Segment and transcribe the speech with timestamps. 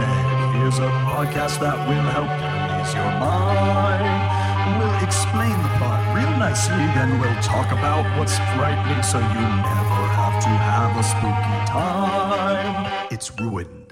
[0.71, 4.79] here's a podcast that will help you ease your mind.
[4.79, 10.01] We'll explain the plot real nicely, then we'll talk about what's frightening so you never
[10.15, 13.07] have to have a spooky time.
[13.11, 13.91] It's ruined.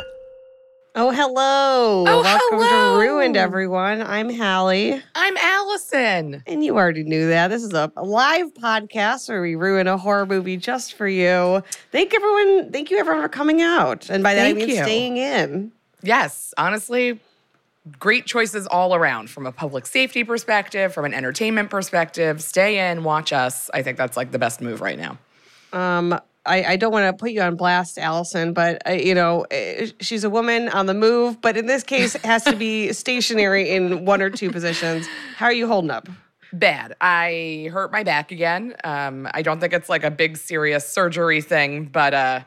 [0.95, 2.05] Oh, hello.
[2.07, 2.95] Oh, Welcome hello.
[2.95, 4.01] to Ruined, everyone.
[4.01, 5.01] I'm Halle.
[5.15, 6.43] I'm Alison.
[6.47, 7.49] And you already knew that.
[7.49, 11.61] This is a a live podcast where we ruin a horror movie just for you.
[11.91, 12.71] Thank everyone.
[12.71, 14.09] Thank you, everyone, for coming out.
[14.09, 14.75] And by that, Thank I mean you.
[14.83, 15.71] staying in.
[16.01, 17.19] Yes, honestly,
[17.99, 22.41] great choices all around from a public safety perspective, from an entertainment perspective.
[22.41, 23.69] Stay in, watch us.
[23.73, 25.17] I think that's like the best move right now.
[25.73, 29.45] Um, I, I don't want to put you on blast, Alison, but uh, you know
[29.51, 31.41] eh, she's a woman on the move.
[31.41, 35.07] But in this case, has to be stationary in one or two positions.
[35.35, 36.07] How are you holding up?
[36.51, 36.95] Bad.
[36.99, 38.75] I hurt my back again.
[38.83, 42.41] Um, I don't think it's like a big serious surgery thing, but uh,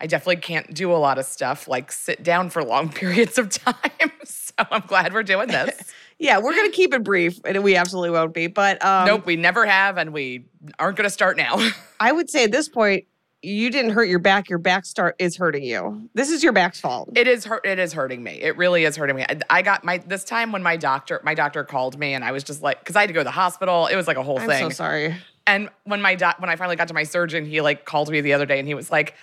[0.00, 3.50] I definitely can't do a lot of stuff like sit down for long periods of
[3.50, 3.74] time.
[4.24, 5.94] so I'm glad we're doing this.
[6.20, 8.48] Yeah, we're gonna keep it brief, and we absolutely won't be.
[8.48, 11.64] But um, nope, we never have, and we aren't going to start now.
[12.00, 13.04] I would say at this point,
[13.42, 14.48] you didn't hurt your back.
[14.48, 16.08] Your back start is hurting you.
[16.14, 17.10] This is your back's fault.
[17.14, 17.64] It is hurt.
[17.64, 18.32] It is hurting me.
[18.32, 19.24] It really is hurting me.
[19.28, 22.32] I, I got my this time when my doctor my doctor called me and I
[22.32, 23.86] was just like because I had to go to the hospital.
[23.86, 24.50] It was like a whole thing.
[24.50, 24.70] I'm thing.
[24.70, 25.14] so sorry.
[25.46, 28.20] And when my doc when I finally got to my surgeon, he like called me
[28.20, 29.14] the other day and he was like,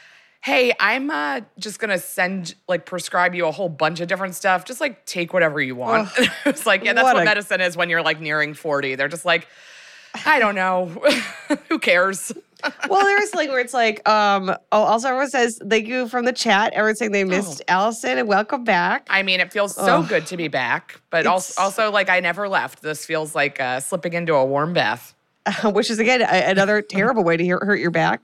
[0.46, 4.64] "Hey, I'm uh, just gonna send like prescribe you a whole bunch of different stuff.
[4.64, 6.30] Just like take whatever you want." Ugh.
[6.46, 8.96] I like, "Yeah, that's What what, a- medicine is when you're like nearing 40.
[8.96, 9.48] They're just like."
[10.26, 10.86] I don't know.
[11.70, 12.32] Who cares?
[12.90, 16.32] well, there's like where it's like, um, oh, also everyone says thank you from the
[16.32, 16.72] chat.
[16.74, 19.08] Everyone's saying they missed Alison and welcome back.
[19.10, 20.08] I mean, it feels so Ugh.
[20.08, 22.82] good to be back, but It's- also, also like I never left.
[22.82, 25.15] This feels like uh, slipping into a warm bath.
[25.66, 28.24] which is again a- another terrible way to hear, hurt your back.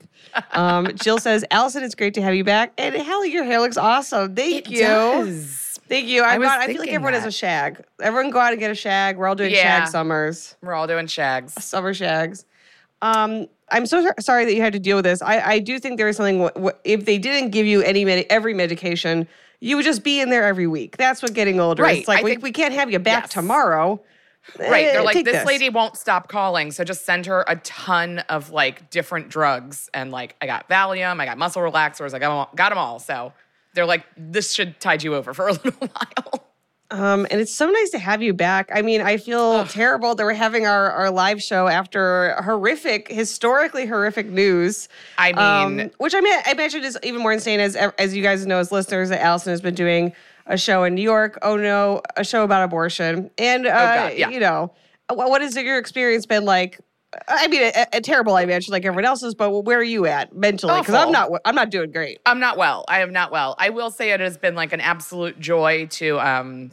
[0.52, 2.72] Um, Jill says, Alison, it's great to have you back.
[2.78, 4.34] And Halle, your hair looks awesome.
[4.34, 4.80] Thank you.
[4.80, 5.80] does.
[5.88, 6.22] Thank you.
[6.22, 7.82] I'm was not, I feel like everyone has a shag.
[8.00, 9.18] Everyone go out and get a shag.
[9.18, 9.80] We're all doing Yeah.
[9.80, 10.56] shag summers.
[10.62, 11.52] We're all doing shags.
[11.62, 12.44] summer shags.
[13.02, 15.20] Um, I'm so sorry that you had to deal with this.
[15.22, 16.46] I, I do think there is something.
[16.46, 19.26] wh- wh- if they didn't give you any med- every medication,
[19.60, 20.96] you would just be in there every week.
[20.96, 21.82] That's what getting older.
[21.82, 21.86] is.
[21.86, 21.98] Right.
[22.00, 23.32] It's like I we, think- we can't have you back Yes.
[23.32, 24.00] tomorrow.
[24.58, 24.86] Right.
[24.86, 26.70] Eh, They're like, take this, lady won't stop calling.
[26.70, 29.88] So just send her a ton of like different drugs.
[29.94, 32.78] And like, I got Valium, I got muscle relaxers, I got them all, got them
[32.78, 32.98] all.
[32.98, 33.32] So
[33.74, 36.44] they're like, this should tide you over for a little while.
[36.90, 38.68] Um, and it's so nice to have you back.
[38.74, 43.86] I mean, I feel terrible that we're having our, our live show after horrific, historically
[43.86, 44.90] horrific news.
[45.16, 48.22] I mean, um, which I mean, I imagine is even more insane as as you
[48.22, 50.12] guys know as listeners that Alison has been doing
[50.46, 51.38] a show in New York.
[51.42, 53.70] Oh no, a show about abortion, and uh,
[54.08, 54.28] God, yeah.
[54.30, 54.72] you know,
[55.08, 56.80] what, what has your experience been like?
[57.28, 59.34] I mean, a, a terrible, I imagine, like everyone else's.
[59.34, 60.80] But where are you at mentally?
[60.80, 62.20] Because I'm not, I'm not doing great.
[62.24, 62.86] I'm not well.
[62.88, 63.54] I am not well.
[63.58, 66.70] I will say it has been like an absolute joy to um,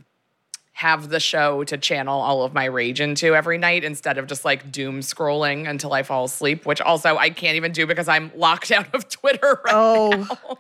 [0.72, 4.46] have the show to channel all of my rage into every night instead of just
[4.46, 8.32] like doom scrolling until I fall asleep, which also I can't even do because I'm
[8.34, 10.58] locked out of Twitter right Oh, now.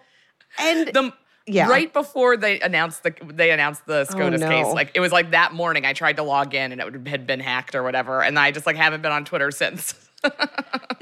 [0.59, 1.13] and The,
[1.47, 4.49] yeah, Right before they announced the they announced the oh, SCOTUS no.
[4.49, 5.85] case, like it was like that morning.
[5.85, 8.51] I tried to log in and it would- had been hacked or whatever, and I
[8.51, 9.93] just like haven't been on Twitter since.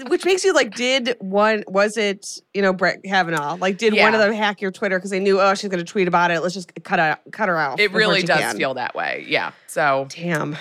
[0.09, 1.63] which makes you like, did one?
[1.67, 3.55] Was it you know Brett Kavanaugh?
[3.55, 5.91] Like, did one of them hack your Twitter because they knew oh she's going to
[5.91, 6.41] tweet about it?
[6.41, 7.79] Let's just cut out, cut her out.
[7.79, 8.57] It really does can.
[8.57, 9.25] feel that way.
[9.27, 9.51] Yeah.
[9.65, 10.55] So Damn.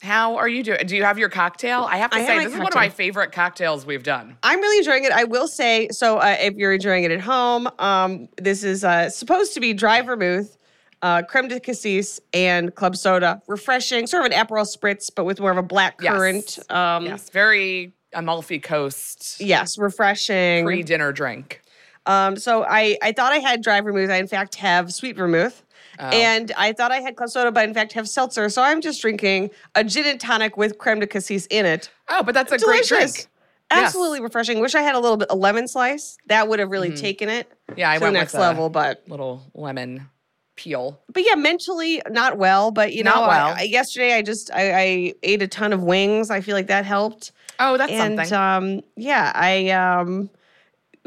[0.00, 0.86] How are you doing?
[0.86, 1.82] Do you have your cocktail?
[1.90, 4.36] I have to I say my this is one of my favorite cocktails we've done.
[4.42, 5.12] I'm really enjoying it.
[5.12, 9.10] I will say, so uh, if you're enjoying it at home, um, this is uh,
[9.10, 10.56] supposed to be dry vermouth,
[11.02, 13.42] uh, creme de cassis, and club soda.
[13.48, 16.12] Refreshing, sort of an Aperol spritz, but with more of a black Yes.
[16.12, 16.58] currant.
[16.70, 17.10] Um, yes.
[17.24, 20.64] Yes, very Amalfi Coast Yes, refreshing.
[20.64, 21.60] pre-dinner drink.
[22.06, 24.08] Um, so I, I thought I had dry vermouth.
[24.10, 25.62] I in fact have sweet vermouth.
[26.00, 26.06] Oh.
[26.08, 28.48] And I thought I had club soda, but in fact have seltzer.
[28.48, 31.90] So I'm just drinking a gin and tonic with creme de cassis in it.
[32.08, 32.88] Oh, but that's a Delicious.
[32.88, 33.16] great drink.
[33.16, 33.26] Yes.
[33.70, 34.60] Absolutely refreshing.
[34.60, 36.16] Wish I had a little bit a lemon slice.
[36.26, 37.90] That would have really taken it Yeah, Mm-hmm.
[37.90, 38.70] I to the went next with a level.
[38.70, 40.08] But little lemon
[40.56, 40.98] peel.
[41.12, 42.70] but yeah, mentally not well.
[42.70, 43.48] But you know, well.
[43.48, 46.30] I, I, yesterday I just I, I ate a ton of wings.
[46.30, 47.32] I feel like that helped.
[47.60, 48.78] Oh, that's and something.
[48.78, 50.30] um, yeah, I um,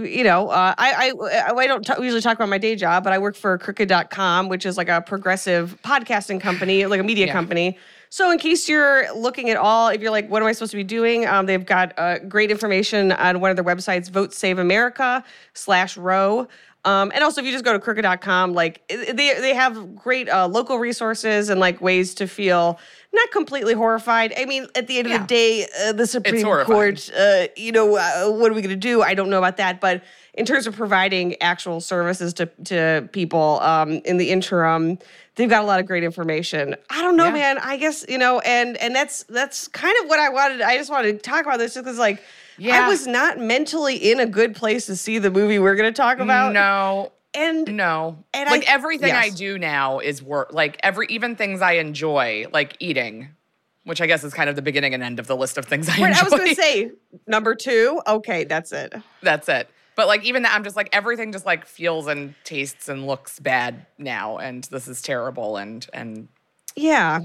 [0.06, 3.13] you know, uh, I, I I don't t- usually talk about my day job, but
[3.13, 7.33] I work for Crooked.com, which is like a progressive podcasting company, like a media Yeah.
[7.33, 7.77] company.
[8.09, 10.77] So, in case you're looking at all, if you're like, what am I supposed to
[10.77, 11.25] be doing?
[11.25, 15.95] Um, they've got uh, great information on one of their websites, Vote Save America slash
[15.95, 16.47] Roe.
[16.83, 20.47] Um, and also, if you just go to crooked.com, like they they have great uh,
[20.47, 22.80] local resources and like ways to feel
[23.13, 24.33] not completely horrified.
[24.37, 25.17] I mean, at the end of Yeah.
[25.19, 26.43] the day, uh, the Supreme.
[26.43, 29.01] Court, uh, you know, uh, what are we going to do?
[29.01, 30.01] I don't know about that, but
[30.33, 34.97] in terms of providing actual services to to people um, in the interim,
[35.35, 36.75] they've got a lot of great information.
[36.89, 37.31] I don't know, Yeah.
[37.33, 37.57] man.
[37.57, 40.61] I guess you know, and and that's that's kind of what I wanted.
[40.61, 42.23] I just wanted to talk about this just because, like,
[42.57, 42.85] yeah.
[42.85, 46.01] I was not mentally in a good place to see the movie we're going to
[46.01, 46.53] talk about.
[46.53, 48.24] No, and no.
[48.33, 50.54] And like I- everything I do now is work.
[50.54, 53.30] Like every even things I enjoy, like eating,
[53.83, 55.88] which I guess is kind of the beginning and end of the list of things
[55.89, 56.19] I Right, enjoy.
[56.19, 56.92] I was going to say
[57.28, 58.01] number two.
[58.07, 58.94] Okay, that's it.
[59.22, 59.69] That's it.
[59.95, 63.39] But like even that, I'm just like everything just like feels and tastes and looks
[63.39, 65.57] bad now, and this is terrible.
[65.57, 66.30] And and
[66.78, 67.19] Yeah,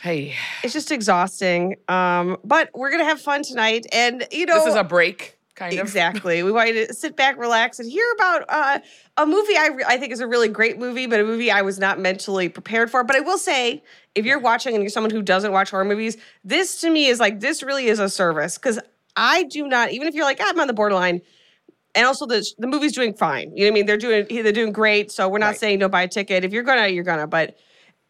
[0.00, 1.76] hey, it's just exhausting.
[1.88, 5.72] Um, but we're gonna have fun tonight, and you know, this is a break, kind
[5.74, 5.80] of.
[5.80, 6.42] exactly.
[6.42, 8.78] we want you to sit back, relax, and hear about uh,
[9.16, 11.62] a movie I re- I think is a really great movie, but a movie I
[11.62, 13.04] was not mentally prepared for.
[13.04, 13.82] But I will say,
[14.14, 17.20] if you're watching and you're someone who doesn't watch horror movies, this to me is
[17.20, 18.78] like this really is a service because
[19.16, 19.92] I do not.
[19.92, 21.20] Even if you're like "Ah, I'm on the borderline.
[21.94, 23.54] And also the the movie's doing fine.
[23.54, 23.86] You know what I mean?
[23.86, 25.12] They're doing they're doing great.
[25.12, 25.58] So we're not Right.
[25.58, 26.42] saying don't buy a ticket.
[26.42, 27.26] If you're gonna, you're gonna.
[27.26, 27.58] But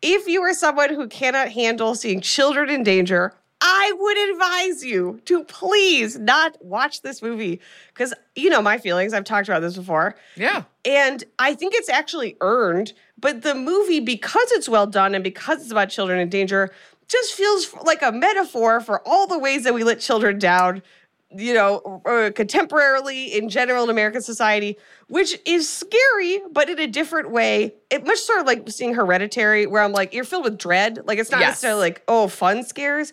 [0.02, 3.32] if you are someone who cannot handle seeing children in danger,
[3.64, 7.60] I would advise you to please not watch this movie
[7.94, 9.14] because you know my feelings.
[9.14, 10.16] I've talked about this before.
[10.36, 10.64] Yeah.
[10.84, 15.62] And I think it's actually earned, but the movie, because it's well done and because
[15.62, 16.70] it's about children in danger,
[17.06, 20.82] just feels like a metaphor for all the ways that we let children down,
[21.30, 24.76] you know, uh, contemporarily in general in American society,
[25.06, 27.74] which is scary, but in a different way.
[27.90, 30.98] It much sort of like seeing Hereditary, where I'm like, you're filled with dread.
[31.04, 31.50] Like it's not Yes.
[31.50, 33.12] necessarily like, oh, fun scares.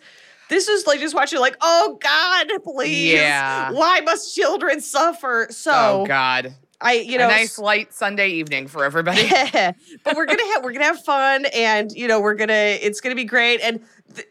[0.50, 3.14] This is like just watching, like, oh God, please.
[3.14, 3.72] Yeah.
[3.72, 5.48] Why must children suffer?
[5.52, 6.56] So Oh God.
[6.82, 9.28] I, you know, a nice light Sunday evening for everybody.
[10.04, 13.16] but we're gonna have we're gonna have fun, and you know we're gonna it's gonna
[13.16, 13.82] be great, and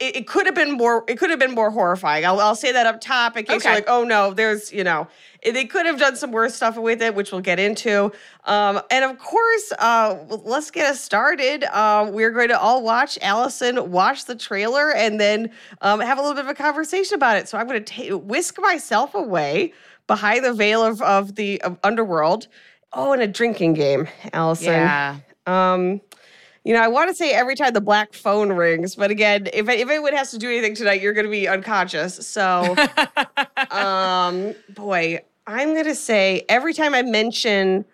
[0.00, 2.24] it, it could have been more it could have been more horrifying.
[2.24, 5.08] I'll, I'll say that up top in case you're like, oh no, there's you know
[5.42, 8.12] eh, they could have done some worse stuff with it, which we'll get into.
[8.44, 11.64] Um, and of course, uh, let's get us started.
[11.64, 15.50] Uh, we're going to all watch Alison watch the trailer and then
[15.80, 17.48] um, have a little bit of a conversation about it.
[17.48, 19.72] So I'm going to whisk myself away
[20.06, 22.48] behind the veil of, of the of underworld.
[22.92, 24.72] Oh, and a drinking game, Alison.
[24.72, 25.18] yeah.
[25.46, 26.00] Um,
[26.64, 29.68] you know, I want to say every time the black phone rings, but again, if
[29.68, 32.26] if anyone has to do anything tonight, you're going to be unconscious.
[32.26, 32.76] So,
[33.70, 37.84] um, boy, I'm going to say every time I mention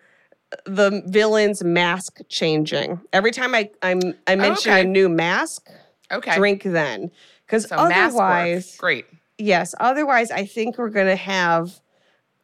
[0.65, 4.81] the villain's mask changing, every time I I'm, I mention Okay.
[4.81, 5.69] a new mask,
[6.11, 6.35] Okay.
[6.35, 7.11] drink then,
[7.45, 9.05] because so otherwise, Great.
[9.37, 11.79] yes, otherwise I think we're going to have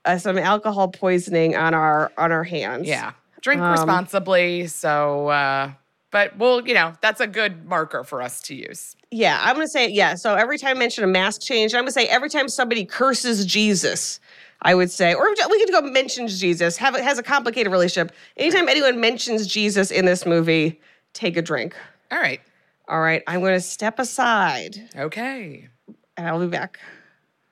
[0.05, 2.87] uh, some alcohol poisoning on our on our hands.
[2.87, 3.11] Yeah.
[3.41, 4.67] Drink Um, responsibly.
[4.67, 5.71] So, uh,
[6.11, 8.95] but well, you know, that's a good marker for us to use.
[9.09, 10.15] Yeah, I'm gonna say yeah.
[10.15, 13.45] So every time I mention a mask change, I'm gonna say every time somebody curses
[13.45, 14.19] Jesus,
[14.61, 18.13] I would say, or we could go mentions Jesus, have has a complicated relationship.
[18.37, 20.79] Anytime anyone mentions Jesus in this movie,
[21.13, 21.75] take a drink.
[22.11, 22.41] All right.
[22.87, 25.69] All right, I'm gonna step aside Okay.
[26.17, 26.79] and I'll be back.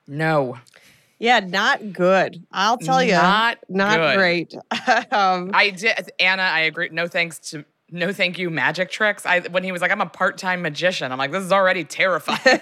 [0.06, 0.58] No.
[1.18, 2.44] Yeah, not good.
[2.50, 4.16] I'll tell you, Not not good.
[4.16, 4.54] great.
[5.12, 6.88] um, I did Anna, I agree.
[6.90, 9.26] No thanks to no thank you magic tricks.
[9.26, 11.10] I when he was like, I'm a part-time magician.
[11.12, 12.60] I'm like, this is already terrifying.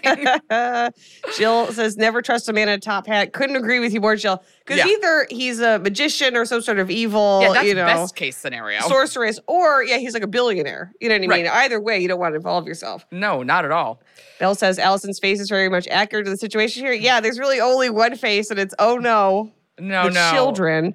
[1.36, 3.32] Jill says, never trust a man in a top hat.
[3.32, 4.42] Couldn't agree with you more, Jill.
[4.64, 4.86] Because Yeah.
[4.92, 8.36] either he's a magician or some sort of evil, yeah, that's you know, best case
[8.36, 8.80] scenario.
[8.80, 10.92] sorceress, or yeah, he's like a billionaire.
[11.00, 11.30] You know what I mean?
[11.30, 11.46] Right.
[11.64, 13.06] Either way, you don't want to involve yourself.
[13.10, 14.00] no, not at all.
[14.40, 16.92] Bell says Alison's face is very much accurate to the situation here.
[16.92, 20.30] Yeah, there's really only one face, and it's oh no, No, the no.
[20.32, 20.94] children.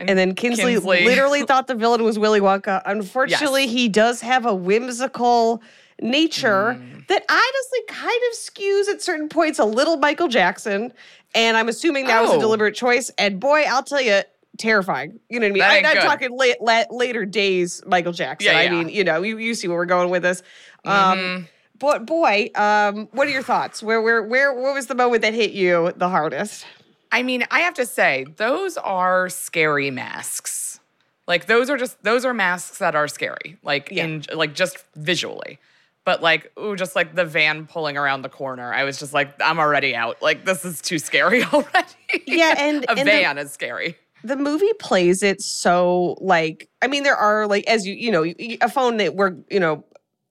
[0.00, 1.04] And, then Kinsley, Kinsley.
[1.04, 2.82] literally thought the villain was Willy Wonka.
[2.86, 5.60] Unfortunately, he does have a whimsical
[6.00, 7.06] nature Mm.
[7.08, 10.92] that honestly kind of skews at certain points a little Michael Jackson.
[11.34, 12.40] And I'm assuming that was a Oh.
[12.40, 13.10] deliberate choice.
[13.18, 14.20] And boy, I'll tell you,
[14.56, 15.18] terrifying.
[15.28, 15.62] You know what I mean?
[15.62, 16.02] I, I'm good.
[16.02, 18.52] talking late, la- later days Michael Jackson.
[18.52, 20.42] Yeah, I mean, you know, you, you see where we're going with this.
[20.84, 21.48] Um, Mhm.
[21.78, 23.82] but boy, um, what are your thoughts?
[23.82, 26.64] Where, where, where, what was the moment that hit you the hardest?
[27.12, 30.80] I mean, I have to say, those are scary masks.
[31.26, 33.58] Like those are just those are masks that are scary.
[33.62, 34.04] Like Yeah.
[34.04, 35.58] in like just visually.
[36.04, 38.72] But like, ooh, just like the van pulling around the corner.
[38.72, 40.22] I was just like, I'm already out.
[40.22, 41.88] Like this is too scary already.
[42.26, 43.96] Yeah, and- a and the- van is scary.
[44.24, 48.24] the movie plays it so like I mean there are like as you you know
[48.60, 49.84] a phone that we're you know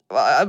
[0.09, 0.47] uh,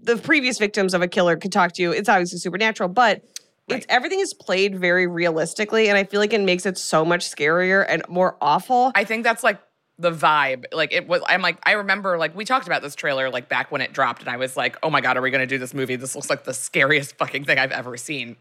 [0.00, 1.90] the previous victims of a killer could talk to you.
[1.92, 3.22] It's obviously supernatural, but
[3.68, 3.78] Right.
[3.78, 7.28] it's everything is played very realistically, and I feel like it makes it so much
[7.28, 8.92] scarier and more awful.
[8.94, 9.60] I think that's like
[9.98, 10.66] the vibe.
[10.72, 13.72] Like it was I'm like I remember like we talked about this trailer like back
[13.72, 15.58] when it dropped and I was like, "Oh my god, are we going to do
[15.58, 15.96] this movie?
[15.96, 18.36] This looks like the scariest fucking thing I've ever seen."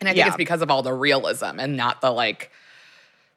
[0.00, 0.26] And I think Yeah.
[0.28, 2.50] it's because of all the realism and not the like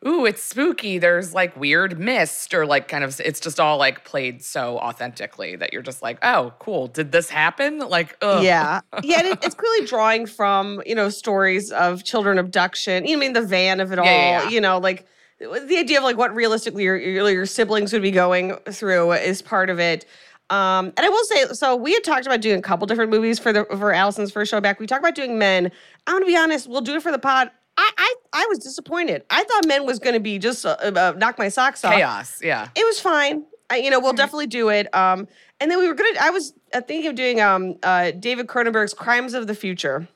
[0.05, 0.97] ooh, it's spooky.
[0.97, 5.55] There's like weird mist or like kind of it's just all like played so authentically
[5.57, 6.87] that you're just like, "Oh, cool.
[6.87, 8.43] Did this happen?" Like, ugh.
[8.43, 13.05] Yeah, yeah, and it, it's clearly drawing from you know stories of children abduction.
[13.05, 14.05] You know, I mean the van of it all.
[14.05, 14.49] Yeah, yeah.
[14.49, 15.05] You know, like
[15.39, 19.41] the idea of like what realistically your, your your siblings would be going through is
[19.41, 20.05] part of it.
[20.49, 23.37] Um, and I will say, so we had talked about doing a couple different movies
[23.37, 24.79] for the for Alison's first show back.
[24.79, 25.71] We talked about doing Men.
[26.07, 27.51] I'm gonna be honest, we'll do it for the pod.
[27.79, 29.23] I I, I was disappointed.
[29.29, 32.41] I thought Men was gonna be just uh, uh, knock my socks off Chaos.
[32.43, 32.67] Yeah.
[32.75, 33.45] it was fine.
[33.71, 34.93] I, you know, we'll definitely do it.
[34.95, 35.27] Um,
[35.59, 36.17] and then we were gonna.
[36.19, 40.07] I was uh, thinking of doing um, uh, David Cronenberg's Crimes of the Future,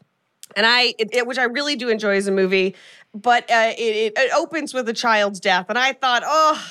[0.55, 2.75] and I, it, it- which I really do enjoy as a movie,
[3.13, 6.61] but uh, it, it, it opens with a child's death, and I thought, oh,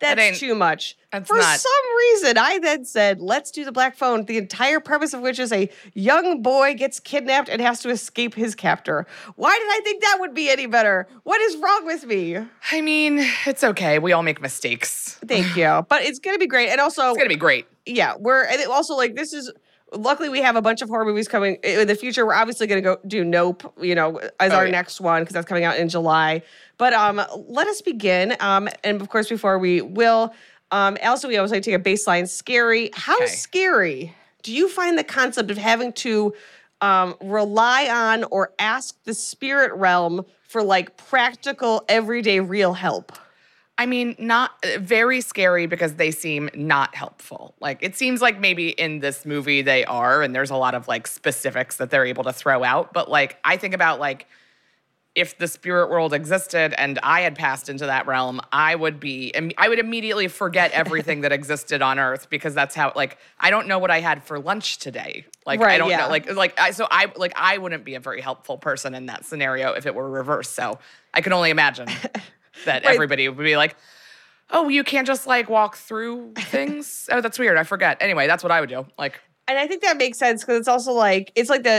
[0.00, 0.96] that's too much.
[1.12, 4.24] that's For not- some reason, I then said, let's do the Black Phone.
[4.24, 8.34] The entire premise of which is a young boy gets kidnapped and has to escape
[8.34, 9.06] his captor.
[9.36, 11.06] Why did I think that would be any better?
[11.24, 12.36] What is wrong with me?
[12.72, 13.98] I mean, it's okay.
[13.98, 15.18] We all make mistakes.
[15.26, 17.66] Thank you, but it's gonna be great, and also It's going to be great.
[17.86, 19.50] yeah, we're and it also like this is
[19.96, 22.24] luckily we have a bunch of horror movies coming in the future.
[22.26, 24.70] We're obviously going to go do Nope, you know, as Oh, our yeah.
[24.72, 26.42] next one because that's coming out in July.
[26.78, 28.36] But um, let us begin.
[28.40, 30.34] Um, and of course, before we will,
[30.70, 32.28] um, also we always like to take a baseline.
[32.28, 32.90] Scary.
[32.94, 33.26] How Okay.
[33.26, 36.32] scary do you find the concept of having to
[36.80, 43.12] um, rely on or ask the spirit realm for like practical, everyday, real help?
[43.78, 47.54] I mean, not uh, very scary because they seem not helpful.
[47.60, 50.88] Like it seems like maybe in this movie they are, and there's a lot of
[50.88, 52.92] like specifics that they're able to throw out.
[52.92, 54.26] But like I think about like
[55.16, 59.32] if the spirit world existed and I had passed into that realm, I would be,
[59.56, 63.66] I would immediately forget everything that existed on Earth because that's how, like, I don't
[63.66, 65.24] know what I had for lunch today.
[65.46, 66.00] Like, I don't yeah.
[66.00, 69.06] know, like, like, I, so I, like, I wouldn't be a very helpful person in
[69.06, 70.52] that scenario if it were reversed.
[70.52, 70.78] So
[71.14, 71.88] I can only imagine
[72.64, 72.94] that Right.
[72.94, 73.76] everybody would be like,
[74.50, 77.08] oh, you can't just like walk through things.
[77.10, 77.56] oh, that's weird.
[77.58, 77.98] I forget.
[78.00, 78.86] Anyway, that's what I would do.
[78.98, 81.70] Like, And I think that makes sense because it's also like it's like the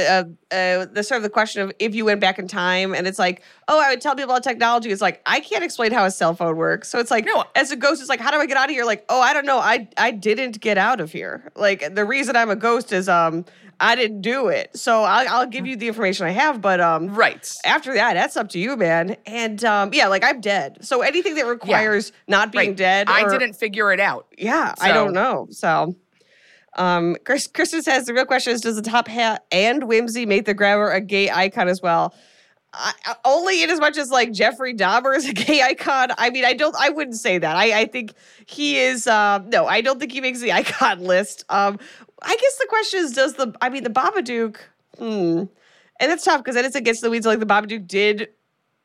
[0.52, 3.06] uh, uh, the sort of the question of if you went back in time, and
[3.06, 4.90] it's like, oh, I would tell people about technology.
[4.90, 7.44] It's like I can't explain how a cell phone works, so it's like, No.
[7.56, 8.86] as a ghost, it's like, how do I get out of here?
[8.86, 11.52] Like, oh, I don't know, I I didn't get out of here.
[11.56, 13.44] Like the reason I'm a ghost is um
[13.80, 17.14] I didn't do it, so I'll, I'll give you the information I have, but um
[17.14, 17.54] right.
[17.66, 19.18] after that, that's up to you, man.
[19.26, 22.78] And um yeah, like I'm dead, so anything that requires not being right.
[22.78, 24.26] dead, I or- didn't figure it out.
[24.38, 25.48] yeah, I don't know.
[25.52, 25.98] So,
[26.78, 30.46] um, Chris, Kristen says the real question is: Does the top hat and Whimsy make
[30.46, 32.14] the grabber a gay icon as well?
[32.74, 32.94] I,
[33.26, 36.10] only in as much as like Jeffrey Dahmer is a gay icon.
[36.18, 36.76] I mean, I don't.
[36.80, 37.56] I wouldn't say that.
[37.56, 38.14] I, I think
[38.46, 39.08] he is.
[39.08, 41.44] Um, no, I don't think he makes the icon list.
[41.50, 41.80] Um,
[42.22, 43.56] I guess the question is: Does the?
[43.62, 44.58] I mean, the Babadook.
[44.98, 45.44] Hmm.
[46.00, 47.26] And that's tough because then it's against the weeds.
[47.26, 48.30] Like the Babadook did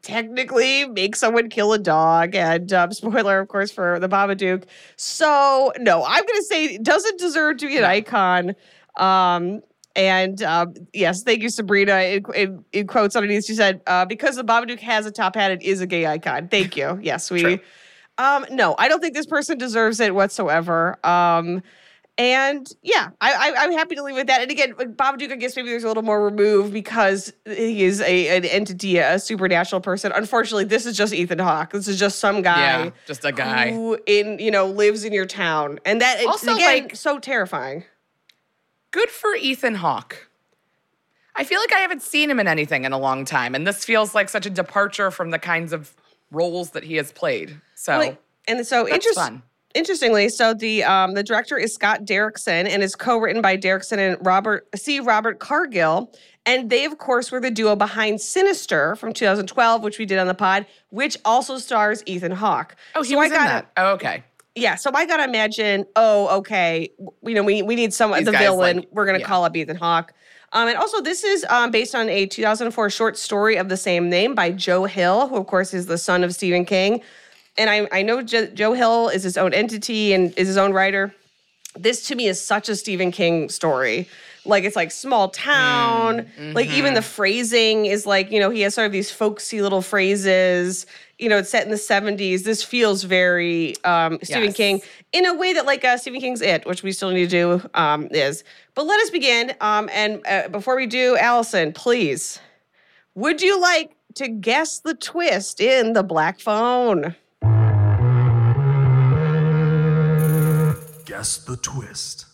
[0.03, 2.35] technically make someone kill a dog.
[2.35, 4.65] And um, spoiler, of course, for the Babadook.
[4.97, 8.55] So no, I'm gonna say it doesn't deserve to be an icon.
[8.97, 9.63] Um,
[9.95, 12.01] and um, yes, thank you, Sabrina.
[12.01, 15.51] In, in, in quotes underneath, she said, uh, "Because the Babadook has a top hat,
[15.51, 16.99] it is a gay icon." Thank you.
[17.03, 17.61] Yes, we.
[18.19, 20.99] Um, no, I don't think this person deserves it whatsoever.
[21.05, 21.63] Um,
[22.19, 24.43] and yeah, I, I, I'm happy to leave it at that.
[24.43, 28.37] And again, Babadook, I guess maybe there's a little more removed because he is a
[28.37, 30.13] an entity, a supernatural person.
[30.15, 31.73] Unfortunately, this is just Ethan Hawke.
[31.73, 32.85] This is just some guy.
[32.85, 33.71] Yeah, just a guy.
[33.73, 37.19] who in you know lives in your town, and that it's Also, again like- so
[37.19, 37.85] terrifying.
[38.91, 40.29] Good for Ethan Hawke.
[41.35, 43.87] I feel like I haven't seen him in anything in a long time, and this
[43.87, 45.95] feels like such a departure from the kinds of
[46.31, 47.59] roles that he has played.
[47.75, 49.43] So Like, and so that's interest, fun.
[49.75, 54.17] Interestingly, so the um, the director is Scott Derrickson and is co-written by Derrickson and
[54.25, 55.01] Robert C.
[55.01, 56.13] Robert Cargill.
[56.45, 60.27] And they, of course, were the duo behind Sinister from 2012, which we did on
[60.27, 62.75] the pod, which also stars Ethan Hawke.
[62.97, 63.71] Oh, he So I was in gotta- that.
[63.77, 64.25] Oh, okay.
[64.57, 65.87] Yeah, so I gotta imagine.
[65.97, 66.91] Oh, okay.
[67.25, 68.19] You know, we we need someone.
[68.21, 68.79] These the villain.
[68.79, 69.27] like- we're gonna yeah.
[69.27, 70.13] call up Ethan Hawke.
[70.55, 74.11] Um, and also, this is um, based on a 2004 short story of the same
[74.11, 77.01] name by Joe Hill, who of course is the son of Stephen King.
[77.59, 80.73] And I I know Jo- Joe Hill is his own entity and is his own
[80.73, 81.15] writer.
[81.77, 84.09] This to me is such a Stephen King story.
[84.45, 86.27] Like it's like small town.
[86.55, 89.83] Like even the phrasing is like you know he has sort of these folksy little
[89.83, 90.87] phrases.
[91.19, 92.43] you know, it's set in the 70s.
[92.43, 94.57] This feels very um, Stephen Yes.
[94.57, 94.81] King
[95.13, 97.69] in a way that like uh, Stephen King's It, which we still need to do,
[97.75, 98.43] um, is.
[98.75, 99.55] But let us begin.
[99.61, 102.41] Um, and uh, before we do, Alison, please,
[103.15, 107.15] would you like to guess the twist in the Black Phone?
[111.23, 112.27] Guess the twist.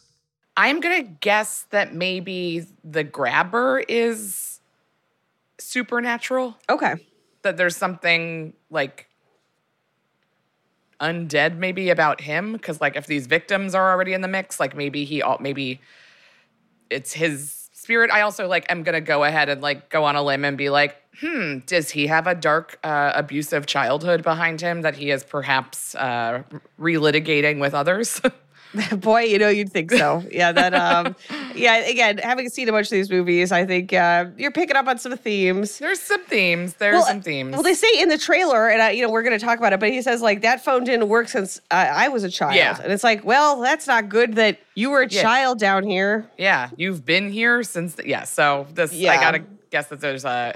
[0.57, 4.61] I'm gonna guess that maybe the grabber is
[5.59, 6.57] supernatural.
[6.71, 6.95] Okay.
[7.43, 9.11] That there's something like
[11.03, 14.75] undead maybe about him because like if these victims are already in the mix like
[14.75, 15.83] maybe he all maybe
[16.89, 20.23] it's his spirit i also like am gonna go ahead and like go on a
[20.23, 24.81] limb and be like hmm does he have a dark uh, abusive childhood behind him
[24.81, 26.43] that he is perhaps uh
[26.81, 28.21] relitigating with others
[28.99, 30.23] Boy, you know, you'd think so.
[30.31, 31.17] Yeah, that, um,
[31.55, 34.87] yeah, again, having seen a bunch of these movies, I think uh, you're picking up
[34.87, 35.79] on some themes.
[35.79, 39.03] there's some themes there's some themes Well, they say in the trailer, and I, you
[39.07, 41.29] know we're going to talk about it, but he says like that phone didn't work
[41.29, 42.79] since I, I was a child, Yeah.
[42.83, 45.23] and it's like, well, that's not good that you were a Yeah.
[45.23, 46.29] child down here.
[46.37, 47.95] Yeah, you've been here since.
[47.95, 50.55] The, yeah, so this I gotta guess that there's a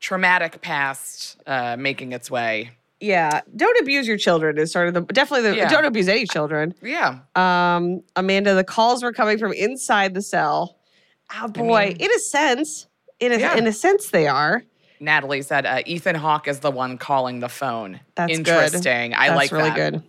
[0.00, 2.70] traumatic past uh, making its way.
[3.00, 5.68] Yeah, don't abuse your children is sort of the definitely the Yeah.
[5.70, 6.74] don't abuse any children.
[6.82, 10.76] Yeah, Um, Amanda, the calls were coming from inside the cell.
[11.34, 12.86] Oh boy, mean- in a sense,
[13.18, 13.56] in a Yeah.
[13.56, 14.64] in a sense, they are.
[15.02, 18.00] Natalie said uh, Ethan Hawke is the one calling the phone.
[18.16, 18.48] That's good.
[18.48, 19.14] interesting.
[19.14, 19.92] I That's like really that.
[19.92, 20.02] good.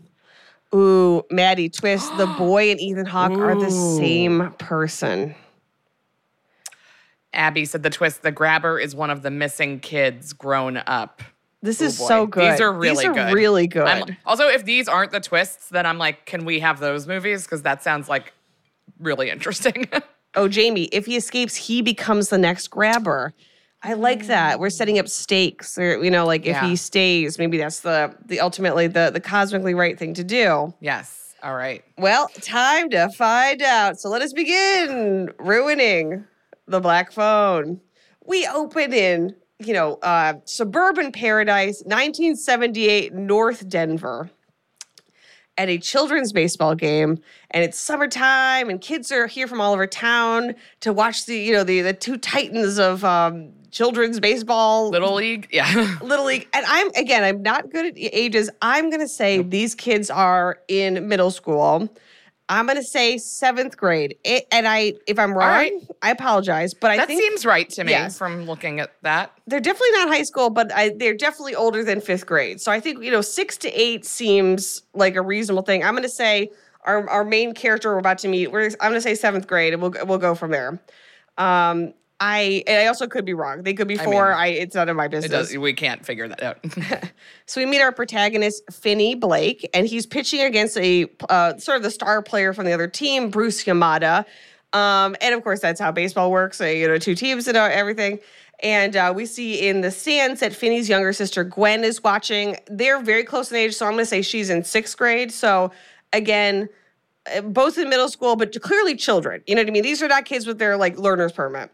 [0.73, 2.15] Ooh, Maddie twist.
[2.17, 5.35] the boy and Ethan Hawke are the same person.
[7.33, 11.21] Abby said the twist: the grabber is one of the missing kids grown up.
[11.61, 12.07] This Oh, is boy.
[12.07, 12.53] so good.
[12.53, 13.33] These are really These are good.
[13.33, 13.87] really good.
[13.87, 17.43] I'm- also, if these aren't the twists, then I'm like, can we have those movies?
[17.43, 18.33] Because that sounds like
[18.99, 19.87] really interesting.
[20.35, 23.33] oh, Jamie, if he escapes, he becomes the next grabber.
[23.83, 24.59] I like that.
[24.59, 25.77] We're setting up stakes.
[25.77, 26.67] Or, you know, like if Yeah.
[26.67, 30.73] he stays, maybe that's the the ultimately the the cosmically right thing to do.
[30.79, 31.17] yes.
[31.43, 31.83] All right.
[31.97, 33.99] Well, time to find out.
[33.99, 36.23] So let us begin ruining
[36.67, 37.81] the black phone.
[38.23, 39.35] We open in,
[39.67, 44.29] you know, uh, suburban paradise, 1978, North Denver,
[45.57, 47.19] at a children's baseball game,
[47.51, 51.53] and it's summertime, and kids are here from all over town to watch the, you
[51.53, 55.47] know, the the two titans of um, children's baseball, Little League.
[55.51, 55.97] Yeah.
[56.01, 56.47] Little League.
[56.53, 58.49] And I'm again, I'm not good at ages.
[58.61, 61.89] I'm gonna say these kids are in middle school.
[62.51, 64.17] I'm gonna say seventh grade.
[64.25, 65.73] It, and I, if I'm wrong, right.
[66.01, 66.73] I apologize.
[66.73, 68.17] But I that think seems right to me yes.
[68.17, 69.31] from looking at that.
[69.47, 72.59] they're definitely not high school, but I, they're definitely older than fifth grade.
[72.59, 75.81] So I think you know six to eight seems like a reasonable thing.
[75.81, 76.51] I'm gonna say
[76.83, 78.51] our our main character we're about to meet.
[78.51, 80.81] We're, I'm gonna say seventh grade, and we'll we'll go from there.
[81.37, 83.63] Um, I I also could be wrong.
[83.63, 84.29] They could be I four.
[84.29, 85.49] mean, I it's none of my It business.
[85.49, 85.57] does.
[85.57, 86.63] We can't figure that out.
[87.47, 91.83] So we meet our protagonist, Finney Blake, and he's pitching against a uh, sort of
[91.83, 94.23] the star player from the other team, Bruce Yamada.
[94.71, 96.57] Um, and of course, that's how baseball works.
[96.59, 98.19] So, you know, two teams and uh, everything.
[98.63, 102.55] And uh, we see in the stands that Finney's younger sister, Gwen, is watching.
[102.67, 103.73] They're very close in age.
[103.75, 105.33] So I'm going to say she's in sixth grade.
[105.33, 105.71] So
[106.13, 106.69] again,
[107.35, 109.43] uh, both in middle school, but clearly children.
[109.45, 109.83] You know what I mean?
[109.83, 111.69] These are not kids with their like learner's permit.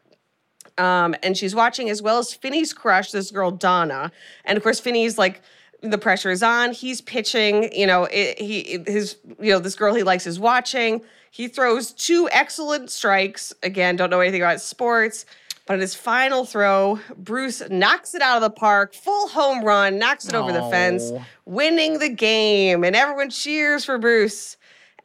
[0.78, 4.12] Um, and she's watching as well as Finney's crush, this girl Donna,
[4.46, 5.42] and of course Finney's like
[5.82, 6.72] the pressure is on.
[6.72, 7.72] He's pitching.
[7.74, 11.02] You know, it, he his you know this girl he likes is watching.
[11.32, 13.54] He throws two excellent strikes.
[13.64, 15.26] Again, don't know anything about sports,
[15.66, 20.00] but in his final throw, Bruce knocks it out of the park, full home run,
[20.00, 21.12] knocks it over the fence,
[21.46, 24.58] winning the game, and everyone cheers for Bruce.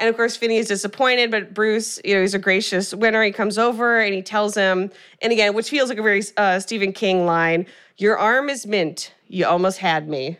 [0.02, 3.22] And of course, Finney is disappointed, but Bruce, you know, he's a gracious winner.
[3.22, 6.58] He comes over and he tells him, and again, which feels like a very uh,
[6.58, 7.66] Stephen King line
[7.98, 9.14] Your arm is mint.
[9.28, 10.38] You almost had me.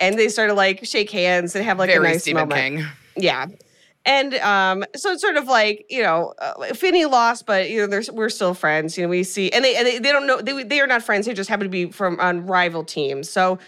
[0.00, 2.58] And they sort of like shake hands and have like Very a nice Stephen moment.
[2.58, 2.86] King.
[3.14, 3.48] Yeah.
[4.06, 7.86] And um, so it's sort of like you know, uh, Finney lost, but you know,
[7.86, 8.96] there's we're still friends.
[8.96, 11.02] You know, we see, and they and they, they don't know they they are not
[11.02, 11.26] friends.
[11.26, 13.28] They just happen to be from on rival teams.
[13.28, 13.58] So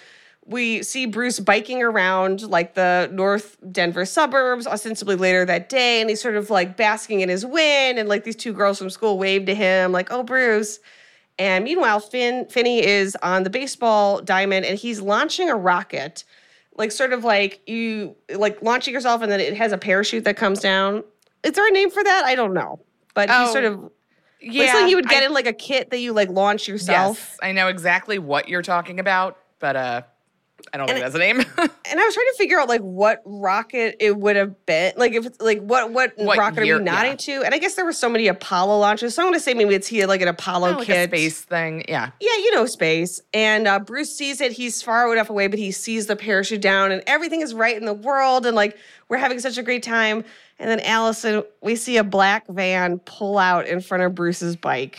[0.49, 6.09] we see Bruce biking around like the North Denver suburbs, ostensibly later that day, and
[6.09, 7.99] he's sort of like basking in his win.
[7.99, 10.79] And like these two girls from school wave to him, like, "Oh, Bruce."
[11.39, 16.25] And meanwhile, Finn Finney is on the baseball diamond, and he's launching a rocket
[16.79, 20.37] like sort of like you like launching yourself and then it has a parachute that
[20.37, 21.03] comes down.
[21.43, 22.25] Is there a name for that?
[22.27, 22.81] I don't know.
[23.15, 23.91] But Oh, he's sort of
[24.41, 24.61] Yeah.
[24.65, 27.17] like something you would get I- in like a kit that you like launch yourself.
[27.19, 30.03] Yes, I know exactly what you're talking about, but uh,
[30.73, 31.45] I don't think And- that's a name.
[31.89, 35.13] And I was trying to figure out like what rocket it would have been, like
[35.13, 37.17] if it's like what what, What rocket are year- we nodding yeah.
[37.17, 37.43] to?
[37.45, 39.87] And I guess there were so many Apollo launches, so I'm gonna say maybe it's
[39.87, 41.11] here like an Apollo like kid.
[41.11, 41.85] space thing.
[41.89, 42.11] Yeah.
[42.21, 43.21] Yeah, you know space.
[43.33, 44.51] And uh, Bruce sees it.
[44.51, 47.85] He's far enough away, but he sees the parachute down, and everything is right in
[47.85, 48.77] the world, and like
[49.09, 50.25] we're having such a great time.
[50.59, 54.99] And then Alison, we see a black van pull out in front of Bruce's bike,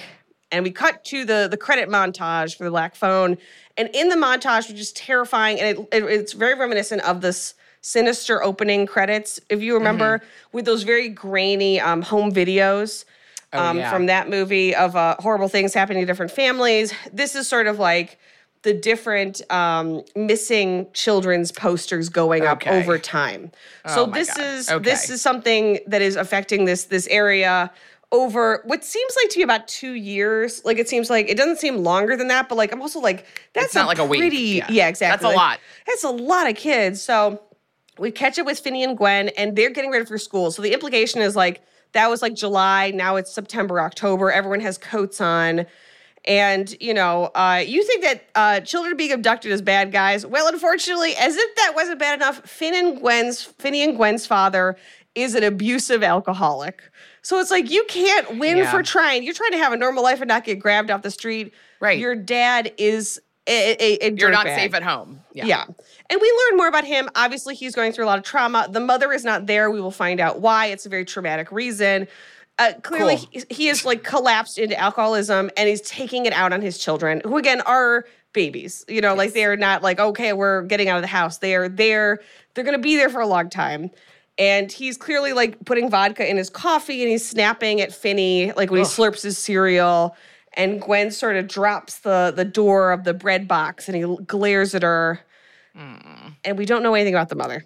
[0.53, 3.37] and we cut to the the credit montage for the black phone.
[3.77, 7.53] And in the montage, which is terrifying, and it, it- it's very reminiscent of this
[7.81, 13.05] sinister opening credits, if you remember, with those very grainy um, home videos
[13.53, 13.89] Oh, um, yeah.
[13.89, 16.93] from that movie of uh, horrible things happening to different families.
[17.13, 18.19] This is sort of like
[18.63, 23.51] the different um, missing children's posters going up over time.
[23.85, 24.43] Oh so this God.
[24.45, 24.83] is Okay.
[24.83, 27.71] this is something that is affecting this this area
[28.11, 30.63] over what seems like to be about two years.
[30.63, 33.25] Like it seems like it doesn't seem longer than that, but like I'm also like
[33.53, 34.19] that's not like a week.
[34.19, 34.87] pretty Yeah.
[34.87, 35.11] exactly.
[35.11, 35.59] That's a Like, lot.
[35.85, 37.01] That's a lot of kids.
[37.01, 37.41] So
[37.97, 40.51] we catch up with Finney and Gwen, and they're getting ready for school.
[40.51, 41.61] So the implication is like
[41.93, 42.91] that was like July.
[42.91, 44.31] Now it's September, October.
[44.31, 45.65] Everyone has coats on.
[46.25, 50.25] And you know, uh, you think that uh, children being abducted is bad guys?
[50.25, 54.75] Well, unfortunately, as if that wasn't bad enough, Finn and Gwen's Finney and Gwen's father
[55.15, 56.81] is an abusive alcoholic.
[57.27, 58.71] So it's like you can't win Yeah.
[58.71, 59.21] for trying.
[59.23, 61.53] You're trying to have a normal life and not get grabbed off the street.
[61.81, 61.99] Right.
[61.99, 64.55] Your dad is a, a, a You're not dirtbag.
[64.55, 65.19] safe at home.
[65.33, 65.65] Yeah.
[66.09, 67.09] And we learn more about him.
[67.15, 68.69] Obviously, he's going through a lot of trauma.
[68.71, 69.69] The mother is not there.
[69.69, 70.67] We will find out why.
[70.67, 72.07] It's a very traumatic reason.
[72.59, 73.27] Uh, clearly, Cool.
[73.31, 77.21] he, he is like collapsed into alcoholism and he's taking it out on his children,
[77.25, 78.85] who again are babies.
[78.87, 81.39] You know, like they're not like, okay, we're getting out of the house.
[81.39, 82.21] They are there.
[82.53, 83.91] They're going to be there for a long time.
[84.39, 88.69] And he's clearly like putting vodka in his coffee and he's snapping at Finney, like
[88.69, 90.15] when he slurps his cereal.
[90.53, 94.75] And Gwen sort of drops the the door of the bread box and he glares
[94.75, 95.19] at her.
[95.75, 97.63] And we don't know anything about the mother.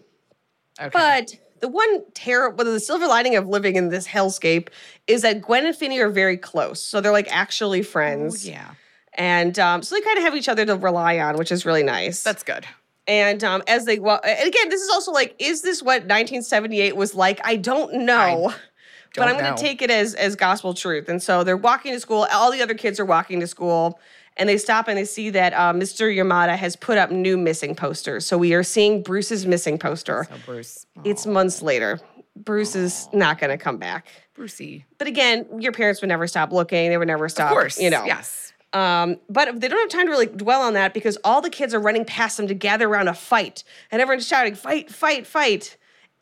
[0.79, 0.89] Okay.
[0.91, 4.69] But the one terrible, the silver lining of living in this hellscape
[5.07, 6.81] is that Gwen and Finney are very close.
[6.81, 8.45] So they're like actually friends.
[8.45, 8.71] Oh, yeah.
[9.13, 11.83] And um, so they kind of have each other to rely on, which is really
[11.83, 12.23] nice.
[12.23, 12.65] That's good.
[13.11, 16.95] And um, as they, well, and again, this is also like, is this what 1978
[16.95, 17.41] was like?
[17.43, 18.53] I don't know.
[19.15, 21.09] but don't I'm going to take it as as gospel truth.
[21.09, 22.25] And so they're walking to school.
[22.31, 23.99] All the other kids are walking to school,
[24.37, 26.09] and they stop and they see that uh, Mr.
[26.15, 28.25] Yamada has put up new missing posters.
[28.25, 30.25] So we are seeing Bruce's missing poster.
[30.29, 30.85] So Bruce.
[31.03, 31.99] It's months later.
[32.37, 34.07] Bruce is not going to come back.
[34.35, 34.85] Brucey.
[34.97, 36.89] But again, your parents would never stop looking.
[36.89, 37.51] They would never stop.
[37.51, 37.77] Of course.
[37.77, 38.05] you know.
[38.05, 38.50] Yes.
[38.73, 41.73] Um, but they don't have time to really dwell on that because all the kids
[41.73, 44.89] are running past them to gather around a fight, and everyone's shouting, "Fight!
[44.89, 45.27] Fight!
[45.27, 45.75] Fight!"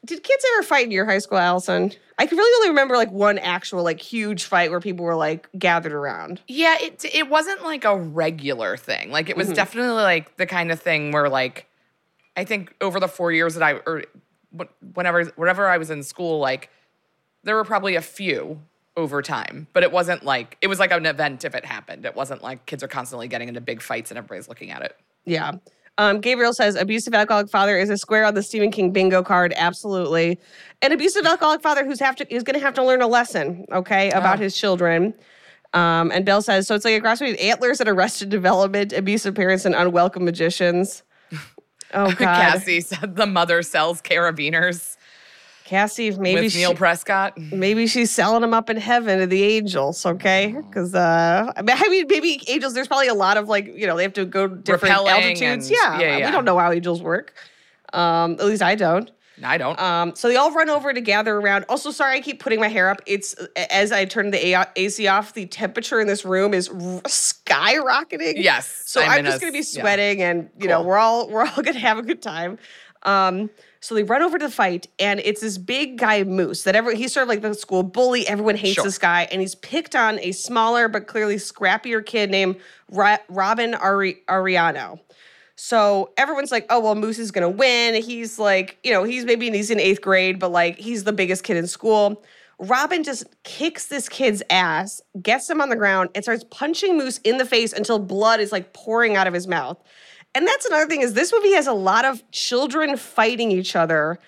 [0.05, 1.91] Did kids ever fight in your high school, Alison?
[2.17, 5.47] I can really only remember like one actual like huge fight where people were like
[5.59, 6.41] gathered around.
[6.47, 9.11] Yeah, it it wasn't like a regular thing.
[9.11, 9.47] Like it Mm-hmm.
[9.49, 11.67] was definitely like the kind of thing where like
[12.35, 14.03] I think over the four years that I or
[14.57, 16.69] wh- whenever whenever I was in school, like
[17.43, 18.59] there were probably a few
[18.99, 22.05] over time, but it wasn't like it was like an event if it happened.
[22.05, 24.95] It wasn't like kids are constantly getting into big fights and everybody's looking at it.
[25.25, 25.53] Yeah.
[25.97, 29.53] Um, Gabriel says abusive alcoholic father is a square on the Stephen King bingo card.
[29.57, 30.39] Absolutely,
[30.81, 33.65] an abusive alcoholic father who's have to is going to have to learn a lesson,
[33.71, 34.43] okay, about Oh.
[34.43, 35.13] his children.
[35.73, 36.75] Um, and Bill says so.
[36.75, 41.03] It's like a cross between antlers and arrested development, abusive parents and unwelcome magicians.
[41.91, 44.95] Oh God, Cassie said the mother sells carabiners
[45.69, 47.37] Cassie, maybe with she, Neil Prescott.
[47.37, 50.51] maybe she's selling them up in heaven to the angels, okay?
[50.67, 52.73] Because uh, I mean, maybe angels.
[52.73, 55.69] There's probably a lot of like you know they have to go different Repelling altitudes.
[55.69, 57.35] and- Yeah, yeah, we don't know how angels work.
[57.93, 59.11] Um, at least I don't.
[59.43, 59.79] I don't.
[59.79, 61.65] Um, so they all run over to gather around.
[61.69, 63.01] Also, sorry, I keep putting my hair up.
[63.05, 63.35] It's
[63.69, 68.33] as I turn the AC off, the temperature in this room is skyrocketing.
[68.37, 68.83] yes.
[68.85, 69.63] So I'm, in just a- gonna be yeah.
[69.81, 72.57] sweating, and you know we're all we're all gonna have a good time.
[73.03, 73.49] Um,
[73.81, 76.97] so they run over to the fight, and it's this big guy Moose that every
[76.97, 78.27] he's sort of like the school bully.
[78.27, 78.83] Everyone hates Sure.
[78.83, 82.57] this guy, and he's picked on a smaller but clearly scrappier kid named
[82.91, 84.99] Ro- Robin Ari- Ariano.
[85.55, 88.01] So everyone's like, oh, well, Moose is going to win.
[88.01, 91.43] He's like, you know, he's maybe he's in eighth grade, but like he's the biggest
[91.43, 92.21] kid in school.
[92.59, 97.17] Robin just kicks this kid's ass, gets him on the ground, and starts punching Moose
[97.19, 99.77] in the face until blood is like pouring out of his mouth.
[100.35, 104.19] And that's another thing is this movie has a lot of children fighting each other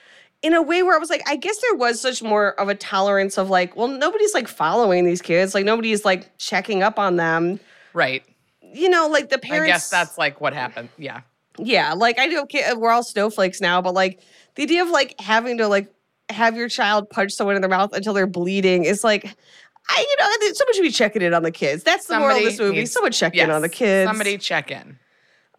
[0.41, 2.75] in a way where I was like, I guess there was such more of a
[2.75, 5.53] tolerance of like, well, nobody's like following these kids.
[5.53, 7.59] Like nobody's like checking up on them.
[7.93, 8.23] Right.
[8.61, 9.69] You know, like the parents.
[9.69, 10.89] I guess that's like what happened.
[10.97, 11.21] Yeah.
[11.59, 14.21] Yeah, like I know okay, we're all snowflakes now, but like
[14.55, 15.93] the idea of like having to like
[16.29, 19.25] have your child punch someone in their mouth until they're bleeding is like,
[19.89, 21.83] I you know, someone should be checking in on the kids.
[21.83, 22.77] That's the moral of this movie.
[22.77, 24.09] needs- someone check in on the kids.
[24.09, 24.97] Somebody check in.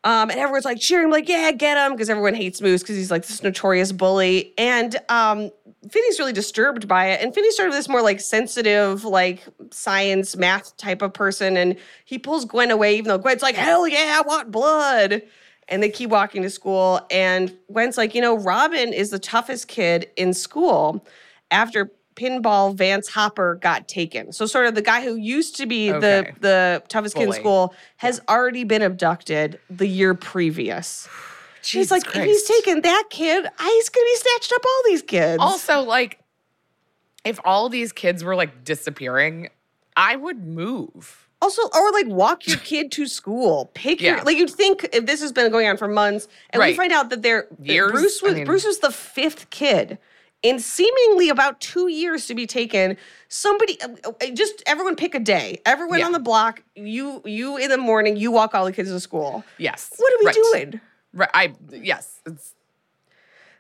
[0.05, 3.11] Um, and everyone's like cheering, like, yeah, get him, because everyone hates Moose because he's
[3.11, 4.53] like this notorious bully.
[4.59, 5.51] And um,
[5.89, 7.23] Finney's really disturbed by it.
[7.23, 11.57] And Finney's sort of this more like sensitive, like science, math type of person.
[11.57, 15.23] And he pulls Gwen away, even though Gwen's like, hell yeah, I want blood.
[15.69, 17.01] And they keep walking to school.
[17.11, 21.07] And Gwen's like, you know, Robin is the toughest kid in school
[21.53, 24.33] after Pinball Vance Hopper got taken.
[24.33, 26.01] So sort of the guy who used to be Okay.
[26.01, 31.09] the the toughest kid in school has already been abducted the year previous.
[31.65, 32.65] He's like, if he's Christ.
[32.65, 35.39] taken that kid, I- he's gonna be snatched up all these kids.
[35.41, 36.19] Also, like,
[37.25, 39.49] if all these kids were like disappearing,
[39.97, 41.29] I would move.
[41.41, 43.71] Also, or like walk your kid to school.
[43.75, 46.75] Pick your like you'd think if this has been going on for months, and we
[46.75, 47.93] find out that they're uh, Years?
[47.93, 49.99] Bruce I was mean- Bruce was the fifth kid
[50.43, 52.97] in seemingly about two years to be taken.
[53.29, 55.61] Somebody, uh, uh, just everyone pick a day.
[55.65, 56.07] Everyone Yeah.
[56.07, 56.63] on the block.
[56.75, 58.17] You you in the morning.
[58.17, 59.45] You walk all the kids to school.
[59.59, 59.93] Yes.
[59.97, 60.35] What are we Right.
[60.35, 60.81] doing?
[61.15, 61.31] Right.
[61.35, 62.21] I yes.
[62.27, 62.55] It's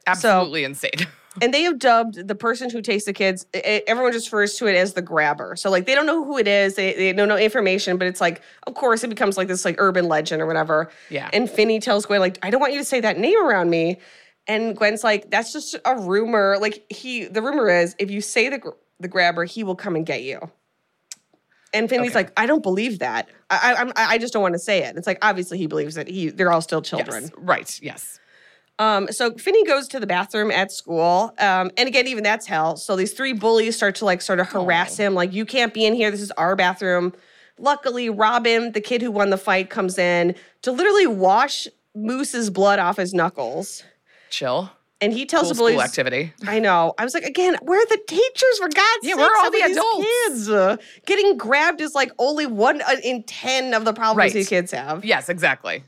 [0.07, 0.90] absolutely insane.
[1.40, 4.75] and they have dubbed the person who takes the kids everyone just refers to it
[4.75, 7.38] as the grabber so like they don't know who it is they, they don't know
[7.38, 10.90] information but it's like of course it becomes like this like urban legend or whatever
[11.09, 11.31] Yeah.
[11.33, 13.99] and finney tells gwen like i don't want you to say that name around me
[14.48, 18.48] and gwen's like that's just a rumor like he the rumor is if you say
[18.48, 18.61] the
[19.00, 20.38] the grabber he will come and get you
[21.74, 22.18] and Finley's Okay.
[22.24, 23.31] like, I don't believe that.
[23.48, 24.94] I, I, I'm- I just don't want to say it.
[24.98, 27.22] It's like obviously he believes that he they're all still children.
[27.22, 27.33] yes.
[27.38, 27.81] Right.
[27.83, 28.20] Yes.
[28.78, 31.33] Um, so Finney goes to the bathroom at school.
[31.38, 32.76] Um, and again, even that's hell.
[32.76, 35.87] So these three bullies start to like sort of harass him, like, you can't be
[35.87, 36.11] in here.
[36.11, 37.14] This is our bathroom.
[37.59, 42.78] Luckily, Robin, the kid who won the fight, comes in to literally wash Moose's blood
[42.81, 43.83] off his knuckles.
[44.33, 44.71] Chill.
[45.01, 46.33] And he tells Cool the bullies, school activity.
[46.47, 46.95] I know.
[46.97, 49.16] I was like, again, where are the teachers for God's Yeah, sake?
[49.18, 50.07] where are all the adults?
[50.29, 54.33] Kids Uh, getting grabbed is like only one uh, in ten of the problems Right.
[54.33, 55.05] these kids have.
[55.05, 55.29] Yes.
[55.29, 55.83] Exactly.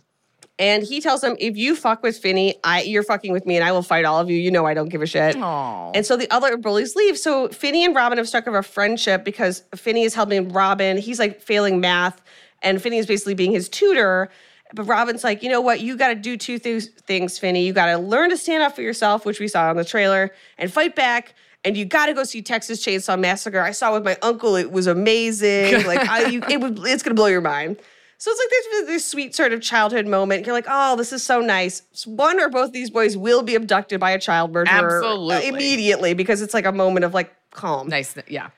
[0.59, 3.65] And he tells them, if you fuck with Finney, I you're fucking with me, and
[3.65, 4.37] I will fight all of you.
[4.37, 5.37] You know I don't give a shit.
[5.37, 5.91] Oh.
[5.95, 7.17] And so the other bullies leave.
[7.19, 10.97] So Finney and Robin have struck up a friendship because Finney is helping Robin.
[10.97, 12.21] He's like failing math,
[12.63, 14.29] and Finney is basically being his tutor.
[14.73, 15.81] But Robin's like, you know what?
[15.81, 17.65] You got to do two th- things, Finney.
[17.67, 20.31] You got to learn to stand up for yourself, which we saw on the trailer,
[20.59, 21.35] and fight back.
[21.65, 23.61] And you got to go see Texas Chainsaw Massacre.
[23.61, 24.57] I saw it with my uncle.
[24.57, 25.85] It was amazing.
[25.87, 27.79] like, I, you, it would, it's gonna blow your mind.
[28.19, 30.47] So it's like this, this sweet sort of childhood moment.
[30.47, 31.83] You're like, oh, this is so nice.
[32.07, 35.49] One or both of these boys will be abducted by a child murderer uh, Absolutely.
[35.49, 37.89] immediately because it's like a moment of like calm.
[37.89, 38.17] nice.
[38.29, 38.51] Yeah.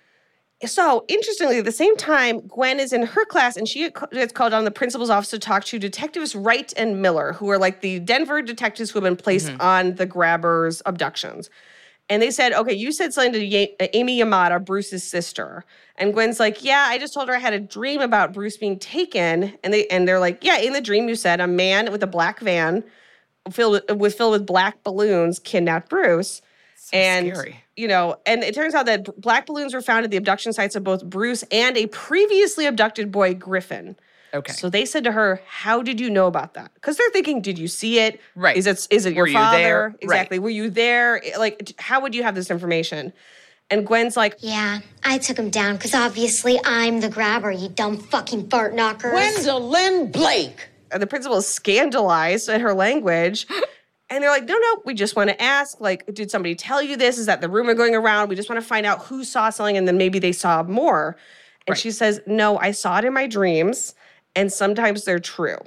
[0.66, 4.52] So interestingly, at the same time, Gwen is in her class and she gets called
[4.52, 8.00] on the principal's office to talk to detectives Wright and Miller, who are like the
[8.00, 9.61] Denver detectives who have been placed mm-hmm.
[9.61, 11.48] on the grabbers' abductions.
[12.09, 15.64] And they said, okay, you said something to Amy Yamada, Bruce's sister.
[15.96, 18.79] And Gwen's like, yeah, I just told her I had a dream about Bruce being
[18.79, 19.55] taken.
[19.64, 22.07] And they and they're like, yeah, in the dream you said a man with a
[22.07, 22.85] black van
[23.50, 26.42] filled with filled with black balloons kidnapped Bruce.
[26.92, 27.62] And scary.
[27.77, 30.77] you know, and it turns out that black balloons were found at the abduction sites
[30.77, 33.96] of both Bruce and a previously abducted boy, Griffin.
[34.35, 34.53] Okay.
[34.53, 37.59] So they said to her, "How did you know about that?" Because they're thinking, "Did
[37.59, 38.20] you see it?
[38.35, 38.57] Right.
[38.57, 39.57] Is it is it your Were you father?
[39.59, 39.88] there?
[39.88, 39.96] Right.
[40.01, 40.38] Exactly.
[40.38, 41.22] Were you there?
[41.38, 43.12] Like, how would you have this information?"
[43.68, 47.96] And Gwen's like, Yeah, I took him down because obviously I'm the grabber, you dumb
[47.99, 49.11] fucking fart knockers.
[49.11, 50.68] Gwendolyn Blake.
[50.92, 53.46] and the principal is scandalized at her language.
[54.09, 56.97] And they're like, no, no, we just want to ask, like, did somebody tell you
[56.97, 57.19] this?
[57.19, 58.29] Is that the rumor going around?
[58.29, 61.16] We just want to find out who saw something and then maybe they saw more.
[61.66, 61.79] And Right.
[61.79, 63.95] she says, no, I saw it in my dreams
[64.37, 65.59] and sometimes they're true.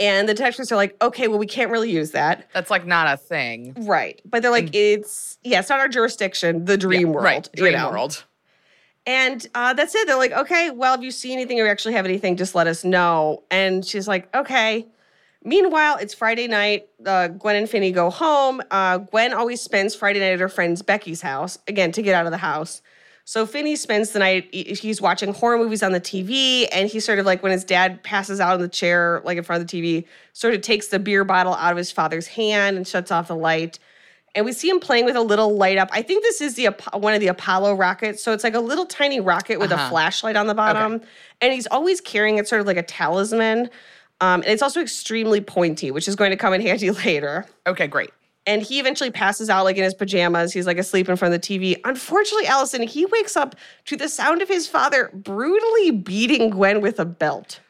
[0.00, 2.48] And the detectives are like, okay, well, we can't really use that.
[2.54, 3.74] That's like not a thing.
[3.86, 4.20] Right.
[4.24, 7.10] But they're like, it's, yeah, it's not our jurisdiction, the dream Mm.
[7.10, 7.24] Yeah, world.
[7.24, 7.48] Right.
[7.54, 7.90] you Dream know?
[7.90, 8.24] world.
[9.06, 10.06] And uh, that's it.
[10.06, 12.66] They're like, okay, well, if you see anything or you actually have anything, just let
[12.66, 13.42] us know.
[13.50, 14.86] And she's like, okay.
[15.48, 16.88] Meanwhile, it's Friday night.
[17.04, 18.60] Uh, Gwen and Finney go home.
[18.70, 22.26] Uh, Gwen always spends Friday night at her friend's Becky's house, again, to get out
[22.26, 22.82] of the house.
[23.24, 27.18] So Finney spends the night, he's watching horror movies on the TV, and he sort
[27.18, 29.82] of like when his dad passes out in the chair, like in front of the
[29.82, 33.28] TV, sort of takes the beer bottle out of his father's hand and shuts off
[33.28, 33.78] the light.
[34.34, 35.88] And we see him playing with a little light up.
[35.92, 38.22] I think this is the one of the Apollo rockets.
[38.22, 39.88] So it's like a little tiny rocket with a Uh-huh.
[39.90, 40.94] flashlight on the bottom.
[40.94, 41.04] Okay.
[41.40, 43.68] And he's always carrying it sort of like a talisman.
[44.20, 47.46] Um, and it's also extremely pointy, which is going to come in handy later.
[47.66, 48.10] Okay, great.
[48.46, 50.54] And he eventually passes out like in his pajamas.
[50.54, 51.78] He's like asleep in front of the TV.
[51.84, 53.54] Unfortunately, Alison, he wakes up
[53.84, 57.60] to the sound of his father brutally beating Gwen with a belt.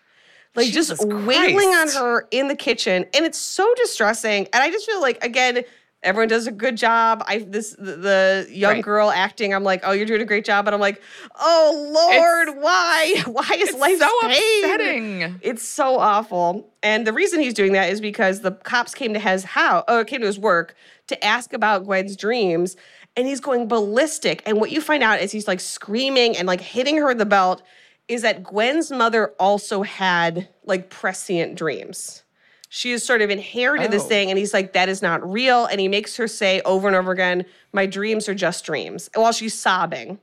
[0.54, 3.06] Like just Jesus wailing on her in the kitchen.
[3.12, 4.46] And it's so distressing.
[4.52, 5.64] And I just feel like, again,
[6.04, 7.24] Everyone does a good job.
[7.26, 8.84] I this the, the young Right.
[8.84, 9.52] girl acting.
[9.52, 10.64] I'm like, oh, you're doing a great job.
[10.64, 11.02] But I'm like,
[11.40, 13.22] oh Lord, It's- why?
[13.26, 14.64] Why is life so pain?
[14.64, 15.40] upsetting.
[15.42, 16.72] It's so awful.
[16.84, 20.00] And the reason he's doing that is because the cops came to his house, or
[20.00, 20.76] uh, came to his work
[21.08, 22.76] to ask about Gwen's dreams,
[23.16, 24.42] and he's going ballistic.
[24.46, 27.26] And what you find out is he's like screaming and like hitting her with the
[27.26, 27.62] belt.
[28.06, 32.22] Is that Gwen's mother also had like prescient dreams?
[32.70, 34.08] She has sort of inherited this Oh.
[34.08, 35.64] thing, and he's like, that is not real.
[35.66, 39.32] And he makes her say over and over again, my dreams are just dreams, while
[39.32, 40.18] she's sobbing.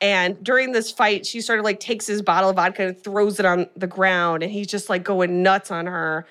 [0.00, 3.38] And during this fight, she sort of like takes his bottle of vodka and throws
[3.38, 6.26] it on the ground, and he's just like going nuts on her.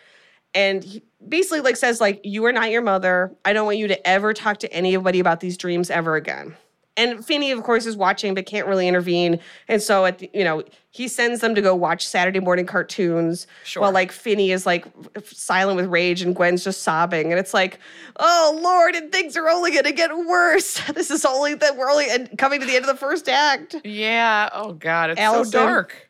[0.55, 3.31] And he basically like says like, "You are not your mother.
[3.45, 6.55] I don't want you to ever talk to anybody about these dreams ever again."
[6.99, 9.39] And Finney, of course, is watching but can't really intervene.
[9.67, 13.45] And so at the, you know he sends them to go watch Saturday morning cartoons
[13.63, 13.83] Sure.
[13.83, 14.85] while like Finney is like
[15.23, 17.31] silent with rage and Gwen's just sobbing.
[17.31, 17.79] And it's like,
[18.17, 20.79] oh Lord, and things are only gonna get worse.
[20.93, 22.07] This is only that we're only
[22.37, 24.49] coming to the end of the first act Yeah.
[24.51, 25.51] Oh God, it's Alison.
[25.51, 26.09] so dark.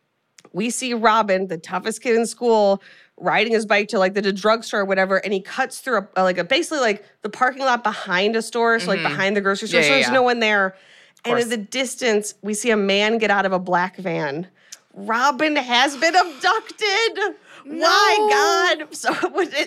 [0.54, 2.82] we see Robin, the toughest kid in school,
[3.20, 6.24] riding his bike to like the, the drugstore or whatever, and he cuts through a,
[6.24, 9.68] like a basically like the parking lot behind a store, so like behind the grocery
[9.68, 9.86] store, Mm-hmm.
[9.86, 10.14] Yeah, so there's yeah.
[10.14, 10.76] no one there.
[11.26, 14.48] And in the distance, we see a man get out of a black van.
[14.94, 17.36] Robin has been abducted.
[17.66, 18.88] My God?
[18.96, 19.14] So,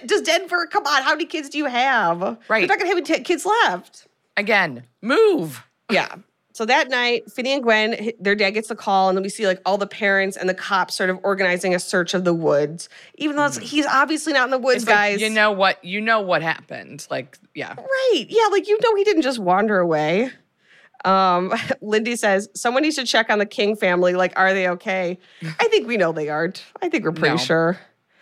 [0.06, 0.66] does Denver?
[0.66, 2.20] Come on, how many kids do you have?
[2.48, 2.58] Right.
[2.60, 4.08] You're not gonna have any t- kids left.
[4.36, 5.62] Again, move.
[5.90, 6.16] Yeah.
[6.54, 9.46] So that night, Finney and Gwen, their dad gets a call, and then we see
[9.46, 12.88] like all the parents and the cops sort of organizing a search of the woods.
[13.16, 15.20] Even though it's, he's obviously not in the woods, It's like, guys.
[15.22, 15.82] you know what?
[15.84, 17.06] You know what happened.
[17.10, 17.74] Like, yeah.
[17.74, 18.26] right?
[18.28, 20.30] Yeah, like you know, he didn't just wander away.
[21.04, 24.12] Um, Lindy says someone needs to check on the King family.
[24.14, 25.18] Like, are they okay?
[25.42, 26.64] I think we know they aren't.
[26.82, 27.36] I think we're pretty No.
[27.38, 27.78] sure.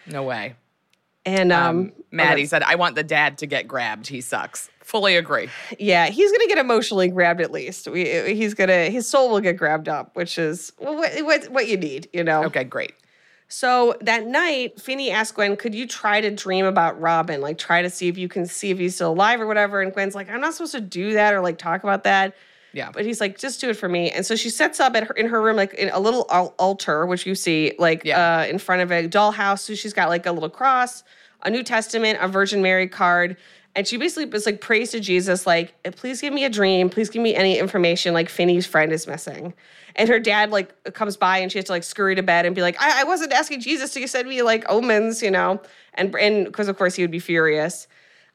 [0.06, 0.54] No way.
[1.26, 4.06] And um, Um, Maddie said, I want the dad to get grabbed.
[4.06, 4.70] He sucks.
[4.90, 5.48] Fully agree.
[5.78, 7.86] Yeah, he's gonna get emotionally grabbed at least.
[7.86, 11.76] We, he's gonna his soul will get grabbed up, which is what, what, what you
[11.76, 12.42] need, you know.
[12.46, 12.94] Okay, great.
[13.46, 17.40] So that night, Finney asked Gwen, "Could you try to dream about Robin?
[17.40, 19.92] Like, try to see if you can see if he's still alive or whatever." And
[19.92, 22.34] Gwen's like, "I'm not supposed to do that or like talk about that."
[22.72, 22.90] Yeah.
[22.92, 25.14] But he's like, "Just do it for me." And so she sets up at her,
[25.14, 28.40] in her room like in a little al- altar, which you see like Yeah.
[28.40, 29.60] uh, in front of a dollhouse.
[29.60, 31.04] So she's got like a little cross,
[31.42, 33.36] a New Testament, a Virgin Mary card.
[33.76, 37.08] And she basically was like prays to Jesus, like, please give me a dream, please
[37.08, 39.54] give me any information, like Finney's friend is missing.
[39.94, 42.54] And her dad like comes by and she has to like scurry to bed and
[42.54, 45.60] be like, I, I wasn't asking Jesus to send me like omens, you know?
[45.94, 47.86] And and because of course he would be furious.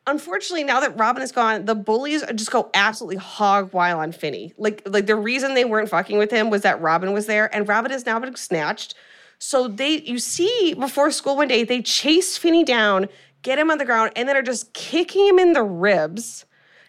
[0.07, 4.53] Unfortunately, now that Robin is gone, the bullies just go absolutely hog wild on Finney.
[4.57, 7.67] Like, like the reason they weren't fucking with him was that Robin was there, and
[7.67, 8.93] Robin has now been snatched.
[9.39, 13.09] So they, you see, before school one day, they chase Finney down,
[13.45, 16.45] get him on the ground, and then are just kicking him in the ribs.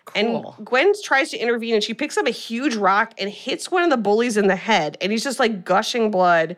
[0.07, 0.55] Cool.
[0.57, 3.83] And Gwen tries to intervene, and she picks up a huge rock and hits one
[3.83, 6.57] of the bullies in the head, and he's just like gushing blood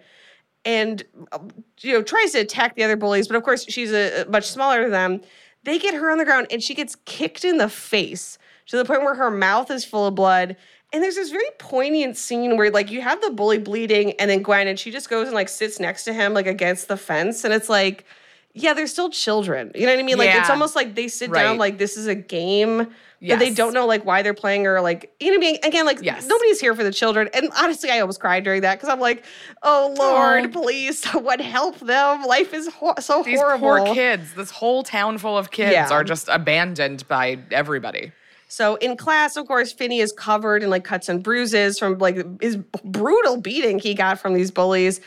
[0.64, 4.22] and um, you know tries to attack the other bullies but of course she's a,
[4.22, 5.20] a much smaller than them
[5.64, 8.84] they get her on the ground and she gets kicked in the face to the
[8.84, 10.56] point where her mouth is full of blood
[10.92, 14.42] and there's this very poignant scene where like you have the bully bleeding and then
[14.42, 17.44] gwen and she just goes and like sits next to him like against the fence
[17.44, 18.04] and it's like
[18.54, 19.70] yeah they're still children.
[19.74, 20.18] You know what i mean?
[20.18, 22.88] Like it's almost like they sit down like this is a game
[23.20, 25.58] but they don't know like why they're playing or like you know what I mean?
[25.64, 26.26] Again like Yes.
[26.26, 27.28] nobody's here for the children.
[27.34, 29.24] And honestly I almost cried during that because I'm like
[29.62, 30.60] oh Lord Aw.
[30.60, 32.24] please someone help them?
[32.24, 33.68] Life is ho- so These horrible.
[33.84, 35.88] poor kids, this whole town full of kids Yeah.
[35.90, 38.12] are just abandoned by everybody.
[38.48, 42.40] so in class of course Finney is covered in like cuts and bruises from like
[42.40, 45.00] his brutal beating he got from these bullies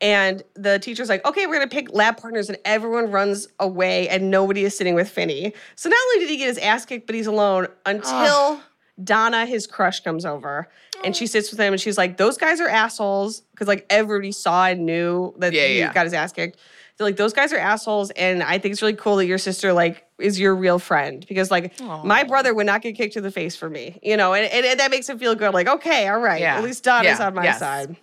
[0.00, 4.30] and the teacher's like okay we're gonna pick lab partners and everyone runs away and
[4.30, 7.14] nobody is sitting with Finney so not only did he get his ass kicked but
[7.16, 8.60] he's alone until
[9.04, 10.68] Donna, his crush, comes over
[11.04, 13.42] and she sits with him and she's like, Those guys are assholes.
[13.52, 15.92] Because like everybody saw and knew that Yeah, he yeah.
[15.92, 16.58] got his ass kicked.
[16.96, 18.10] They're like, Those guys are assholes.
[18.10, 21.24] And I think it's really cool that your sister like is your real friend.
[21.28, 24.34] Because like my brother would not get kicked to the face for me, you know,
[24.34, 25.54] and, and, and that makes him feel good.
[25.54, 26.40] Like, okay, all right.
[26.40, 26.56] Yeah.
[26.58, 27.60] At least Donna's Yeah, on my yes.
[27.60, 27.96] side.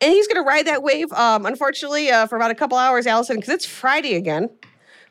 [0.00, 3.36] And he's gonna ride that wave, um, unfortunately, uh, for about a couple hours, Alison,
[3.36, 4.48] because it's Friday again,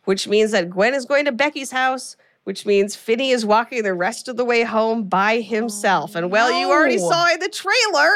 [0.05, 3.93] which means that Gwen is going to Becky's house, which means Finney is walking the
[3.93, 6.15] rest of the way home by himself.
[6.15, 8.11] And well, you already saw in the trailer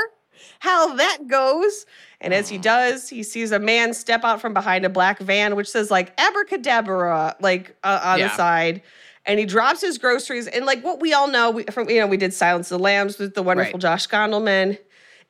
[0.59, 1.85] how that goes.
[2.19, 5.55] And as he does, he sees a man step out from behind a black van,
[5.55, 8.81] which says like abracadabra, like uh, on the side.
[9.25, 10.47] And he drops his groceries.
[10.47, 12.83] And like what we all know, we, from you know, we did Silence of the
[12.83, 13.81] Lambs with the wonderful Right.
[13.81, 14.77] Josh Gondelman.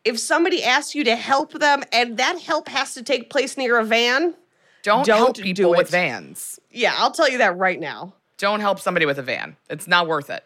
[0.06, 3.78] If somebody asks you to help them, and that help has to take place near
[3.80, 4.36] a van,
[4.84, 6.60] Don't, Don't help do people with vans.
[6.72, 8.14] yeah, I'll tell you that right now.
[8.38, 9.56] Don't help somebody with a van.
[9.70, 10.44] It's not worth it.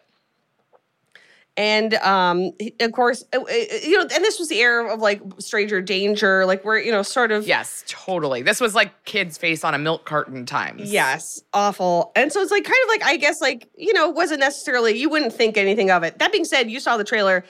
[1.56, 3.52] And um, of course, uh, uh,
[3.82, 7.02] you know, and this was the era of like stranger danger, like we're you know
[7.02, 8.42] sort of Yes, totally.
[8.42, 10.92] This was like kids' face on a milk carton times.
[10.92, 12.12] Yes, awful.
[12.14, 15.10] And so it's like kind of like I guess like you know wasn't necessarily you
[15.10, 16.20] wouldn't think anything of it.
[16.20, 17.44] That being said, you saw the trailer.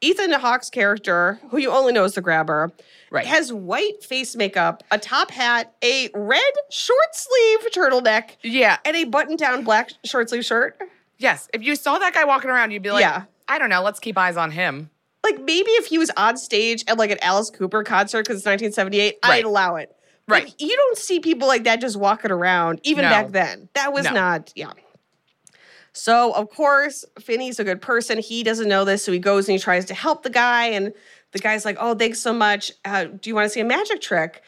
[0.00, 2.72] Ethan Hawke's character, who you only know as the grabber,
[3.10, 3.26] Right.
[3.26, 6.40] has white face makeup, a top hat, a red
[6.70, 8.78] short sleeve turtleneck, Yeah.
[8.84, 10.78] and a button down black short sleeve shirt.
[11.18, 11.48] Yes.
[11.52, 13.24] If you saw that guy walking around, you'd be like, Yeah.
[13.48, 13.82] I don't know.
[13.82, 14.90] Let's keep eyes on him.
[15.24, 18.46] Like maybe if he was on stage at like an Alice Cooper concert because it's
[18.46, 19.32] 1978, Right.
[19.38, 19.94] I'd allow it.
[20.28, 20.54] Right.
[20.58, 23.10] you don't see people like that just walking around, even No.
[23.10, 23.68] back then.
[23.74, 24.12] That was No.
[24.12, 24.70] not, yeah.
[25.92, 28.18] So of course, Finney's a good person.
[28.18, 30.92] He doesn't know this, so he goes and he tries to help the guy, and
[31.32, 32.72] the guy's like, "Oh, thanks so much.
[32.84, 34.42] Uh, do you want to see a magic trick?"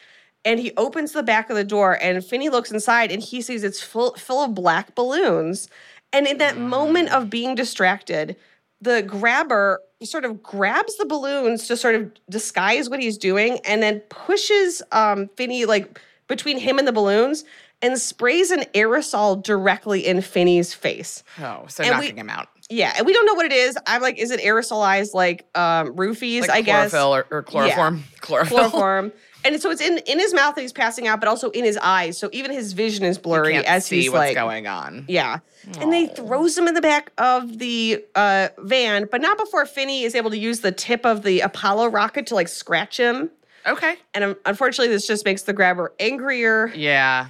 [0.45, 3.63] And he opens the back of the door, and Finney looks inside, and he sees
[3.63, 5.69] it's full full of black balloons.
[6.11, 8.35] And in that moment of being distracted,
[8.81, 13.81] the grabber sort of grabs the balloons to sort of disguise what he's doing, and
[13.81, 17.43] then pushes um, Finney like between him and the balloons,
[17.83, 21.23] and sprays an aerosol directly in Finney's face.
[21.39, 22.47] Oh, so And we- knocking him out.
[22.69, 23.77] Yeah, and we don't know what it is.
[23.85, 26.41] I'm like, is it aerosolized like um, roofies?
[26.41, 28.03] Like I guess chlorophyll or, or chloroform.
[28.21, 28.57] Chlorophyll.
[28.57, 29.11] chloroform.
[29.45, 31.75] And so it's in in his mouth that he's passing out, but also in his
[31.77, 32.17] eyes.
[32.17, 35.03] So even his vision is blurry as see he's what's like, going on.
[35.09, 35.39] yeah.
[35.81, 40.03] And they throws him in the back of the uh, van, but not before Finney
[40.03, 43.29] is able to use the tip of the Apollo rocket to like scratch him.
[43.65, 43.95] Okay.
[44.13, 46.67] And um, unfortunately, this just makes the grabber angrier.
[46.73, 47.27] Yeah.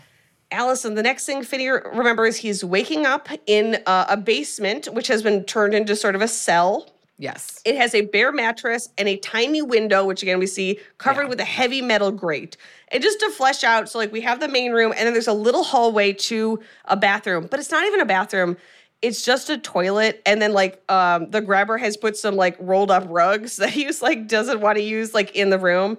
[0.54, 5.22] Alison, the next thing Finney remembers, he's waking up in uh, a basement, which has
[5.24, 6.89] been turned into sort of a cell.
[7.18, 7.62] Yes.
[7.66, 11.30] It has a bare mattress and a tiny window, which again we see covered Yeah.
[11.30, 12.58] with a heavy metal grate.
[12.91, 15.28] And just to flesh out, so like we have the main room, and then there's
[15.28, 18.58] a little hallway to a bathroom, but it's not even a bathroom.
[19.01, 22.89] It's just a toilet, and then like um, the grabber has put some like rolled
[22.91, 25.97] up rugs that he's like doesn't want to use like in the room.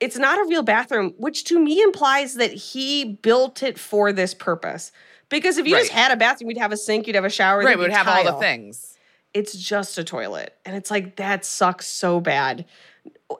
[0.00, 4.34] It's not a real bathroom, which to me implies that he built it for this
[4.34, 4.92] purpose.
[5.28, 7.58] Because if you just had a bathroom, you'd have a sink, you'd have a shower,
[7.58, 7.64] Right.
[7.66, 8.96] there'd We would be have all the things.
[9.34, 12.64] it's just a toilet and it's like that sucks so bad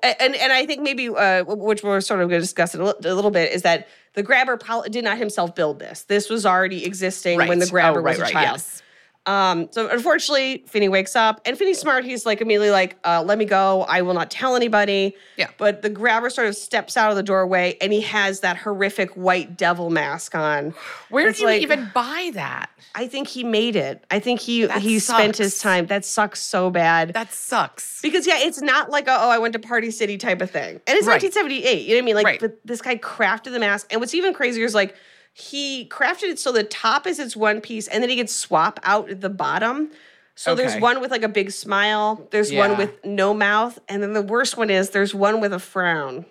[0.02, 3.14] and and i think maybe uh, which we're sort of going to discuss it a
[3.14, 6.84] little bit is that the grabber pol- did not himself build this this was already
[6.84, 8.82] existing when the grabber Oh, right, was a right, child yes.
[9.26, 12.04] Um, so unfortunately, Finney wakes up, and Finney's smart.
[12.04, 13.84] He's like immediately like, uh, "Let me go.
[13.88, 15.48] I will not tell anybody." Yeah.
[15.58, 19.10] But the grabber sort of steps out of the doorway, and he has that horrific
[19.14, 20.74] white devil mask on.
[21.10, 22.70] Where It's do you like- even buy that?
[22.94, 24.04] I think he made it.
[24.10, 25.86] I think he That he spent his time.
[25.86, 27.12] That sucks so bad.
[27.12, 28.00] That sucks.
[28.00, 30.80] Because yeah, it's not like a, oh I went to Party City type of thing,
[30.86, 31.20] and it's Right.
[31.22, 31.82] 1978.
[31.82, 32.14] You know what I mean?
[32.14, 32.40] Like, Right.
[32.40, 34.94] but this guy crafted the mask, and what's even crazier is like
[35.38, 38.80] he crafted it so the top is its one piece, and then he could swap
[38.84, 39.90] out the bottom.
[40.34, 44.14] So there's one with like a big smile, there's one with no mouth, and then
[44.14, 46.24] the worst one is there's one with a frown.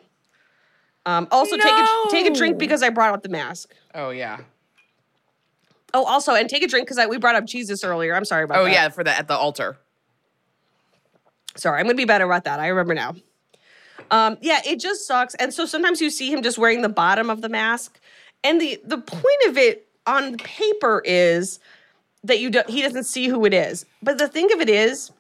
[1.05, 3.75] Um, also take a take a drink because I brought up the mask.
[3.93, 4.39] Oh yeah.
[5.93, 8.15] Oh, also, and take a drink because we brought up Jesus earlier.
[8.15, 8.61] I'm sorry about that.
[8.61, 8.71] Oh that.
[8.71, 9.77] yeah, for the at the altar.
[11.55, 12.59] Sorry, I'm gonna be better about that.
[12.59, 13.15] I remember now.
[14.09, 15.35] Um, yeah, it just sucks.
[15.35, 17.99] And so sometimes you see him just wearing the bottom of the mask,
[18.45, 21.59] and the the point of it on paper is
[22.23, 23.85] that you don't he doesn't see who it is.
[24.01, 25.11] But the thing of it is,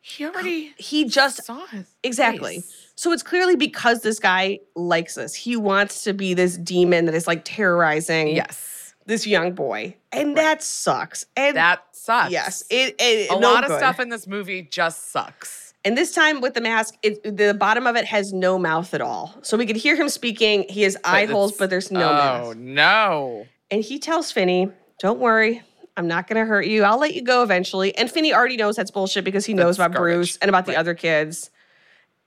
[0.00, 2.56] He already he just saw his exactly.
[2.56, 2.92] face.
[2.94, 5.34] So it's clearly because this guy likes us.
[5.34, 8.94] He wants to be this demon that is like terrorizing Yes.
[9.06, 11.26] this young boy, and that sucks.
[11.36, 12.30] And That sucks.
[12.32, 13.78] yes, it, it a no lot of good.
[13.78, 15.65] stuff in this movie just sucks.
[15.86, 19.00] And this time with the mask, it, the bottom of it has no mouth at
[19.00, 19.38] all.
[19.42, 20.66] So we could hear him speaking.
[20.68, 22.46] He has eye it's- holes, but there's no oh mouth.
[22.48, 23.46] Oh, no.
[23.70, 24.68] And he tells Finney,
[24.98, 25.62] Don't worry,
[25.96, 26.82] I'm not going to hurt you.
[26.82, 27.96] I'll let you go eventually.
[27.96, 30.14] And Finney already knows that's bullshit because he knows about garbage.
[30.16, 30.78] Bruce and about the Right.
[30.78, 31.50] other kids.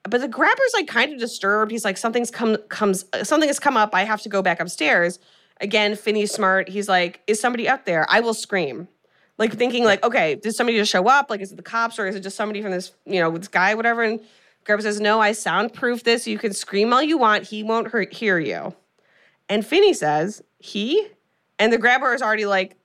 [0.09, 1.69] But the grabber's like kind of disturbed.
[1.71, 3.93] He's like, Something's come, comes, uh, something has come up.
[3.93, 5.19] I have to go back upstairs.
[5.59, 6.69] Again, Finney's smart.
[6.69, 8.05] He's like, Is somebody up there?
[8.09, 8.87] I will scream.
[9.39, 11.29] Like thinking, like, okay, did somebody just show up?
[11.29, 13.47] Like, is it the cops or is it just somebody from this, you know, this
[13.47, 14.03] guy, whatever?
[14.03, 14.19] And
[14.65, 16.27] Grabber says, No, I soundproof this.
[16.27, 17.45] You can scream all you want.
[17.45, 18.75] He won't hurt, hear you.
[19.47, 21.07] And Finney says, He?
[21.57, 22.75] And the grabber is already like,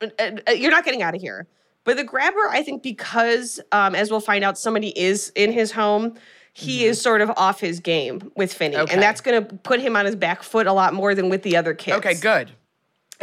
[0.00, 0.06] "Uh,
[0.48, 1.46] uh, You're not getting out of here.
[1.84, 5.72] But the grabber, I think, because um, as we'll find out, somebody is in his
[5.72, 6.14] home,
[6.52, 8.76] he is sort of off his game with Finney.
[8.76, 8.92] Okay.
[8.92, 11.42] And that's going to put him on his back foot a lot more than with
[11.42, 11.96] the other kids.
[11.96, 12.52] Okay, good.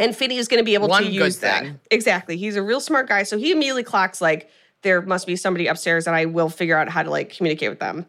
[0.00, 1.66] And Finney is going to be able One to use that.
[1.90, 2.36] Exactly.
[2.36, 3.22] He's a real smart guy.
[3.22, 4.50] So he immediately clocks like
[4.82, 7.80] there must be somebody upstairs and I will figure out how to like communicate with
[7.80, 8.06] them.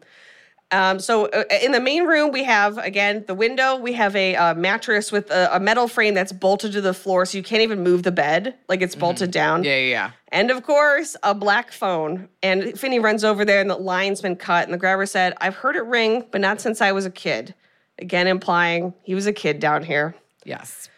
[0.72, 3.76] Um, so uh, in the main room, we have again the window.
[3.76, 7.26] We have a uh, mattress with a, a metal frame that's bolted to the floor,
[7.26, 8.54] so you can't even move the bed.
[8.70, 9.60] Like it's bolted down.
[9.60, 9.66] Mm-hmm.
[9.66, 10.10] Yeah, yeah, yeah.
[10.28, 12.30] And of course, a black phone.
[12.42, 14.64] And Finney runs over there, and the line's been cut.
[14.64, 17.54] And the grabber said, "I've heard it ring, but not since I was a kid."
[17.98, 20.14] Again, implying he was a kid down here.
[20.46, 20.88] Yes.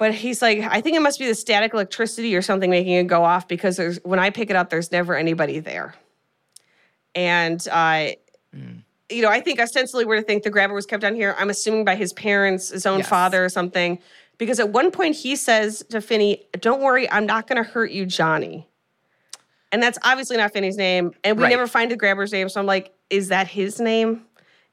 [0.00, 3.06] But he's like, I think it must be the static electricity or something making it
[3.06, 5.94] go off because there's when I pick it up, there's never anybody there.
[7.14, 8.12] And uh,
[9.10, 11.36] you know, I think ostensibly we're to think the grabber was kept down here.
[11.38, 13.10] I'm assuming by his parents, his own Yes.
[13.10, 13.98] father or something.
[14.38, 18.06] Because at one point he says to Finney, Don't worry, I'm not gonna hurt you,
[18.06, 18.66] Johnny.
[19.70, 21.12] And that's obviously not Finney's name.
[21.24, 21.50] And we Right.
[21.50, 22.48] never find the grabber's name.
[22.48, 24.22] So I'm like, is that his name?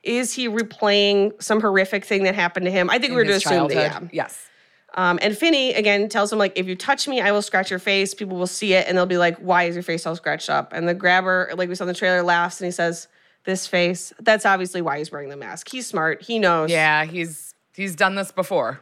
[0.03, 2.89] Is he replaying some horrific thing that happened to him?
[2.89, 4.07] I think In we were to assume that, yeah.
[4.13, 4.47] Yes.
[4.95, 7.79] Um, and Finney again tells him like, if you touch me, I will scratch your
[7.79, 8.13] face.
[8.13, 10.71] People will see it, and they'll be like, "Why is your face all scratched up?"
[10.73, 13.07] And the grabber, like we saw in the trailer, laughs and he says,
[13.43, 15.69] "This face." That's obviously why he's wearing the mask.
[15.69, 16.23] He's smart.
[16.23, 16.71] He knows.
[16.71, 18.79] Yeah, he's he's done this before.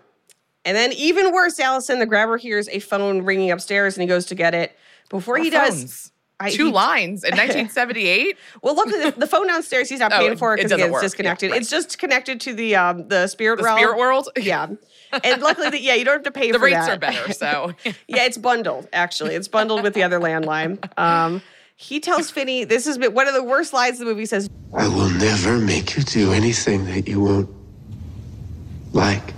[0.64, 4.26] And then even worse, Alison, the grabber hears a phone ringing upstairs, and he goes
[4.28, 4.76] to get it.
[5.10, 8.38] Before he does, I- Two he- lines in 1978.
[8.62, 10.86] well, look, the, the phone downstairs, he's not Oh, paying for it it because doesn't
[10.86, 11.02] it's work.
[11.02, 11.52] Yeah, disconnected.
[11.52, 11.62] right.
[11.62, 13.78] It's just connected to the um the spirit The realm.
[13.80, 14.30] spirit world.
[14.38, 14.68] Yeah.
[15.24, 16.54] And luckily, the, yeah, you don't have to pay for it.
[16.54, 16.98] The for rates that.
[16.98, 17.34] are better.
[17.34, 17.74] So
[18.08, 19.36] Yeah, it's bundled, actually.
[19.36, 20.78] It's bundled with the other landline.
[21.00, 21.42] Um,
[21.76, 24.26] he tells Finney, this is one of the worst lines of the movie.
[24.26, 27.50] Says, I will never make you do anything that you won't
[28.94, 29.34] like.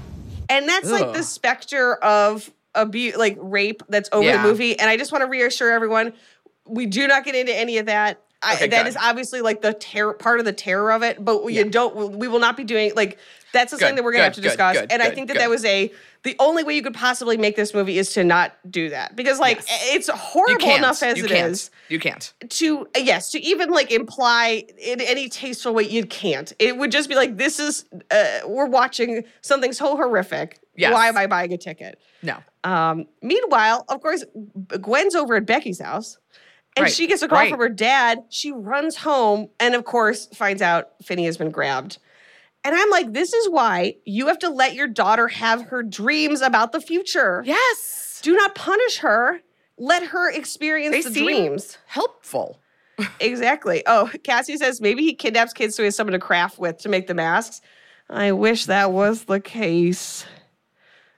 [0.50, 4.80] and that's like the specter of abuse, like rape that's over the movie.
[4.80, 6.14] And I just want to reassure everyone,
[6.66, 8.22] we do not get into any of that.
[8.44, 8.90] I, Okay, that good.
[8.90, 12.18] is obviously like the terror part of the terror of it, but we don't.
[12.20, 13.18] We will not be doing like
[13.54, 14.78] that's the Good, thing that we're gonna have to good, good, discuss.
[14.82, 15.42] good, and I think that good.
[15.42, 15.92] that was a
[16.24, 19.40] the only way you could possibly make this movie is to not do that because
[19.40, 19.88] like Yes.
[19.96, 21.52] it's horrible enough as you it can't.
[21.54, 21.72] is.
[21.90, 22.34] You can't.
[22.50, 27.08] to yes to even like imply in any tasteful way you can't it would just
[27.08, 30.94] be like this is uh, we're watching something so horrific Yes.
[30.94, 32.38] why am i buying a ticket No.
[32.64, 34.24] um meanwhile of course
[34.82, 36.18] gwen's over at becky's house
[36.76, 37.50] and Right, she gets a call right.
[37.50, 41.98] from her dad she runs home and of course finds out finney has been grabbed
[42.68, 46.42] and i'm like this is why you have to let your daughter have her dreams
[46.42, 48.20] about the future Yes.
[48.22, 49.40] do not punish her
[49.78, 52.60] let her experience They the dreams helpful.
[53.20, 53.84] Exactly.
[53.86, 56.90] Oh, Cassie says maybe he kidnaps kids so he has someone to craft with to
[56.90, 57.62] make the masks.
[58.10, 60.26] I wish that was the case.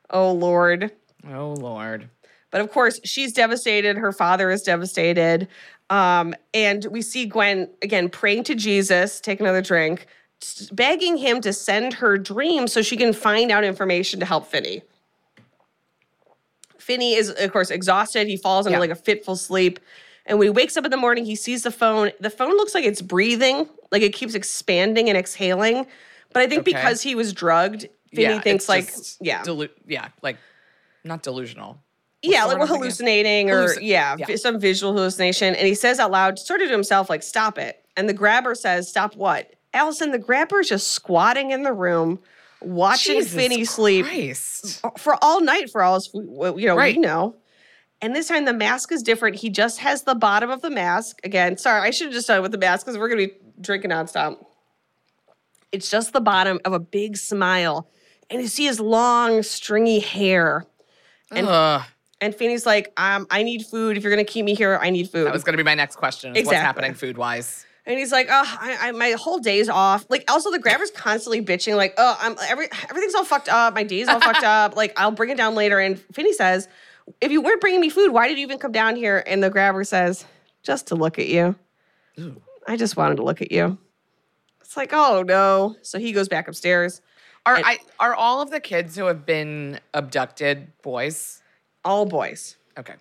[0.10, 0.92] Oh, Lord.
[1.26, 2.10] Oh Lord.
[2.52, 3.96] But of course, she's devastated.
[3.98, 5.48] Her father is devastated.
[5.90, 10.06] Um, and we see Gwen again praying to Jesus, take another drink,
[10.72, 14.84] begging him to send her dreams so she can find out information to help Finney.
[16.78, 18.28] Finney is, of course, exhausted.
[18.28, 18.80] He falls into Yeah.
[18.80, 19.80] like a fitful sleep.
[20.26, 22.12] And when he wakes up in the morning, he sees the phone.
[22.20, 25.88] The phone looks like it's breathing, like it keeps expanding and exhaling.
[26.34, 26.74] But I think Okay.
[26.74, 30.38] because he was drugged, Finney yeah, thinks like, yeah, delu- yeah, like
[31.04, 31.80] not delusional.
[32.22, 32.80] yeah, like word we're I'm thinking of?
[32.82, 34.36] hallucinating or yeah, yeah.
[34.36, 35.56] some visual hallucination.
[35.56, 37.84] And he says out loud, sort of to himself, like, stop it.
[37.98, 39.54] And the grabber says, stop what?
[39.74, 42.20] Alison, the grabber is just squatting in the room,
[42.62, 44.82] watching Jesus Finney sleep Christ.
[44.98, 46.96] for all night for all we, you know, Right.
[46.96, 47.36] we know.
[48.02, 49.36] And this time the mask is different.
[49.36, 51.20] He just has the bottom of the mask.
[51.24, 53.34] Again, sorry, I should have just done it with the mask because we're gonna be
[53.62, 54.38] drinking nonstop.
[55.72, 57.90] It's just the bottom of a big smile.
[58.30, 60.66] And you see his long, stringy hair.
[61.32, 61.82] And Ugh.
[62.22, 63.98] and Finney's like, um, I need food.
[63.98, 65.28] If you're gonna keep me here, I need food.
[65.28, 66.32] That was going to be my next question.
[66.32, 66.46] Exactly.
[66.56, 67.66] What's happening food wise?
[67.90, 70.06] And he's like, oh, I, I, my whole day's off.
[70.10, 73.74] Like, also the grabber's constantly bitching, like, oh, I'm every everything's all fucked up.
[73.74, 74.76] My day's all fucked up.
[74.76, 75.80] Like, I'll bring it down later.
[75.80, 76.68] And Finney says,
[77.20, 79.24] if you weren't bringing me food, why did you even come down here?
[79.26, 80.24] And the grabber says,
[80.62, 81.56] just to look at you.
[82.68, 83.80] I just wanted to look at you.
[84.62, 85.76] It's like, oh no.
[85.82, 87.02] So he goes back upstairs.
[87.48, 91.42] Are And- I are all of the kids who have been abducted boys?
[91.84, 92.56] All boys.
[92.78, 92.94] Okay.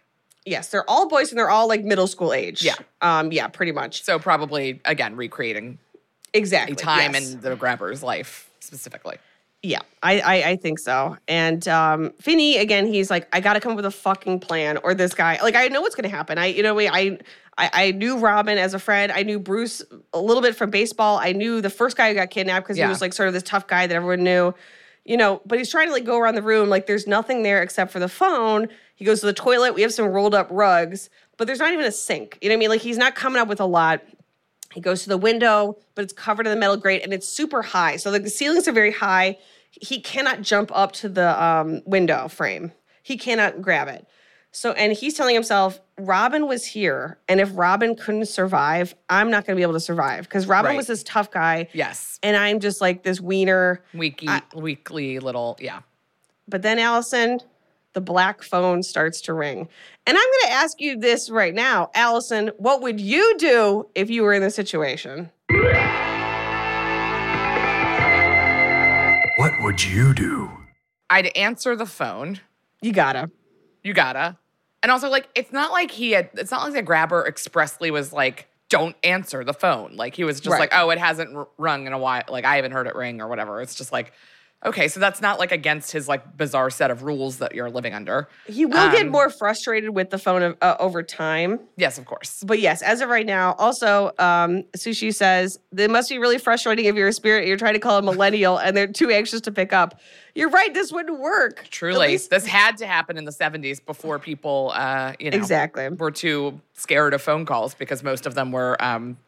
[0.48, 2.62] Yes, they're all boys and they're all like middle school age.
[2.62, 2.74] Yeah.
[3.02, 4.02] Um, yeah, pretty much.
[4.02, 5.78] So probably again recreating
[6.34, 6.76] Exactly.
[6.76, 7.32] time yes.
[7.32, 9.16] in the grabber's life specifically.
[9.62, 11.16] Yeah, I, I I think so.
[11.26, 14.94] And um Finney again, he's like, I gotta come up with a fucking plan, or
[14.94, 15.38] this guy.
[15.42, 16.38] Like, I know what's gonna happen.
[16.38, 17.18] I you know I
[17.56, 19.10] I I knew Robin as a friend.
[19.10, 19.82] I knew Bruce
[20.12, 21.18] a little bit from baseball.
[21.18, 22.84] I knew the first guy who got kidnapped because Yeah.
[22.86, 24.54] he was like sort of this tough guy that everyone knew.
[25.08, 27.62] You know, but he's trying to like go around the room like there's nothing there
[27.62, 28.68] except for the phone.
[28.94, 29.74] He goes to the toilet.
[29.74, 32.36] We have some rolled up rugs, but there's not even a sink.
[32.42, 32.68] You know what I mean?
[32.68, 34.02] Like he's not coming up with a lot.
[34.74, 37.62] He goes to the window, but it's covered in the metal grate and it's super
[37.62, 37.96] high.
[37.96, 39.38] So like, the ceilings are very high.
[39.70, 42.72] He cannot jump up to the um, window frame.
[43.02, 44.06] He cannot grab it.
[44.50, 47.18] So, and he's telling himself, Robin was here.
[47.28, 50.70] And if Robin couldn't survive, I'm not going to be able to survive because Robin
[50.70, 50.76] Right.
[50.76, 51.68] was this tough guy.
[51.72, 52.18] Yes.
[52.22, 53.82] And I'm just like this wiener.
[53.94, 55.80] Weeky, weekly little, yeah.
[56.48, 57.40] But then, Alison,
[57.92, 59.68] the black phone starts to ring.
[60.06, 61.90] And I'm going to ask you this right now.
[61.94, 65.30] Alison, what would you do if you were in this situation?
[69.36, 70.50] What would you do?
[71.10, 72.40] I'd answer the phone.
[72.82, 73.30] You gotta.
[73.82, 74.36] You gotta.
[74.82, 78.12] And also, like, it's not like he had, it's not like the grabber expressly was
[78.12, 79.96] like, don't answer the phone.
[79.96, 80.60] Like, he was just Right.
[80.60, 82.22] like, oh, it hasn't rung in a while.
[82.28, 83.60] Like, I haven't heard it ring or whatever.
[83.60, 84.12] It's just like,
[84.66, 87.94] okay, so that's not like against his like bizarre set of rules that you're living
[87.94, 88.28] under.
[88.46, 91.60] He will get Um, more frustrated with the phone of, uh, over time.
[91.76, 92.42] Yes, of course.
[92.44, 96.86] But yes, as of right now, also, um, Sushi says, it must be really frustrating
[96.86, 99.52] if you're a spirit, you're trying to call a millennial and they're too anxious to
[99.52, 100.00] pick up.
[100.34, 101.66] You're right, this wouldn't work.
[101.70, 105.88] Truly, least- this had to happen in the 70s before people, uh, you know, Exactly.
[105.88, 109.18] were too scared of phone calls because most of them were um,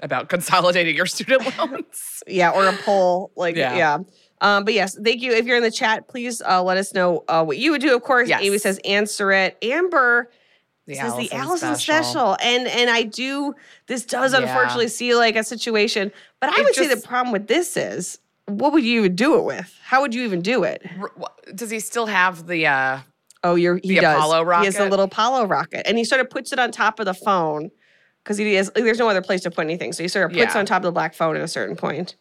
[0.00, 2.22] about consolidating your student loans.
[2.26, 3.30] Yeah, or a poll.
[3.36, 3.76] Like, yeah.
[3.76, 3.98] Yeah.
[4.40, 5.32] Um, but yes, thank you.
[5.32, 7.94] If you're in the chat, please uh, let us know uh, what you would do.
[7.94, 8.40] Of course, Yes.
[8.42, 9.58] Amy says answer it.
[9.62, 10.30] Amber
[10.86, 12.36] The says the Alison Alison special.
[12.42, 13.54] And and I do
[13.86, 16.10] this does unfortunately see like a situation,
[16.40, 19.36] but I It would say the problem with this is what would you even do
[19.38, 19.78] it with?
[19.84, 20.84] How would you even do it?
[21.54, 22.66] Does he still have the?
[22.66, 22.98] Uh,
[23.42, 24.16] Oh, you're he The does.
[24.18, 27.00] Apollo He has a little Apollo rocket, and he sort of puts it on top
[27.00, 27.70] of the phone
[28.22, 28.70] because he has.
[28.74, 30.58] There's no other place to put anything, so he sort of puts it Yeah.
[30.60, 32.16] on top of the black phone at a certain point.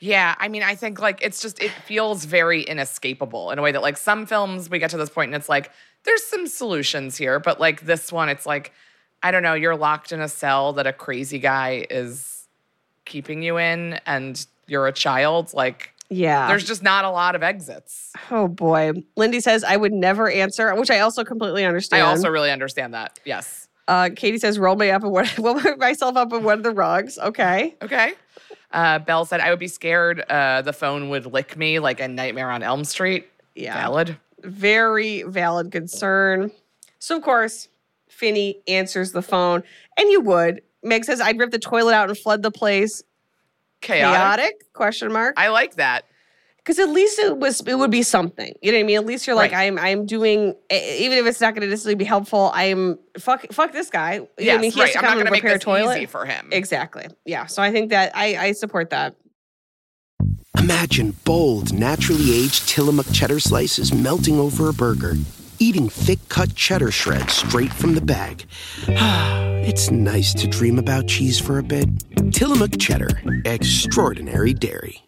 [0.00, 3.72] Yeah, I mean, I think like it's just it feels very inescapable in a way
[3.72, 5.70] that like some films we get to this point and it's like
[6.04, 8.72] there's some solutions here, but like this one, it's like
[9.22, 12.46] I don't know, you're locked in a cell that a crazy guy is
[13.04, 15.52] keeping you in, and you're a child.
[15.54, 16.46] Like Yeah.
[16.48, 18.12] there's just not a lot of exits.
[18.30, 18.92] oh boy.
[19.16, 22.02] Lindy says I would never answer, which I also completely understand.
[22.02, 23.18] I also really understand that.
[23.24, 23.67] Yes.
[23.88, 25.36] Uh, Katie says roll me up and what?
[25.38, 27.18] Roll myself up in one of the rugs.
[27.18, 27.74] Okay.
[27.82, 28.12] Okay.
[28.70, 32.06] Uh, Belle said, I would be scared uh, the phone would lick me like a
[32.06, 33.26] Nightmare on Elm Street.
[33.54, 33.72] Yeah.
[33.74, 34.18] Valid.
[34.42, 36.50] Very valid concern.
[36.98, 37.68] So of course,
[38.08, 39.62] Finney answers the phone,
[39.96, 40.60] and you would.
[40.82, 43.02] Meg says I'd rip the toilet out and flood the place.
[43.80, 44.16] Chaotic.
[44.16, 44.72] Chaotic?
[44.74, 45.34] Question mark.
[45.38, 46.04] I like that.
[46.68, 49.06] Because at least it was it would be something you know what i mean at
[49.06, 49.66] least you're like Right.
[49.68, 53.72] i'm i'm doing even if it's not going to necessarily be helpful i'm fuck fuck
[53.72, 54.86] this guy you know i Yes, mean he right.
[54.88, 56.50] has to I'm not going to make this toilet easy for him.
[56.52, 59.16] exactly yeah so i think that i i support that
[60.58, 65.14] Imagine bold, naturally aged Tillamook cheddar slices melting over a burger,
[65.60, 68.44] eating thick cut cheddar shreds straight from the bag.
[68.88, 71.88] it's nice to dream about cheese for a bit.
[72.32, 73.08] Tillamook cheddar,
[73.44, 75.07] extraordinary dairy.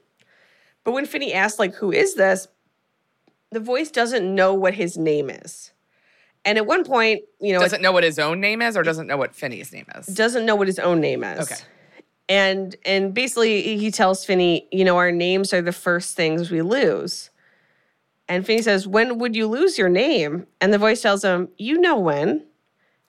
[0.83, 2.47] But when Finney asks, like, who is this?
[3.51, 5.71] The voice doesn't know what his name is.
[6.43, 9.07] And at one point, you know, doesn't know what his own name is or doesn't
[9.07, 10.07] know what Finney's name is.
[10.07, 11.51] doesn't know what his own name is.
[11.51, 11.61] Okay.
[12.29, 16.61] And and basically he tells Finney, you know, our names are the first things we
[16.61, 17.29] lose.
[18.27, 20.47] And Finney says, When would you lose your name?
[20.61, 22.45] And the voice tells him, You know when.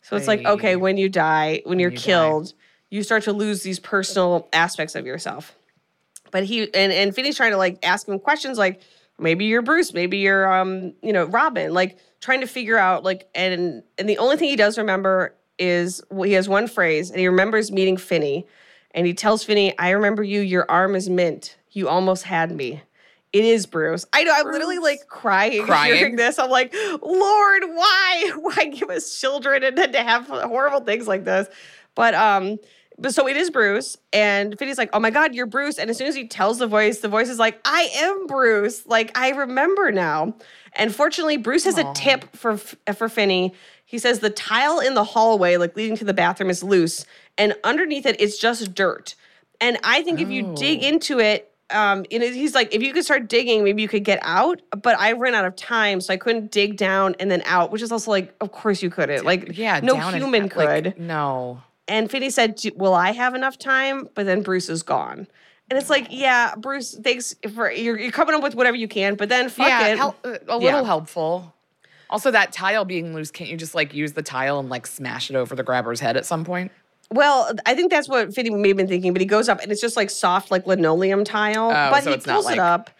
[0.03, 2.03] So it's like, okay, when you die, when, you're you die.
[2.03, 2.55] killed,
[2.91, 5.55] you start to lose these personal aspects of yourself.
[6.33, 8.81] But he and and Finney's trying to like ask him questions like
[9.21, 13.29] maybe you're Bruce, maybe you're um, you know, Robin, like trying to figure out like
[13.37, 17.21] and and the only thing he does remember is well, he has one phrase and
[17.21, 18.47] he remembers meeting Finney
[18.95, 21.57] and he tells Finney, I remember you, your arm is mint.
[21.71, 22.83] You almost had me.
[23.33, 24.05] It is Bruce.
[24.13, 24.35] I know.
[24.37, 25.95] I'm literally like crying, Crying?
[25.95, 26.39] hearing this.
[26.39, 28.33] I'm like, Lord, why?
[28.37, 31.49] Why give us children and then to have horrible things like this?
[31.95, 32.59] But um,
[33.09, 36.07] so it is Bruce, and Finney's like, "Oh my God, you're Bruce!" And as soon
[36.07, 39.91] as he tells the voice, the voice is like, "I am Bruce." Like I remember
[39.93, 40.35] now.
[40.75, 43.55] And fortunately, Bruce has a tip for for Finney.
[43.85, 47.05] He says the tile in the hallway, like leading to the bathroom, is loose,
[47.37, 49.15] and underneath it, it's just dirt.
[49.61, 52.93] And I think if you dig into it, um, you know, he's like, if you
[52.93, 54.61] could start digging, maybe you could get out.
[54.83, 57.83] But I ran out of time, so I couldn't dig down and then out, which
[57.83, 59.25] is also like, of course you couldn't.
[59.25, 60.99] Like, Yeah, no down and- human like, could.
[60.99, 61.63] no.
[61.89, 65.27] And Finney said, "Do- "Will I have enough time?" But then Bruce is gone,
[65.71, 69.15] and it's like, "Yeah, Bruce, thanks for you're, you're coming up with whatever you can,
[69.17, 70.85] but then fuck yeah, it." hel- uh, a little Yeah.
[70.85, 71.55] helpful.
[72.09, 75.31] Also, that tile being loose, can't you just like use the tile and like smash
[75.31, 76.71] it over the grabber's head at some point?
[77.11, 79.73] Well, I think that's what Finney may have been thinking, but he goes up and
[79.73, 81.71] it's just like soft, like linoleum tile.
[81.71, 82.91] Oh, but so he pulls like it up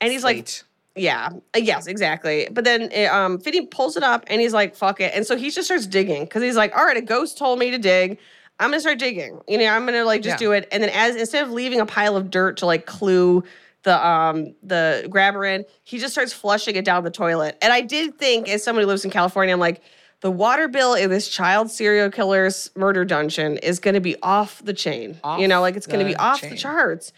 [0.00, 0.62] and he's like, Slate.
[0.98, 2.48] Yeah, uh, yes, exactly.
[2.50, 5.12] But then uh, um, Finney pulls it up and he's like, fuck it.
[5.14, 7.70] And so he just starts digging because he's like, all right, a ghost told me
[7.70, 8.18] to dig.
[8.60, 9.40] I'm gonna start digging.
[9.46, 10.46] You know, I'm gonna like just Yeah.
[10.48, 10.68] do it.
[10.72, 13.44] And then as instead of leaving a pile of dirt to like clue
[13.84, 17.56] the um the grabber in, he just starts flushing it down the toilet.
[17.62, 19.80] And I did think, as somebody who lives in California, I'm like,
[20.20, 24.72] the water bill in this child serial killer's murder dungeon is gonna be off the
[24.74, 25.16] chain.
[25.38, 27.12] you know, like it's gonna be off the charts.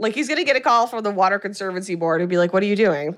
[0.00, 2.62] Like he's gonna get a call from the Water Conservancy Board and be like, "What
[2.64, 3.16] are you doing?"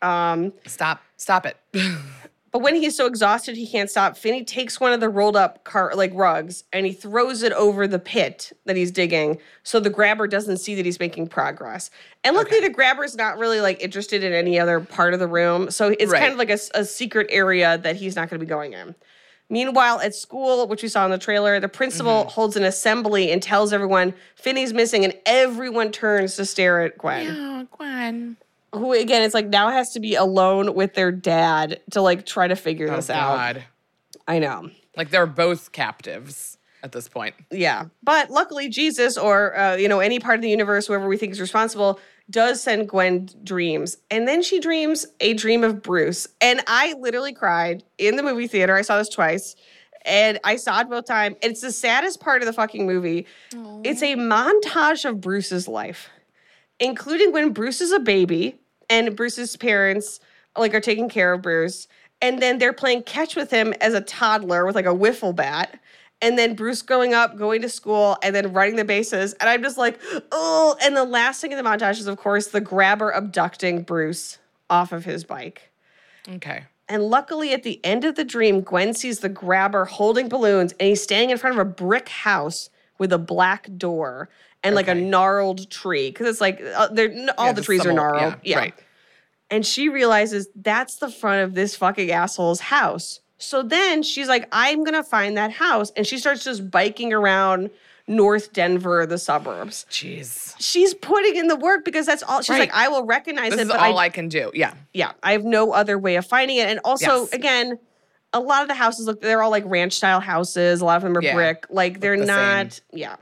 [0.00, 1.56] Um, Stop, stop it.
[2.50, 5.62] but when he's so exhausted he can't stop, Finney takes one of the rolled up
[5.62, 9.90] car like rugs and he throws it over the pit that he's digging, so the
[9.90, 11.90] grabber doesn't see that he's making progress.
[12.24, 15.70] And luckily, the grabber's not really like interested in any other part of the room,
[15.70, 16.20] so it's Right.
[16.20, 18.94] kind of like a secret area that he's not going to be going in.
[19.50, 23.42] Meanwhile, at school, which we saw in the trailer, the principal holds an assembly and
[23.42, 28.36] tells everyone Finney's missing, and everyone turns to stare at Gwen oh, Gwen.
[28.72, 32.48] who again it's like now has to be alone with their dad to like try
[32.48, 33.58] to figure Oh, this out.
[34.26, 34.70] I know.
[34.96, 37.34] Like they're both captives at this point.
[37.50, 37.86] Yeah.
[38.02, 41.32] But luckily Jesus or uh, you know any part of the universe whoever we think
[41.32, 42.00] is responsible
[42.32, 43.98] does send Gwen dreams.
[44.10, 46.26] And then she dreams a dream of Bruce.
[46.40, 48.74] And I literally cried in the movie theater.
[48.74, 49.54] I saw this twice.
[50.04, 51.36] And I saw it both times.
[51.42, 53.26] It's the saddest part of the fucking movie.
[53.84, 56.08] It's a montage of Bruce's life,
[56.80, 58.58] including when Bruce is a baby
[58.90, 60.18] and Bruce's parents
[60.56, 61.86] like are taking care of Bruce.
[62.20, 65.78] And then they're playing catch with him as a toddler with like a wiffle bat.
[66.22, 69.34] And then Bruce growing up, going to school, and then running the bases.
[69.34, 70.00] And I'm just like,
[70.30, 70.76] oh.
[70.82, 74.38] And the last thing in the montage is, of course, the grabber abducting Bruce
[74.70, 75.70] off of his bike.
[76.28, 76.64] Okay.
[76.88, 80.88] And luckily, at the end of the dream, Gwen sees the grabber holding balloons and
[80.88, 84.28] he's standing in front of a brick house with a black door
[84.62, 86.10] and like a gnarled tree.
[86.10, 86.88] Because it's like, uh,
[87.36, 88.36] all Yeah, the trees are gnarled.
[88.44, 88.74] yeah, right.
[89.50, 93.20] And she realizes that's the front of this fucking asshole's house.
[93.42, 95.90] So then she's like, I'm going to find that house.
[95.96, 97.70] And she starts just biking around
[98.08, 99.86] North Denver, the suburbs.
[99.90, 100.54] Jeez.
[100.58, 102.40] She's putting in the work because that's all.
[102.40, 102.60] She's Right.
[102.60, 103.62] like, I will recognize This it.
[103.64, 104.50] is but all I I can do.
[104.54, 104.74] Yeah.
[104.92, 106.68] yeah, I have no other way of finding it.
[106.68, 107.32] And also, Yes.
[107.32, 107.78] again,
[108.32, 110.80] a lot of the houses look they're all like ranch style houses.
[110.80, 111.66] A lot of them are Yeah, brick.
[111.70, 112.80] Like they're the not.
[112.92, 113.16] Yeah.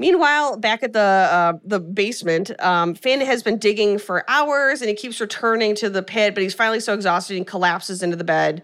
[0.00, 4.88] Meanwhile, back at the uh, the basement, um, Finn has been digging for hours, and
[4.88, 6.34] he keeps returning to the pit.
[6.34, 8.62] But he's finally so exhausted, he collapses into the bed,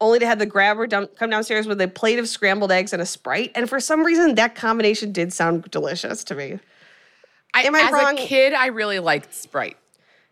[0.00, 3.02] only to have the grabber dump, come downstairs with a plate of scrambled eggs and
[3.02, 3.52] a sprite.
[3.54, 6.60] And for some reason, that combination did sound delicious to me.
[7.54, 8.18] I, Am I as wrong?
[8.18, 9.76] a kid, I really liked Sprite.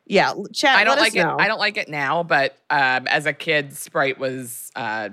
[0.06, 0.76] Yeah, chat.
[0.76, 1.26] I don't like us it.
[1.26, 5.08] I don't like it now, but um, as a kid, Sprite was uh,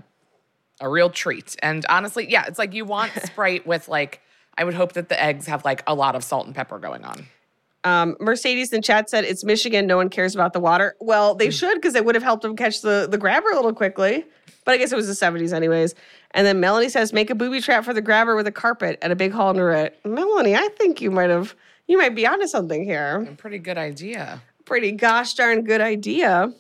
[0.79, 1.55] a real treat.
[1.63, 4.21] And honestly, yeah, it's like you want Sprite with like.
[4.55, 7.03] I would hope that the eggs have like a lot of salt and pepper going
[7.03, 7.25] on.
[7.84, 9.86] Um, Mercedes in chat said it's Michigan.
[9.88, 10.95] No one cares about the water.
[10.99, 11.38] Well, Hmm.
[11.39, 14.25] they should because it would have helped them catch the the grabber a little quickly.
[14.65, 15.93] But I guess it was the seventies anyways.
[16.31, 19.11] And then Melanie says make a booby trap for the grabber with a carpet and
[19.11, 19.99] a big hole under it.
[20.05, 21.55] Melanie, I think you might have
[21.88, 23.27] you might be onto something here.
[23.29, 24.41] A pretty good idea.
[24.65, 26.53] Pretty gosh darn good idea.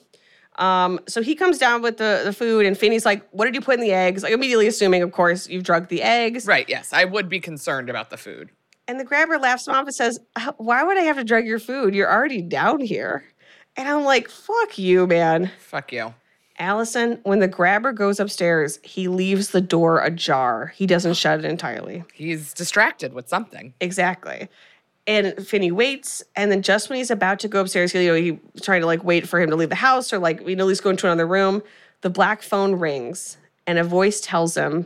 [0.57, 3.61] Um, so he comes down with the, the food, and Finney's like, "What did you
[3.61, 6.45] put in the eggs?" Like immediately assuming, of course, you've drugged the eggs.
[6.45, 6.67] Right.
[6.69, 8.49] Yes, I would be concerned about the food.
[8.93, 10.19] And the grabber laughs him off and says,
[10.57, 11.95] Why would I have to drug your food?
[11.95, 13.23] You're already down here.
[13.75, 15.49] And I'm like, Fuck you, man.
[15.57, 16.13] Fuck you.
[16.59, 20.67] Alison, when the grabber goes upstairs, he leaves the door ajar.
[20.75, 22.03] He doesn't shut it entirely.
[22.13, 23.73] He's distracted with something.
[23.81, 24.47] Exactly.
[25.07, 28.37] And Finney waits, and then just when he's about to go upstairs, he, you know,
[28.53, 30.65] he's trying to like wait for him to leave the house or like you know,
[30.65, 31.63] at least go into another room.
[32.01, 34.85] The black phone rings, and a voice tells him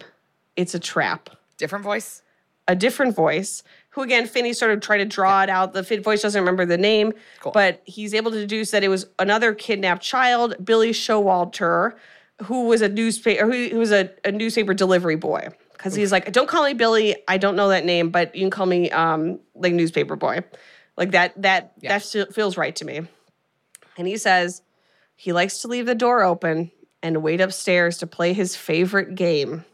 [0.55, 1.29] it's a trap.
[1.57, 2.21] Different voice.
[2.69, 3.63] a different voice,
[3.97, 5.73] who again, Finney sort of tried to draw it out.
[5.73, 7.51] The Fin voice doesn't remember the name, Cool.
[7.51, 11.93] but he's able to deduce that it was another kidnapped child, Billy Showalter,
[12.43, 15.47] who was a newspaper, who, who was a, a newspaper delivery boy.
[15.73, 17.15] Because he's like, don't call me Billy.
[17.27, 20.41] I don't know that name, but you can call me um, like newspaper boy.
[20.95, 21.41] Like that.
[21.41, 21.97] That Yeah.
[21.97, 23.01] that feels right to me.
[23.97, 24.61] And he says
[25.15, 26.69] he likes to leave the door open
[27.01, 29.65] and wait upstairs to play his favorite game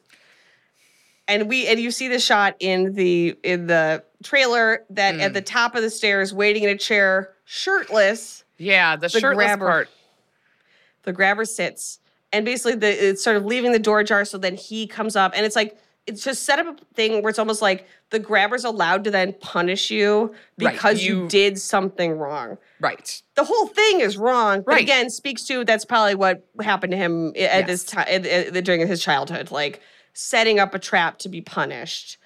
[1.27, 5.21] and we and you see the shot in the in the trailer that Hmm.
[5.21, 9.35] at the top of the stairs waiting in a chair shirtless Yeah, the, The shirtless
[9.45, 9.65] grabber.
[9.67, 9.89] part.
[11.03, 11.99] the grabber sits
[12.31, 15.33] and basically the it's sort of leaving the door ajar so then he comes up
[15.35, 18.65] and it's like it's just set up a thing where it's almost like the grabber's
[18.65, 22.57] allowed to then punish you Right, because you, you- did something wrong.
[22.81, 23.21] Right.
[23.35, 24.63] The whole thing is wrong.
[24.63, 24.81] But Right.
[24.83, 27.67] again, speaks to that's probably what happened to him at Yes.
[27.67, 28.21] this time
[28.63, 29.79] during his childhood, like
[30.11, 32.17] setting up a trap to be punished.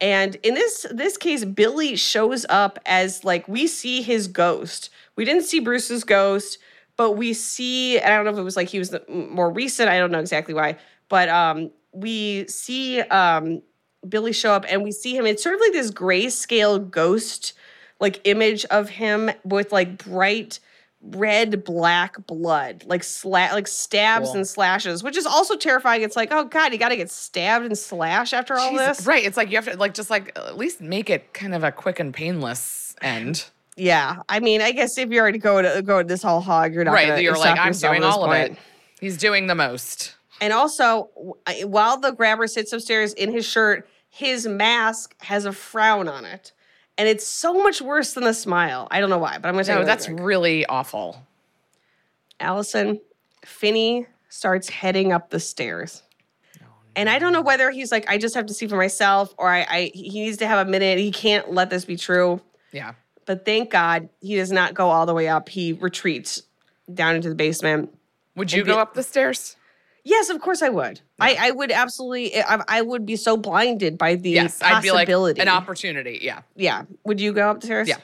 [0.00, 4.90] And in this this case, Billy shows up as like we see his ghost.
[5.16, 6.58] We didn't see Bruce's ghost,
[6.96, 8.00] but we see.
[8.00, 9.88] I don't know if it was like he was the more recent.
[9.88, 10.78] I don't know exactly why,
[11.08, 13.62] but um, we see um,
[14.08, 15.26] Billy show up, and we see him.
[15.26, 17.54] It's sort of like this grayscale ghost
[18.00, 20.58] like image of him with like bright
[21.10, 24.36] red black blood like sla- like stabs Cool.
[24.36, 27.66] and slashes which is also terrifying it's like oh god you got to get stabbed
[27.66, 29.24] and slashed after all Jesus, this Right.
[29.24, 31.70] It's like you have to like just like at least make it kind of a
[31.70, 33.44] quick and painless end.
[33.76, 36.84] yeah i mean i guess if you're already going to go this whole hog you're
[36.84, 37.08] not right.
[37.08, 38.52] gonna You're like, I'm doing all of point.
[38.52, 38.58] it.
[39.00, 40.14] He's doing the most.
[40.40, 41.10] And also,
[41.64, 46.52] while the grabber sits upstairs in his shirt, his mask has a frown on it.
[46.96, 48.86] And it's so much worse than the smile.
[48.90, 49.86] I don't know why, but I'm going to tell No, you.
[49.86, 51.26] that's really awful.
[52.40, 53.00] Alison,
[53.44, 56.02] Finney starts heading up the stairs.
[56.96, 59.48] And I don't know whether he's like, I just have to see for myself, or
[59.48, 60.98] I, I he needs to have a minute.
[60.98, 62.40] He can't let this be true.
[62.70, 62.92] Yeah.
[63.26, 65.48] But thank God he does not go all the way up.
[65.48, 66.42] He retreats
[66.92, 67.92] down into the basement.
[68.36, 69.56] Would you And go up the stairs?
[70.04, 71.00] Yes, of course I would.
[71.18, 72.36] I, I would absolutely.
[72.42, 74.60] I, I would be so blinded by the Yes.
[74.62, 75.40] I'd be like possibility.
[75.40, 76.18] an opportunity.
[76.20, 76.42] Yeah.
[76.56, 76.82] yeah.
[77.04, 77.88] Would you go upstairs?
[77.88, 77.96] Yeah.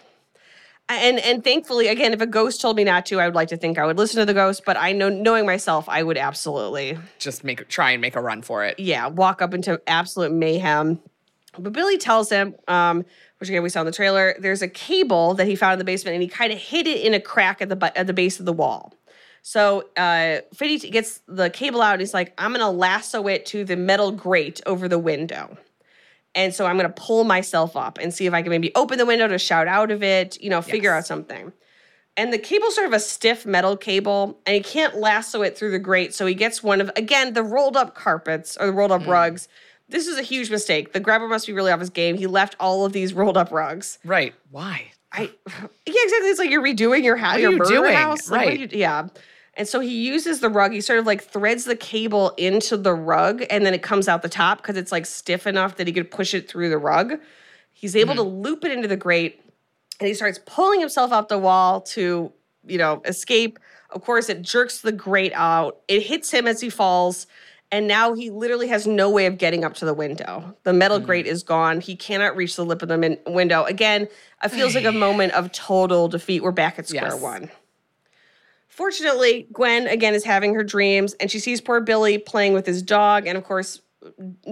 [0.89, 3.57] And and thankfully, again, if a ghost told me not to, I would like to
[3.57, 4.63] think I would listen to the ghost.
[4.65, 8.43] But I know, knowing myself, I would absolutely, Just make try and make a run
[8.43, 8.81] for it.
[8.81, 10.99] yeah, walk up into absolute mayhem.
[11.59, 13.05] But Billy tells him, um,
[13.39, 15.85] which again we saw in the trailer, there's a cable that he found in the
[15.85, 18.41] basement, and he kind of hid it in a crack at the at the base
[18.41, 18.93] of the wall.
[19.43, 23.47] So uh, Finney t- gets the cable out, and he's like, "I'm gonna lasso it
[23.47, 25.57] to the metal grate over the window."
[26.35, 28.99] And so I'm going to pull myself up and see if I can maybe open
[28.99, 30.99] the window to shout out of it, you know, figure Yes.
[30.99, 31.53] out something.
[32.17, 35.73] And the cable's sort of a stiff metal cable, and he can't lasso it through
[35.73, 36.15] the grate.
[36.15, 39.03] So he gets one of, again, the rolled up carpets or the rolled Mm.
[39.03, 39.49] up rugs.
[39.89, 40.93] This is a huge mistake.
[40.93, 42.17] The grabber must be really off his game.
[42.17, 43.99] He left all of these rolled up rugs.
[44.05, 44.33] Right.
[44.53, 44.93] Why?
[45.13, 46.29] I, yeah, exactly.
[46.29, 47.95] It's like you're redoing your house, What are your you burger doing?
[47.95, 48.31] house.
[48.31, 48.61] Like, Right.
[48.61, 49.09] you- yeah.
[49.55, 50.73] And so he uses the rug.
[50.73, 54.23] He sort of like threads the cable into the rug, and then it comes out
[54.23, 57.19] the top because it's like stiff enough that he could push it through the rug.
[57.73, 58.41] He's able to Mm-hmm.
[58.43, 59.43] loop it into the grate,
[59.99, 62.33] and he starts pulling himself out the wall to,
[62.67, 63.59] you know, escape.
[63.91, 65.81] Of course, it jerks the grate out.
[65.89, 67.27] It hits him as he falls.
[67.73, 70.57] And now he literally has no way of getting up to the window.
[70.65, 71.05] The metal Mm.
[71.07, 71.81] grate is gone.
[71.81, 73.63] He cannot reach the lip of the min- window.
[73.65, 74.09] Again,
[74.43, 76.43] it feels like a moment of total defeat.
[76.43, 77.21] We're back at square Yes.
[77.21, 77.51] one.
[78.69, 82.83] Fortunately, Gwen again is having her dreams and she sees poor Billy playing with his
[82.83, 83.81] dog and, of course,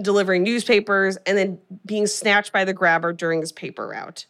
[0.01, 4.25] delivering newspapers and then being snatched by the grabber during his paper route.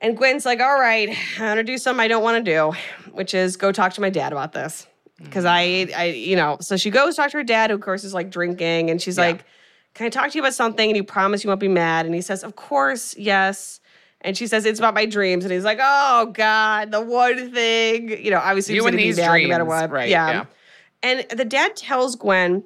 [0.00, 2.72] And Gwen's like, all right, I'm gonna do something I don't wanna do,
[3.12, 4.86] which is go talk to my dad about this.
[5.18, 8.02] Because I, I, you know, so she goes talk to her dad, who of course
[8.04, 9.24] is like drinking, and she's Yeah.
[9.26, 9.44] like,
[9.94, 10.88] Can I talk to you about something?
[10.88, 12.06] And you promise you won't be mad.
[12.06, 13.80] And he says, Of course, yes.
[14.22, 15.44] And she says, It's about my dreams.
[15.44, 18.08] And he's like, Oh God, the one thing.
[18.24, 19.90] You know, obviously You and gonna be these mad no matter what.
[19.90, 20.30] right, yeah.
[20.30, 20.44] yeah.
[21.04, 22.64] And the dad tells Gwen,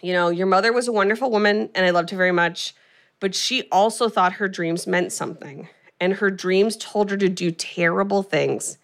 [0.00, 2.74] you know, your mother was a wonderful woman and I loved her very much,
[3.20, 5.68] but she also thought her dreams meant something.
[6.00, 8.78] And her dreams told her to do terrible things.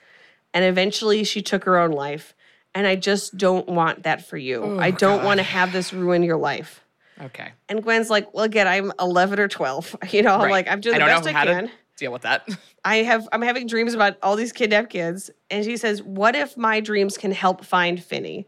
[0.54, 2.34] And eventually she took her own life.
[2.74, 4.62] And I just don't want that for you.
[4.62, 6.84] Oh I don't want to have this ruin your life.
[7.20, 7.48] Okay.
[7.68, 9.96] And Gwen's like, well, again, I'm 11 or 12.
[10.12, 10.50] You know, I'm Right.
[10.52, 11.66] like, I'm doing I the don't best know I can.
[11.66, 12.48] to deal with that.
[12.84, 15.30] I have I'm having dreams about all these kidnapped kids.
[15.50, 18.46] And she says, What if my dreams can help find Finney?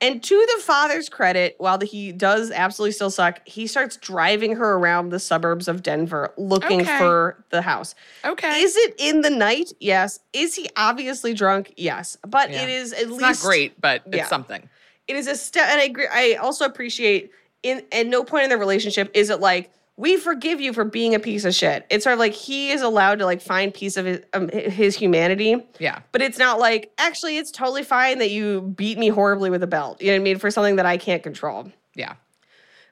[0.00, 4.54] And to the father's credit, while the, he does absolutely still suck, he starts driving
[4.54, 6.98] her around the suburbs of Denver looking Okay.
[6.98, 7.96] for the house.
[8.24, 8.60] Okay.
[8.60, 9.72] Is it in the night?
[9.80, 10.20] Yes.
[10.32, 11.74] Is he obviously drunk?
[11.76, 12.16] Yes.
[12.26, 12.62] But Yeah.
[12.62, 14.20] it is at it's least not great, but Yeah.
[14.20, 14.68] it's something.
[15.08, 17.32] it is a step and I agree I also appreciate
[17.64, 21.16] in at no point in the relationship is it like we forgive you for being
[21.16, 21.84] a piece of shit.
[21.90, 24.96] It's sort of like he is allowed to like find piece of his, um, his
[24.96, 25.56] humanity.
[25.80, 25.98] Yeah.
[26.12, 29.66] But it's not like actually it's totally fine that you beat me horribly with a
[29.66, 30.00] belt.
[30.00, 31.72] You know what I mean for something that I can't control.
[31.96, 32.14] Yeah.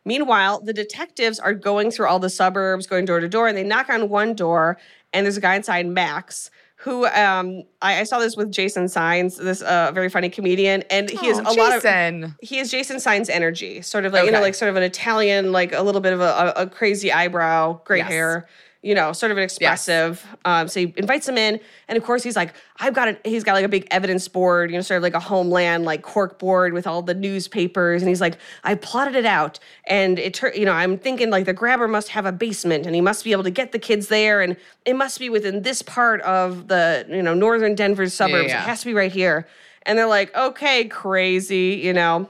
[0.04, 3.64] Meanwhile, the detectives are going through all the suburbs, going door to door, and they
[3.64, 4.76] knock on one door,
[5.12, 9.36] and there's a guy inside, Max, who um, I, I saw this with Jason Signs,
[9.36, 13.00] this uh, very funny comedian, and he has Oh, a lot of he is Jason
[13.00, 16.02] Signs energy, sort of like you know, like sort of an Italian, like a little
[16.02, 18.08] bit of a, a, crazy eyebrow, great Yes.
[18.08, 18.48] hair.
[18.86, 20.24] You know, sort of an expressive.
[20.44, 21.58] Um, so he invites him in,
[21.88, 24.70] and of course he's like, I've got a, he's got like a big evidence board,
[24.70, 28.08] you know, sort of like a homeland like cork board with all the newspapers, and
[28.08, 29.58] he's like, I plotted it out,
[29.88, 32.94] and it, tur- you know, I'm thinking like the grabber must have a basement, and
[32.94, 35.82] he must be able to get the kids there, and it must be within this
[35.82, 38.50] part of the you know northern Denver suburbs.
[38.50, 38.62] yeah.
[38.62, 39.48] It has to be right here,
[39.82, 42.28] and they're like, okay, crazy, you know.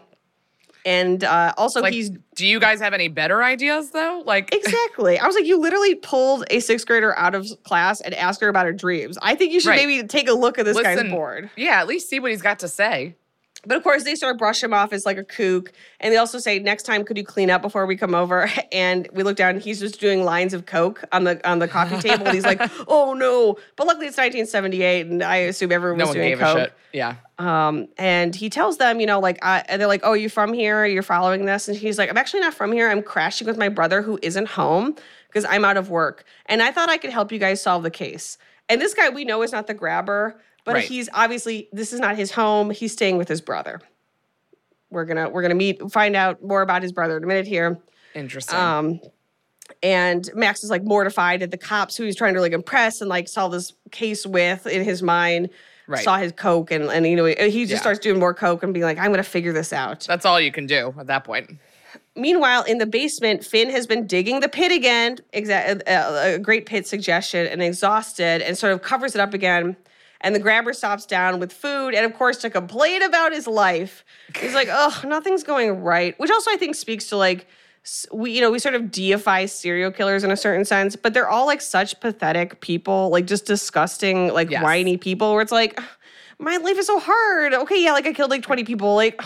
[0.87, 4.23] And uh, also, Like, he's do you guys have any better ideas though?
[4.25, 5.19] Like, Exactly.
[5.19, 8.49] I was like, you literally pulled a sixth grader out of class and asked her
[8.49, 9.19] about her dreams.
[9.21, 9.85] I think you should Right.
[9.87, 11.51] maybe take a look at this guy's board.
[11.57, 13.17] Yeah, at least see what he's got to say.
[13.67, 15.73] But of course, they sort of brush him off as like a kook.
[15.99, 18.49] And they also say, next time, could you clean up before we come over?
[18.73, 21.67] And we look down, and he's just doing lines of Coke on the on the
[21.67, 22.27] coffee table.
[22.27, 23.57] And he's like, oh no.
[23.75, 26.71] But luckily, it's 1978, and I assume everyone No was doing Coke.
[26.93, 27.17] Yeah.
[27.39, 30.53] Um, and he tells them, you know, like, I, and they're like, oh, you from
[30.55, 30.87] here?
[30.87, 31.69] You're following this?
[31.69, 32.89] And he's like, I'm actually not from here.
[32.91, 34.97] I'm crashing with my brother who isn't home
[35.29, 36.25] because I'm out of work.
[36.47, 38.39] And I thought I could help you guys solve the case.
[38.71, 40.85] And this guy we know is not the grabber, but Right.
[40.85, 42.71] he's obviously, this is not his home.
[42.71, 43.81] He's staying with his brother.
[44.91, 47.77] We're gonna we're gonna meet find out more about his brother in a minute here.
[48.15, 48.57] Interesting.
[48.59, 49.01] Um,
[49.83, 53.09] and Max is like mortified at the cops who he's trying to like impress and
[53.11, 55.51] like solve this case with in his mind.
[55.89, 56.03] Right.
[56.05, 57.79] Saw his coke and and you know he just Yeah.
[57.79, 60.01] starts doing more coke and being like, I'm gonna figure this out.
[60.01, 61.59] That's all you can do at that point.
[62.15, 65.19] Meanwhile, in the basement, Finn has been digging the pit again.
[65.35, 69.77] Exa- uh, a great pit suggestion, and exhausted, and sort of covers it up again.
[70.23, 74.03] And the grabber stops down with food, and of course, to complain about his life.
[74.41, 77.47] He's like, "Oh, nothing's going right," which also I think speaks to like
[78.13, 81.29] we, you know, we sort of deify serial killers in a certain sense, but they're
[81.29, 84.63] all like such pathetic people, like just disgusting, like Yes.
[84.63, 85.33] whiny people.
[85.33, 85.79] Where it's like,
[86.39, 87.55] my life is so hard.
[87.55, 88.95] Okay, yeah, like I killed like twenty people.
[88.95, 89.21] Like,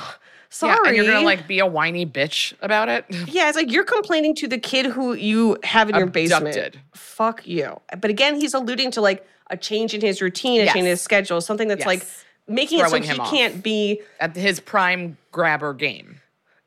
[0.50, 0.72] sorry.
[0.84, 3.04] Yeah, and you're gonna like be a whiny bitch about it.
[3.28, 6.48] Yeah, it's like you're complaining to the kid who you have in your basement.
[6.56, 6.80] Abducted.
[6.94, 7.80] Fuck you.
[8.00, 10.72] But again, he's alluding to like a change in his routine, a Yes.
[10.74, 12.24] change in his schedule, something that's like Yes.
[12.46, 13.30] making it so he off.
[13.30, 14.02] can't be.
[14.20, 16.19] At his prime grabber game.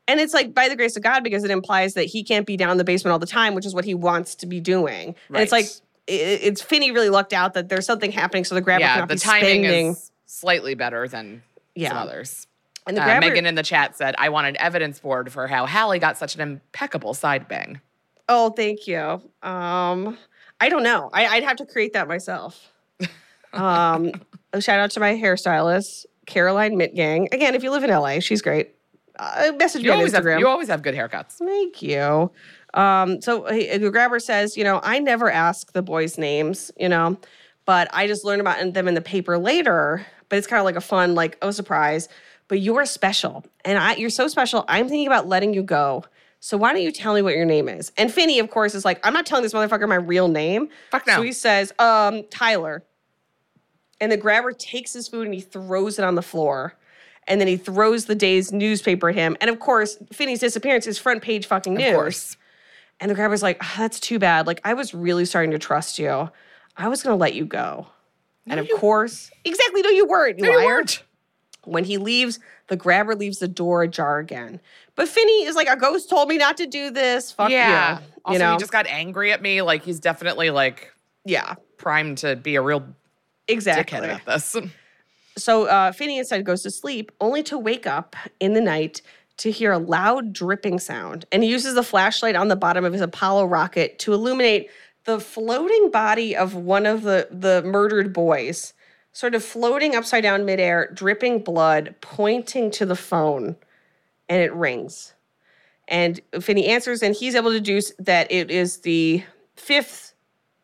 [0.06, 2.56] And it's like by the grace of God because it implies that he can't be
[2.56, 5.14] down in the basement all the time, which is what he wants to be doing.
[5.28, 5.80] And it's like Right.
[6.10, 9.08] i- it's Finney really lucked out that there's something happening, so the grabber yeah, cannot
[9.08, 9.86] the be timing spending.
[9.92, 11.42] is slightly better than
[11.74, 11.88] Yeah.
[11.90, 12.46] some others.
[12.86, 15.46] and the Uh, grabber, Megan in the chat said, I want an evidence board for
[15.46, 17.80] how Halle got such an impeccable side bang.
[18.28, 19.22] Oh, thank you.
[19.42, 20.18] Um,
[20.60, 21.08] I don't know.
[21.14, 22.70] I, I'd have to create that myself.
[23.54, 24.12] Um,
[24.52, 27.32] a shout out to my hairstylist, Caroline Mitgang.
[27.32, 28.73] Again, if you live in LA, she's great.
[29.18, 30.38] Uh, message me You on always, have, Instagram.
[30.40, 31.34] you always have good haircuts.
[31.38, 32.30] Thank you.
[32.74, 36.88] Um, so he- the grabber says, you know, I never ask the boys' names, you
[36.88, 37.16] know,
[37.66, 40.04] but I just learned about them in the paper later.
[40.28, 42.08] But it's kind of like a fun, like, oh, surprise.
[42.48, 44.64] But you're special, and I, you're so special.
[44.68, 46.04] I'm thinking about letting you go.
[46.40, 47.90] So why don't you tell me what your name is?
[47.96, 50.68] And Finney, of course, is like, I'm not telling this motherfucker my real name.
[50.90, 51.16] Fuck no.
[51.16, 52.82] So he says, um, Tyler.
[54.00, 56.74] And the grabber takes his food and he throws it on the floor.
[57.26, 59.36] And then he throws the day's newspaper at him.
[59.40, 61.88] And of course, Finney's disappearance is front page fucking news.
[61.88, 62.36] Of course.
[63.00, 64.46] And the grabber's like, "Ah, that's too bad.
[64.46, 66.30] Like, I was really starting to trust you.
[66.76, 67.86] I was going to let you go.
[68.46, 70.38] and of course, exactly, no, you weren't.
[70.38, 71.02] You No, you weren't.
[71.64, 74.60] When he leaves, the grabber leaves the door ajar again.
[74.96, 77.32] But Finney is like, a ghost told me not to do this.
[77.32, 78.00] Fuck yeah.
[78.00, 78.04] you.
[78.24, 78.52] Also, you know?
[78.52, 79.62] he just got angry at me.
[79.62, 80.92] Like he's definitely like
[81.24, 82.86] yeah, primed to be a real
[83.48, 83.98] exactly.
[83.98, 84.56] dickhead about this.
[85.36, 89.02] So uh, Finney instead goes to sleep, only to wake up in the night
[89.38, 91.24] to hear a loud dripping sound.
[91.32, 94.70] And he uses the flashlight on the bottom of his Apollo rocket to illuminate
[95.04, 98.72] the floating body of one of the, the murdered boys,
[99.12, 103.56] sort of floating upside down midair, dripping blood, pointing to the phone.
[104.28, 105.14] And it rings.
[105.88, 109.22] And Finney answers, and he's able to deduce that it is the
[109.56, 110.14] fifth,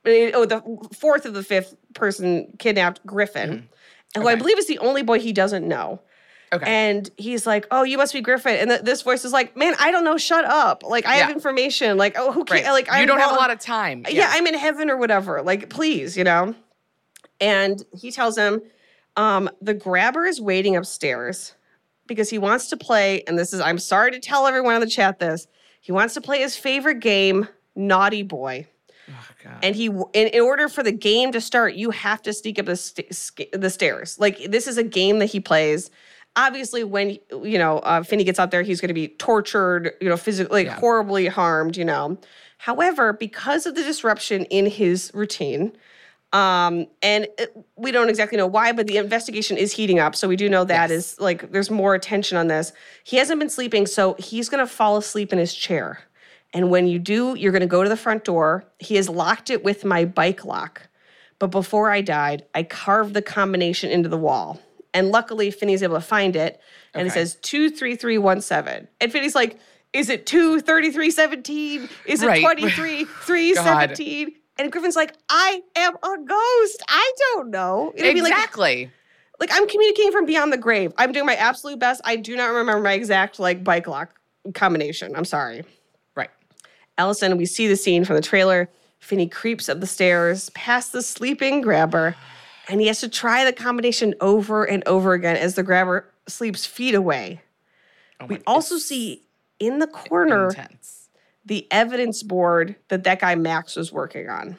[0.07, 0.63] eh, oh, the
[0.95, 3.69] fourth of the fifth person kidnapped, Griffin,
[4.17, 6.01] who I believe is the only boy he doesn't know.
[6.53, 6.67] Okay.
[6.67, 9.75] And he's like, "Oh, you must be Griffin." And th- this voice is like, "Man,
[9.79, 10.19] I don't know.
[10.19, 10.83] Shut up.
[10.83, 11.97] Like, I have information.
[11.97, 12.65] Like, oh, who right.
[12.65, 14.05] Like, I'm don't have a lot of time.
[14.09, 14.29] yeah.
[14.33, 15.43] I'm in heaven or whatever.
[15.43, 16.55] Like, please, you know.
[17.41, 18.63] And he tells him,
[19.17, 21.55] um, the grabber is waiting upstairs
[22.07, 23.23] because he wants to play.
[23.29, 25.47] And this is, I'm sorry to tell everyone in the chat this.
[25.81, 28.67] He wants to play his favorite game, Naughty Boy.
[29.45, 29.59] God.
[29.63, 32.67] And he, in, in order for the game to start, you have to sneak up
[32.67, 34.19] the, st- the stairs.
[34.19, 35.91] Like this is a game that he plays.
[36.37, 40.09] Obviously, when you know uh, Finney gets out there, he's going to be tortured, you
[40.09, 40.79] know, physically, like Yeah.
[40.81, 42.19] horribly harmed, you know.
[42.59, 45.73] However, because of the disruption in his routine,
[46.33, 50.15] um, and it- we don't exactly know why, but the investigation is heating up.
[50.15, 52.73] So we do know that is like there's more attention on this.
[53.03, 56.01] He hasn't been sleeping, so he's going to fall asleep in his chair.
[56.53, 58.65] And when you do, you're going to go to the front door.
[58.79, 60.89] He has locked it with my bike lock.
[61.39, 64.61] But before I died, I carved the combination into the wall.
[64.93, 66.61] And luckily, Finney's able to find it.
[66.93, 68.89] And it says 23317.
[69.01, 69.59] And Finney's like,
[69.93, 71.89] is it 23317?
[72.07, 72.43] Is it Right.
[72.59, 74.35] 23317?
[74.59, 76.83] And Griffin's like, I am a ghost.
[76.89, 77.93] I don't know.
[77.97, 78.23] You know what I mean?
[78.25, 78.91] Like, exactly.
[79.39, 80.93] like I'm communicating from beyond the grave.
[80.99, 82.03] I'm doing my absolute best.
[82.05, 84.15] I do not remember my exact like bike lock
[84.53, 85.17] combination.
[85.17, 85.65] I'm sorry.
[87.01, 88.69] Alison, we see the scene from the trailer.
[88.99, 92.15] Finney creeps up the stairs past the sleeping grabber,
[92.69, 96.67] and he has to try the combination over and over again as the grabber sleeps
[96.67, 97.41] feet away.
[98.21, 99.23] Oh we also see
[99.59, 101.09] in the corner intense.
[101.47, 104.59] the evidence board that that guy Max was working on.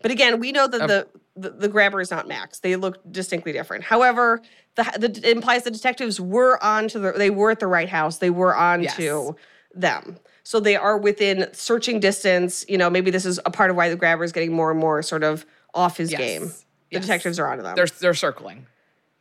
[0.00, 1.06] But again, we know that Of- the,
[1.36, 2.60] the the grabber is not Max.
[2.60, 3.84] They look distinctly different.
[3.84, 4.40] However,
[4.76, 7.90] the, the it implies the detectives were on to the they were at the right
[7.90, 8.16] house.
[8.16, 8.96] They were on Yes.
[8.96, 9.36] to
[9.74, 10.16] them.
[10.48, 12.64] So they are within searching distance.
[12.70, 14.80] You know, maybe this is a part of why the grabber is getting more and
[14.80, 15.44] more sort of
[15.74, 16.18] off his Yes.
[16.18, 16.42] game.
[16.46, 16.52] The
[16.92, 17.02] Yes.
[17.02, 17.76] detectives are onto them.
[17.76, 18.66] They're they're circling.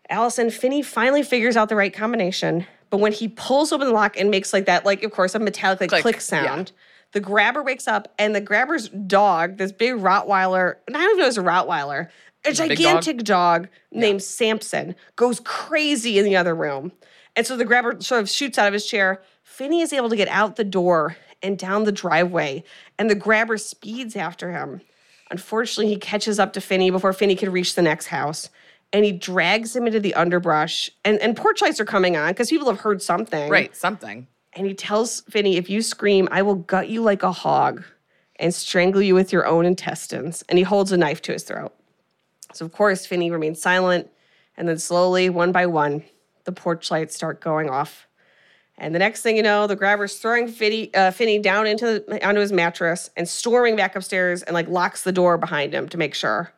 [0.10, 4.18] Alison Finney finally figures out the right combination, but when he pulls open the lock
[4.18, 6.72] and makes like that, like of course a metallic like click, Click, sound,
[7.12, 11.20] the grabber wakes up and the grabber's dog, this big Rottweiler, and I don't even
[11.20, 12.08] know it's a Rottweiler,
[12.46, 12.70] a a dog?
[12.70, 16.94] gigantic dog, named Samson, goes crazy in the other room.
[17.38, 19.22] And so the grabber sort of shoots out of his chair.
[19.44, 22.64] Finney is able to get out the door and down the driveway,
[22.98, 24.82] and the grabber speeds after him.
[25.30, 28.50] Unfortunately, he catches up to Finney before Finney can reach the next house.
[28.92, 30.90] And he drags him into the underbrush.
[31.04, 33.50] And, and porch lights are coming on because people have heard something.
[33.50, 33.76] Right.
[33.76, 34.28] Something.
[34.54, 37.84] And he tells Finney, if you scream, I will gut you like a hog
[38.38, 40.44] and strangle you with your own intestines.
[40.48, 41.76] And he holds a knife to his throat.
[42.54, 44.10] So, of course, Finney remains silent.
[44.56, 46.04] And then slowly, one by one,
[46.48, 48.08] the porch lights start going off.
[48.78, 52.26] And the next thing you know, the grabber's throwing Finney, uh, Finney down into the,
[52.26, 55.98] onto his mattress and storming back upstairs and like locks the door behind him to
[55.98, 56.54] make sure.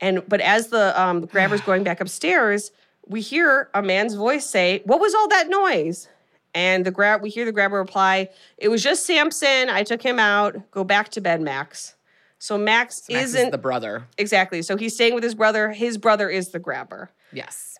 [0.00, 2.70] And but as the um, the grabber's going back upstairs,
[3.06, 6.08] we hear a man's voice say, "What was all that noise?"
[6.54, 8.28] And the grab we hear the grabber reply,
[8.58, 9.68] "It was just Samson.
[9.70, 10.70] I took him out.
[10.70, 11.94] Go back to bed, Max."
[12.38, 14.04] So Max, Max is isn't the brother.
[14.18, 14.60] exactly.
[14.60, 15.70] So he's staying with his brother.
[15.70, 17.10] His brother is the grabber.
[17.32, 17.78] Yes.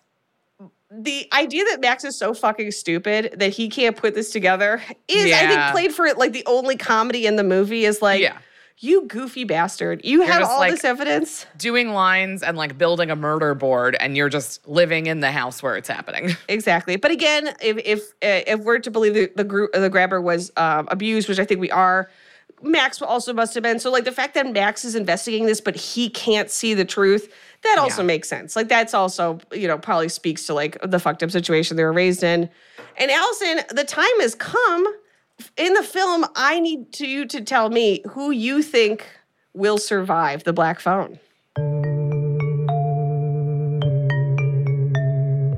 [0.91, 5.33] The idea that Max is so fucking stupid that he can't put this together is,
[5.33, 8.37] I think, played for it like the only comedy in the movie is like, Yeah.
[8.77, 10.01] you goofy bastard.
[10.05, 11.47] You have just all like- this evidence.
[11.57, 15.63] Doing lines and like building a murder board, and you're just living in the house
[15.63, 16.35] where it's happening.
[16.49, 16.97] Exactly.
[16.97, 20.51] But again, if if uh, if we're to believe the the, group, the grabber was
[20.55, 22.11] um, abused, which I think we are,
[22.61, 23.79] Max also must have been.
[23.79, 27.33] So like the fact that Max is investigating this, but he can't see the truth,
[27.65, 28.07] that also Yeah.
[28.07, 28.55] makes sense.
[28.55, 31.93] Like that's also you know probably speaks to like the fucked up situation they were
[31.93, 32.49] raised in.
[32.97, 34.85] And Alison, the time has come
[35.57, 36.25] in the film.
[36.35, 39.05] I need to you to tell me who you think
[39.53, 41.19] will survive the black phone.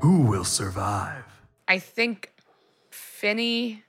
[0.01, 1.24] Who will survive?
[1.68, 2.32] I think
[2.91, 3.84] Finney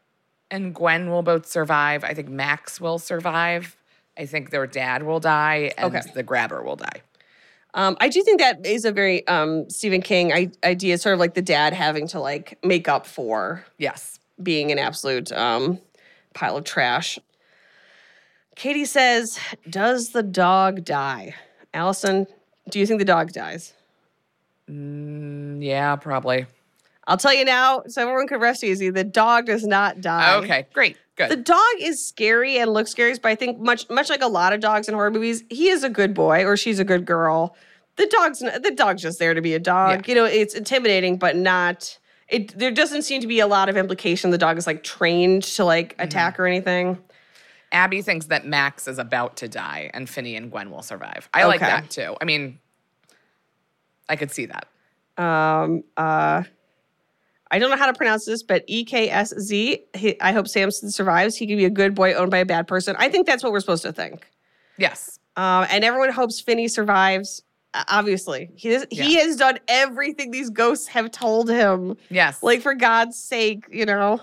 [0.50, 2.02] and Gwen will both survive.
[2.04, 3.76] I think Max will survive.
[4.16, 6.10] I think their dad will die, and Okay.
[6.14, 7.02] the grabber will die.
[7.78, 11.20] Um, I do think that is a very um, Stephen King I- idea, sort of
[11.20, 14.18] like the dad having to like make up for Yes.
[14.42, 15.78] being an absolute um,
[16.34, 17.20] pile of trash.
[18.56, 19.38] Katie says,
[19.70, 21.36] "Does the dog die?"
[21.72, 22.26] Alison,
[22.68, 23.74] do you think the dog dies?
[24.68, 26.46] Mm, yeah, probably.
[27.06, 28.90] I'll tell you now, so everyone can rest easy.
[28.90, 30.34] The dog does not die.
[30.38, 30.96] Okay, great.
[31.14, 31.30] Good.
[31.30, 34.52] The dog is scary and looks scary, but I think much much like a lot
[34.52, 37.54] of dogs in horror movies, he is a good boy or she's a good girl.
[37.99, 40.07] The dog's the dog's just there to be a dog.
[40.09, 40.14] Yeah.
[40.14, 41.99] You know, it's intimidating, but not.
[42.28, 44.30] It there doesn't seem to be a lot of implication.
[44.30, 46.03] The dog is like trained to like Mm-hmm.
[46.03, 46.99] attack or anything.
[47.72, 51.28] Abby thinks that Max is about to die and Finney and Gwen will survive.
[51.34, 52.16] I like that too.
[52.20, 52.59] I mean,
[54.09, 54.66] I could see that.
[55.22, 56.44] Um, uh,
[57.51, 59.82] I don't know how to pronounce this, but E K S Z.
[59.94, 61.36] he- I hope Samson survives.
[61.36, 62.94] He could be a good boy owned by a bad person.
[62.99, 64.26] I think that's what we're supposed to think.
[64.76, 65.18] Yes.
[65.36, 67.42] Um, and everyone hopes Finney survives.
[67.74, 71.96] Obviously, he has, he has done everything these ghosts have told him.
[72.08, 72.42] Yes.
[72.42, 74.20] Like for God's sake, you know.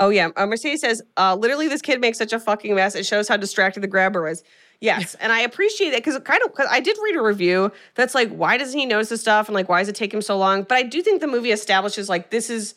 [0.00, 2.94] Oh yeah, uh, Mercedes says, uh, literally, this kid makes such a fucking mess.
[2.94, 4.42] It shows how distracted the grabber was.
[4.80, 8.14] Yes, and I appreciate it because kind of because I did read a review that's
[8.14, 10.36] like, why doesn't he notice this stuff and like why does it take him so
[10.36, 10.62] long?
[10.62, 12.74] But I do think the movie establishes like this is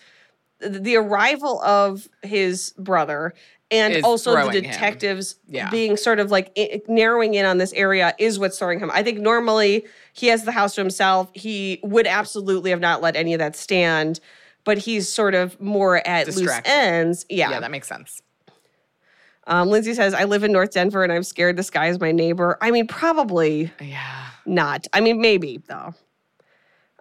[0.60, 3.34] the arrival of his brother
[3.74, 5.70] and also the detectives Yeah.
[5.70, 8.92] being sort of like narrowing in on this area is what's throwing him.
[8.94, 11.30] I think normally he has the house to himself.
[11.34, 14.20] He would absolutely have not let any of that stand,
[14.64, 17.26] but he's sort of more at loose ends.
[17.30, 17.50] Yeah.
[17.52, 18.22] yeah, that makes sense.
[19.46, 22.14] Um, Lindsay says, I live in North Denver and I'm scared this guy is my
[22.14, 22.58] neighbor.
[22.62, 24.28] I mean, probably Yeah.
[24.46, 24.88] not.
[24.94, 25.94] I mean, maybe though.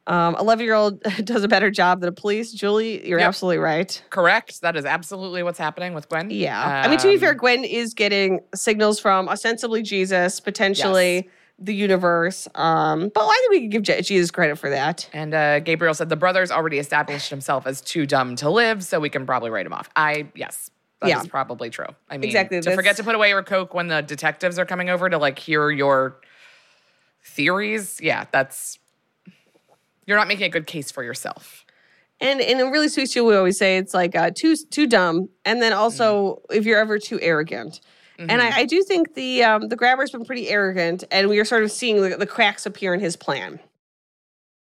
[0.06, 2.52] Um, 11 year old does a better job than a police.
[2.52, 3.28] Julie, you're Yep.
[3.28, 4.02] absolutely right.
[4.10, 4.60] Correct.
[4.62, 6.28] That is absolutely what's happening with Gwen.
[6.30, 6.82] Yeah.
[6.84, 11.74] I mean, to be fair, Um, Gwen is getting signals from ostensibly Jesus, potentially the
[11.74, 12.48] universe.
[12.56, 15.08] Um, but I think we can give Jesus credit for that.
[15.12, 18.98] And uh, Gabriel said the brother's already established himself as too dumb to live, so
[18.98, 19.88] we can probably write him off.
[19.94, 20.70] I yes,
[21.00, 21.22] that is Yeah.
[21.30, 21.86] probably true.
[22.10, 24.90] I mean, Exactly, To forget to put away your coke when the detectives are coming
[24.90, 26.16] over to like hear your
[27.24, 28.00] theories.
[28.02, 28.78] Yeah, that's
[30.06, 31.64] you're not making a good case for yourself.
[32.20, 35.28] And and in really sweet you, we always say it's like uh, too too dumb,
[35.44, 36.56] and then also Mm.
[36.56, 37.80] if you're ever too arrogant.
[38.18, 38.40] And Mm-hmm.
[38.40, 41.64] I, I do think the um, the grabber's been pretty arrogant, and we are sort
[41.64, 43.58] of seeing the, the cracks appear in his plan.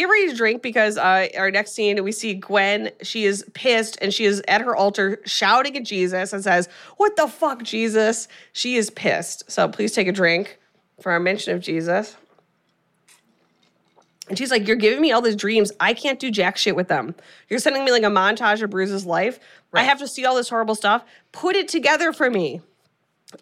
[0.00, 2.90] Get ready to drink because uh, our next scene we see Gwen.
[3.02, 7.16] She is pissed and she is at her altar shouting at Jesus and says, "What
[7.16, 9.50] the fuck, Jesus?" She is pissed.
[9.50, 10.58] So please take a drink
[11.02, 12.16] for our mention of Jesus.
[14.30, 15.70] And she's like, You're giving me all these dreams.
[15.80, 17.14] I can't do jack shit with them.
[17.50, 19.38] You're sending me like a montage of Bruce's life.
[19.74, 21.04] I have to see all this horrible stuff.
[21.32, 22.62] Put it together for me.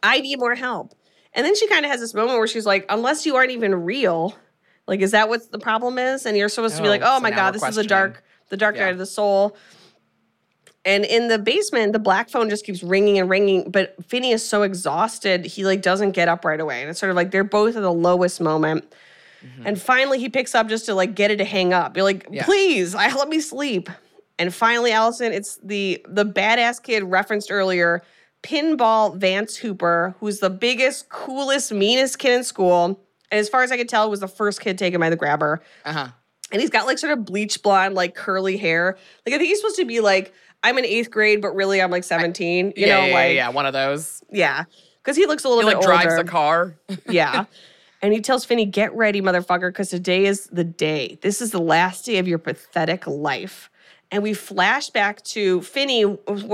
[0.02, 0.92] I need more help.
[1.34, 3.84] And then she kind of has this moment where she's like, Unless you aren't even
[3.84, 4.34] real,
[4.88, 6.26] like, is that what the problem is?
[6.26, 8.24] And you're supposed to be Oh, like, Oh, oh my God, this is the dark,
[8.48, 9.56] the dark night of the soul.
[10.84, 13.70] And in the basement, the black phone just keeps ringing and ringing.
[13.70, 16.80] But Finney is so exhausted, he like doesn't get up right away.
[16.80, 18.92] And it's sort of like they're both at the lowest moment.
[19.64, 21.96] And finally, he picks up just to like get it to hang up.
[21.96, 22.44] You're like, Yeah.
[22.44, 23.88] please, I let me sleep.
[24.38, 28.02] And finally, Alison, it's the the badass kid referenced earlier,
[28.42, 32.98] Pinball Vance Hopper, who's the biggest, coolest, meanest kid in school.
[33.30, 35.62] And as far as I could tell, was the first kid taken by the grabber.
[35.84, 36.08] Uh huh.
[36.50, 38.96] And he's got like sort of bleach blonde, like curly hair.
[39.26, 40.32] Like I think he's supposed to be like,
[40.62, 42.68] I'm in eighth grade, but really I'm like 17.
[42.68, 44.22] You yeah, know, yeah, like yeah, one of those.
[44.30, 44.64] yeah.
[45.02, 46.22] Because he looks a little He bit like drives older.
[46.22, 46.74] a car.
[47.08, 47.44] yeah.
[48.02, 51.18] And he tells Finney, get ready, motherfucker, because today is the day.
[51.22, 53.70] This is the last day of your pathetic life.
[54.10, 56.02] And we flash back to Finney,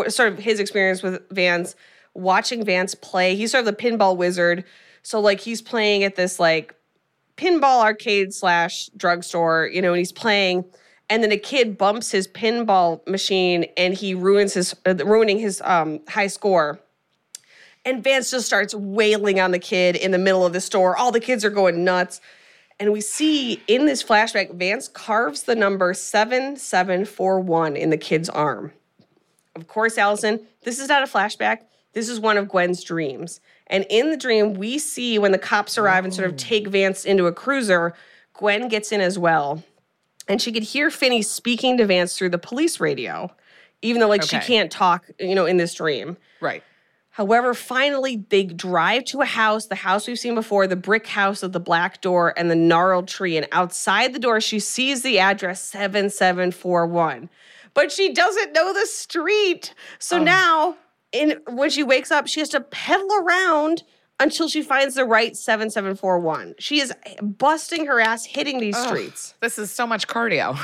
[0.08, 1.74] sort of his experience with Vance,
[2.14, 3.36] watching Vance play.
[3.36, 4.64] He's sort of the pinball wizard.
[5.04, 6.74] So, like, he's playing at this, like,
[7.36, 10.64] pinball arcade slash drugstore, you know, and he's playing.
[11.10, 15.60] And then a kid bumps his pinball machine and he ruins his, uh, ruining his
[15.60, 16.80] um, high score.
[17.84, 20.96] And Vance just starts wailing on the kid in the middle of the store.
[20.96, 22.22] All the kids are going nuts.
[22.80, 28.72] And we see in this flashback, Vance carves the number 7741 in the kid's arm.
[29.54, 31.58] Of course, Alison, this is not a flashback.
[31.92, 33.40] This is one of Gwen's dreams.
[33.68, 36.36] And in the dream, we see when the cops arrive and sort of oh.
[36.36, 37.94] take Vance into a cruiser,
[38.34, 39.62] Gwen gets in as well.
[40.28, 43.30] And she could hear Finney speaking to Vance through the police radio,
[43.82, 46.16] even though like she can't talk, you know, in this dream.
[46.40, 46.62] Right.
[47.14, 51.42] However, finally, they drive to a house, the house we've seen before, the brick house
[51.42, 53.36] with the black door and the gnarled tree.
[53.36, 57.30] And outside the door, she sees the address 7741.
[57.72, 59.74] But she doesn't know the street.
[60.00, 60.24] So oh.
[60.24, 60.76] now,
[61.14, 63.84] in when she wakes up, she has to pedal around
[64.20, 66.56] until she finds the right 7741.
[66.58, 66.92] She is
[67.22, 69.34] busting her ass hitting these Ugh, streets.
[69.40, 70.58] This is so much cardio.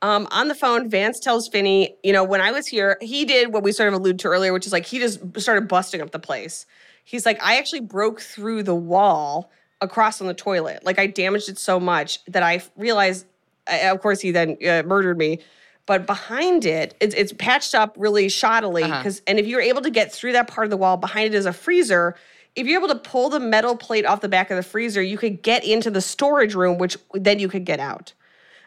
[0.00, 3.52] Um, on the phone, Vance tells Finney, you know, when I was here, he did
[3.52, 6.10] what we sort of alluded to earlier, which is like he just started busting up
[6.10, 6.66] the place.
[7.04, 9.50] He's like, I actually broke through the wall
[9.80, 10.84] across on the toilet.
[10.84, 13.26] Like I damaged it so much that I realized
[13.66, 15.38] of course, he then uh, murdered me.
[15.86, 18.84] But behind it, it's, it's patched up really shoddily.
[18.84, 18.98] Uh-huh.
[18.98, 21.34] Because and if you're able to get through that part of the wall, behind it
[21.36, 22.14] is a freezer.
[22.54, 25.18] If you're able to pull the metal plate off the back of the freezer, you
[25.18, 28.12] could get into the storage room, which then you could get out.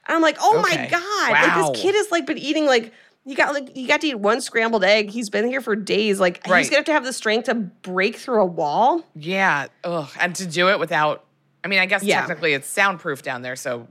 [0.08, 1.32] And I'm like, oh my god!
[1.32, 1.62] Wow.
[1.62, 2.92] Like this kid has like been eating like
[3.26, 5.10] you got like he got to eat one scrambled egg.
[5.10, 6.20] He's been here for days.
[6.20, 6.60] Like Right.
[6.60, 9.04] he's gonna have to have the strength to break through a wall.
[9.16, 9.68] Yeah.
[9.84, 10.10] Ugh.
[10.20, 11.24] And to do it without,
[11.64, 12.20] I mean, I guess Yeah.
[12.20, 13.56] technically it's soundproof down there.
[13.56, 13.88] So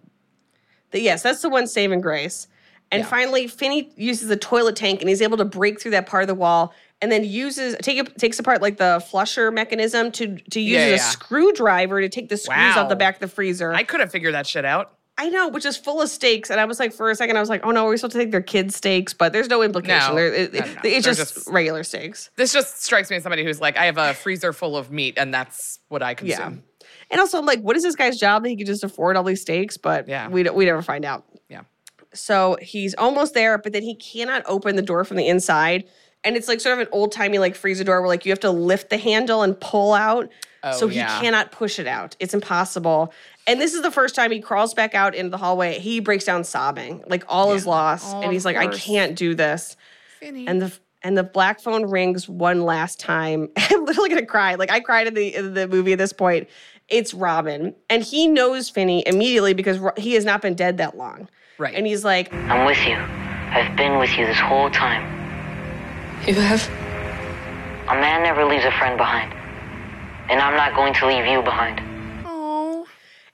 [0.90, 2.46] The- yes, that's the one saving grace.
[2.94, 6.22] And finally, Finney uses the toilet tank and he's able to break through that part
[6.22, 6.72] of the wall
[7.02, 10.98] and then uses take takes apart like the flusher mechanism to to use Yeah, a
[10.98, 13.72] screwdriver to take the screws off the back of the freezer.
[13.74, 14.92] I could have figured that shit out.
[15.16, 16.50] I know, which is full of stakes.
[16.50, 18.18] And I was like, for a second, I was like, oh no, we're supposed to
[18.18, 20.16] take their kids' stakes, but there's no implication.
[20.16, 20.20] No.
[20.20, 22.30] It- No, no, it- it's just, just- regular stakes.
[22.36, 25.14] This just strikes me as somebody who's like, I have a freezer full of meat
[25.16, 26.14] and that's what I Yeah.
[26.38, 26.64] consume.
[27.12, 29.22] And also, I'm like, what is this guy's job that he could just afford all
[29.22, 29.76] these steaks?
[29.76, 30.28] But Yeah.
[30.28, 31.24] we don't, we never find out.
[32.14, 32.16] Yeah.
[32.16, 35.84] So he's almost there, but then he cannot open the door from the inside.
[36.22, 38.40] And it's like sort of an old timey like freezer door where like you have
[38.40, 40.30] to lift the handle and pull out.
[40.62, 41.20] Oh, so he yeah.
[41.20, 42.16] cannot push it out.
[42.18, 43.12] It's impossible.
[43.46, 45.78] And this is the first time he crawls back out into the hallway.
[45.78, 49.14] He breaks down sobbing, like all is lost, Oh, and he's of like, "I can't
[49.14, 49.76] do this."
[50.20, 50.46] Finney.
[50.46, 50.72] And the
[51.02, 53.50] and the black phone rings one last time.
[53.56, 54.54] I'm literally gonna cry.
[54.54, 56.48] Like I cried in the in the movie at this point.
[56.88, 61.28] It's Robin, and he knows Finney immediately because he has not been dead that long.
[61.58, 61.74] Right.
[61.74, 62.94] And he's like, I'm with you.
[62.96, 65.02] I've been with you this whole time.
[66.26, 66.68] You have?
[67.88, 69.32] A man never leaves a friend behind.
[70.30, 71.80] And I'm not going to leave you behind.
[72.26, 72.86] Oh.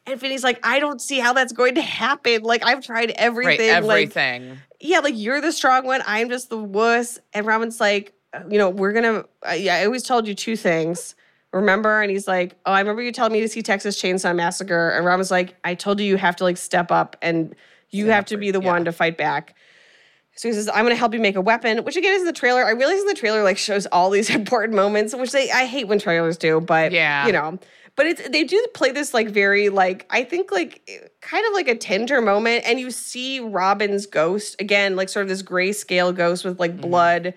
[0.06, 2.42] and Finney's like, I don't see how that's going to happen.
[2.42, 3.70] Like I've tried everything.
[3.70, 3.82] Right.
[3.84, 4.58] like- Everything.
[4.80, 6.02] yeah, like you're the strong one.
[6.06, 7.18] I'm just the wuss.
[7.32, 8.12] And Robin's like,
[8.48, 9.24] you know, we're gonna.
[9.48, 11.14] Uh, yeah, I always told you two things.
[11.52, 12.00] Remember?
[12.00, 14.90] And he's like, oh, I remember you telling me to see Texas Chainsaw Massacre.
[14.90, 17.56] And Robin's like, I told you you have to like step up and
[17.90, 19.54] you have to be the one to fight back.
[20.36, 22.32] So he says, I'm gonna help you make a weapon, which again is in the
[22.32, 22.64] trailer.
[22.64, 25.88] I realize in the trailer like shows all these important moments, which they I hate
[25.88, 27.26] when trailers do, but Yeah.
[27.26, 27.58] you know.
[27.96, 30.88] But it's they do play this like very like I think like
[31.20, 35.28] kind of like a tender moment, and you see Robin's ghost again, like sort of
[35.28, 36.60] this grayscale ghost with Mm-hmm.
[36.60, 37.34] like blood,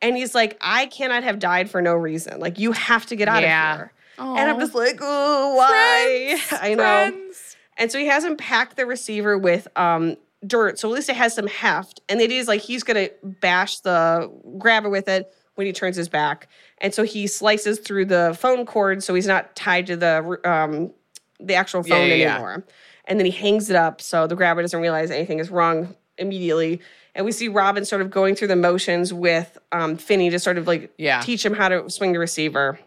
[0.00, 2.38] and he's like, I cannot have died for no reason.
[2.40, 3.72] Like you have to get out Yeah.
[3.72, 3.92] of here.
[4.18, 6.40] And I'm just like, oh, why?
[6.62, 7.10] I know.
[7.10, 7.45] Friends.
[7.76, 10.16] And so he has him pack the receiver with um,
[10.46, 12.00] dirt, so at least it has some heft.
[12.08, 15.96] And the idea is like he's gonna bash the grabber with it when he turns
[15.96, 16.48] his back.
[16.78, 20.92] And so he slices through the phone cord, so he's not tied to the um,
[21.40, 22.34] the actual phone yeah, yeah.
[22.34, 22.64] anymore.
[23.06, 26.80] And then he hangs it up, so the grabber doesn't realize anything is wrong immediately.
[27.14, 30.58] And we see Robin sort of going through the motions with um, Finney to sort
[30.58, 31.20] of like Yeah.
[31.20, 32.78] teach him how to swing the receiver.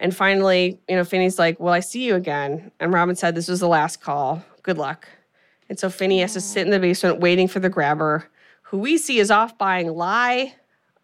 [0.00, 2.72] And finally, you know, Finney's like, Well, I see you again.
[2.80, 4.42] And Robin said, This was the last call.
[4.62, 5.06] Good luck.
[5.68, 8.28] And so Finney has to sit in the basement waiting for the grabber,
[8.62, 10.54] who we see is off buying lye,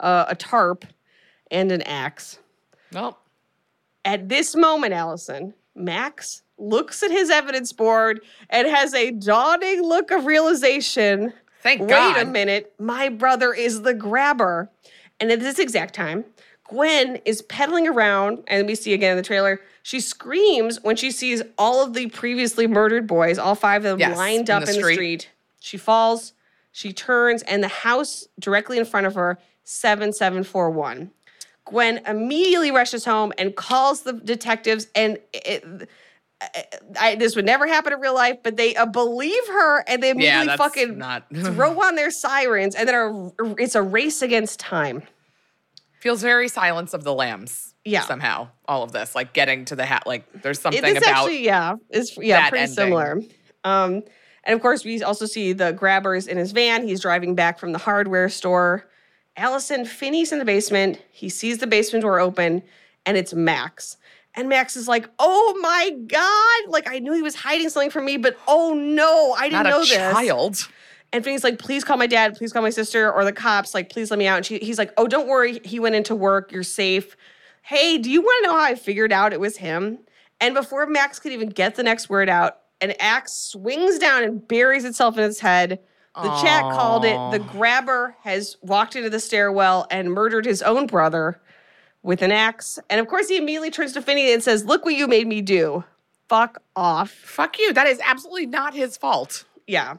[0.00, 0.84] uh, a tarp,
[1.52, 2.38] and an axe.
[2.92, 3.18] Well,
[4.04, 10.10] At this moment, Alison, Max looks at his evidence board and has a dawning look
[10.10, 11.32] of realization.
[11.62, 12.16] Thank Wait God.
[12.16, 14.70] a minute, my brother is the grabber.
[15.20, 16.24] And at this exact time,
[16.68, 21.10] Gwen is pedaling around, and we see again in the trailer, she screams when she
[21.12, 24.64] sees all of the previously murdered boys, all five of them Yes, lined in up
[24.64, 24.94] the in the street.
[24.94, 25.30] street.
[25.60, 26.32] She falls,
[26.72, 31.10] she turns, and the house directly in front of her, 7741.
[31.66, 35.88] Gwen immediately rushes home and calls the detectives, and it,
[37.00, 40.10] I, this would never happen in real life, but they uh, believe her and they
[40.10, 41.24] immediately that's fucking not.
[41.34, 45.02] throw on their sirens, and then are, it's a race against time.
[46.00, 47.74] Feels very Silence of the Lambs.
[47.84, 48.02] Yeah.
[48.02, 51.08] Somehow, all of this, like getting to the hat, like there's something is about.
[51.08, 52.74] actually yeah, it's yeah pretty ending.
[52.74, 53.20] similar.
[53.62, 54.02] Um,
[54.44, 56.86] and of course, we also see the grabbers in his van.
[56.86, 58.88] He's driving back from the hardware store.
[59.36, 61.00] Alison Finney's in the basement.
[61.10, 62.62] He sees the basement door open,
[63.04, 63.96] and it's Max.
[64.34, 66.72] And Max is like, "Oh my god!
[66.72, 69.70] Like I knew he was hiding something from me, but oh no, I didn't not
[69.70, 70.68] know a this." child.
[71.12, 73.90] And Finney's like, please call my dad, please call my sister or the cops, like,
[73.90, 74.38] please let me out.
[74.38, 75.60] And she, he's like, oh, don't worry.
[75.64, 76.52] He went into work.
[76.52, 77.16] You're safe.
[77.62, 79.98] Hey, do you want to know how I figured out it was him?
[80.40, 84.46] And before Max could even get the next word out, an axe swings down and
[84.46, 85.80] buries itself in his head.
[86.14, 90.86] The chat called it the grabber has walked into the stairwell and murdered his own
[90.86, 91.40] brother
[92.02, 92.78] with an axe.
[92.88, 95.42] And of course, he immediately turns to Finney and says, Look what you made me
[95.42, 95.84] do.
[96.28, 97.10] Fuck off.
[97.10, 97.74] Fuck you.
[97.74, 99.44] That is absolutely not his fault.
[99.66, 99.96] Yeah.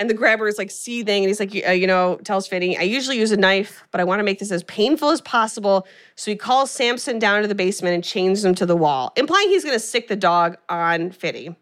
[0.00, 2.82] And the grabber is like seething, and he's like, uh, you know, tells Finney, I
[2.82, 5.86] usually use a knife, but I want to make this as painful as possible.
[6.16, 9.50] So he calls Samson down to the basement and chains him to the wall, implying
[9.50, 11.54] he's going to sick the dog on Finney.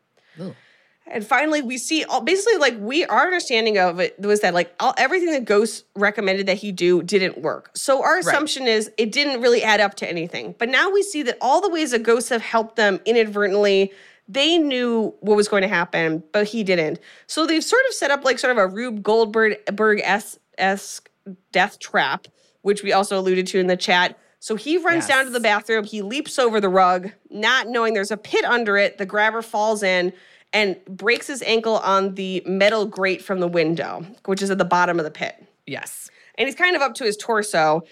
[1.11, 4.75] And finally, we see all, basically like we our understanding of it was that like
[4.79, 7.71] all, everything that Ghost recommended that he do didn't work.
[7.75, 10.55] So our assumption is it didn't really add up to anything.
[10.59, 13.93] But now we see that all the ways that Ghosts have helped them inadvertently,
[14.29, 17.01] they knew what was going to happen, but he didn't.
[17.27, 19.57] So they've sort of set up like sort of a Rube Goldberg
[20.05, 21.11] esque
[21.53, 22.27] death trap,
[22.63, 24.19] which we also alluded to in the chat.
[24.41, 25.85] So he runs down to the bathroom.
[25.85, 28.99] He leaps over the rug, not knowing there's a pit under it.
[28.99, 30.13] The grabber falls in
[30.53, 34.65] and breaks his ankle on the metal grate from the window, which is at the
[34.65, 35.45] bottom of the pit.
[35.67, 36.11] Yes.
[36.37, 37.83] And he's kind of up to his torso.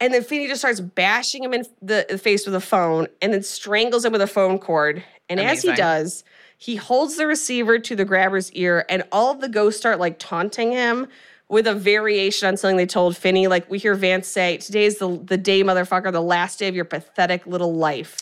[0.00, 3.42] And then Finney just starts bashing him in the face with a phone and then
[3.42, 5.02] strangles him with a phone cord.
[5.28, 6.24] And as he does,
[6.58, 10.18] he holds the receiver to the grabber's ear, and all of the ghosts start like
[10.18, 11.06] taunting him
[11.48, 13.46] with a variation on something they told Finney.
[13.46, 16.84] Like we hear Vance say, Today's the, the day, motherfucker, the last day of your
[16.84, 18.18] pathetic little life.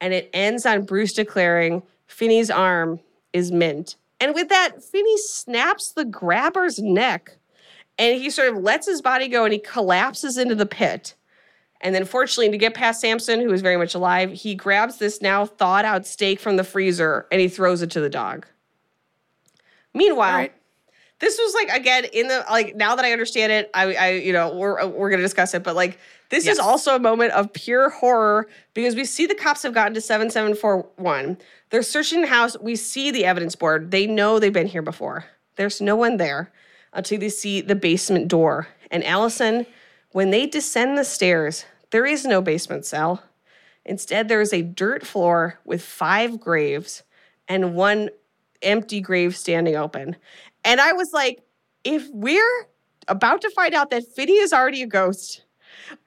[0.00, 3.00] And it ends on Bruce declaring, Finney's arm
[3.32, 3.96] is mint.
[4.20, 7.36] And with that, Finney snaps the grabber's neck
[7.98, 11.14] and he sort of lets his body go and he collapses into the pit.
[11.80, 15.22] And then, fortunately, to get past Samson, who is very much alive, he grabs this
[15.22, 18.46] now thawed out steak from the freezer and he throws it to the dog.
[19.94, 20.48] Meanwhile,
[21.20, 24.32] this was like again in the like now that I understand it, I, I you
[24.32, 25.98] know we're we're gonna discuss it, but like
[26.30, 29.94] this is also a moment of pure horror because we see the cops have gotten
[29.94, 31.38] to seven seven four one.
[31.70, 32.56] They're searching the house.
[32.60, 33.90] We see the evidence board.
[33.90, 35.24] They know they've been here before.
[35.56, 36.52] There's no one there
[36.92, 38.68] until they see the basement door.
[38.90, 39.66] And Alison,
[40.18, 43.22] when they descend the stairs, there is no basement cell.
[43.84, 47.04] Instead, there is a dirt floor with five graves
[47.46, 48.10] and one
[48.60, 50.16] empty grave standing open.
[50.64, 51.40] And I was like,
[51.84, 52.66] if we're
[53.06, 55.44] about to find out that Finney is already a ghost,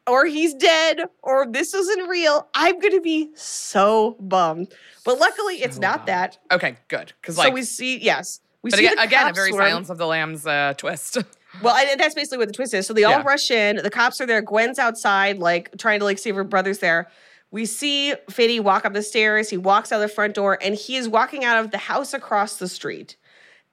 [0.06, 4.74] or he's dead, or this isn't real, I'm going to be so bummed.
[5.06, 6.38] But luckily, it's not that.
[6.52, 7.14] Okay, good.
[7.22, 9.64] Because so like, we see, yes, we but see again, the again a very swarm.
[9.64, 11.20] Silence of the Lambs uh, twist.
[11.62, 12.88] Well, and that's basically what the twist is.
[12.88, 13.24] So they all Yeah.
[13.26, 13.78] rush in.
[13.78, 14.42] The cops are there.
[14.42, 17.08] Gwen's outside, like trying to like see if her brother's there.
[17.52, 19.50] We see Finney walk up the stairs.
[19.50, 22.56] He walks out the front door, and he is walking out of the house across
[22.56, 23.18] the street.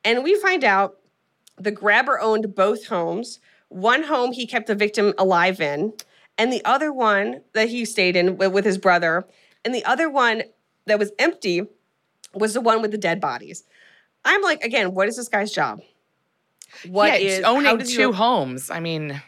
[0.04, 0.96] And we find out
[1.56, 3.38] the grabber owned both homes.
[3.68, 5.92] One home he kept the victim alive in,
[6.36, 9.24] and the other one that he stayed in wi- with his brother,
[9.64, 10.42] and the other one
[10.86, 11.62] that was empty
[12.34, 13.64] was the one with the dead bodies.
[14.24, 15.80] I'm like, again, what is this guy's job?
[16.86, 18.70] What yeah, is owning two homes.
[18.70, 19.20] I mean,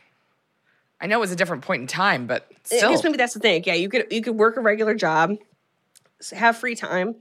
[1.01, 2.91] I know it was a different point in time, but I still.
[2.91, 3.62] guess maybe that's the thing.
[3.65, 5.37] Yeah, you could you could work a regular job,
[6.33, 7.17] have free time,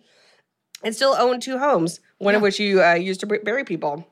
[0.84, 2.00] and still own two homes.
[2.18, 4.06] One of which you uh, use to bury people.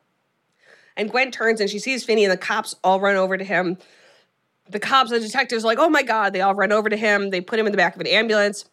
[0.96, 3.78] And Gwen turns and she sees Finney, and the cops all run over to him.
[4.70, 7.30] The cops, the detectives, are like, "Oh my god!" They all run over to him.
[7.30, 8.66] They put him in the back of an ambulance,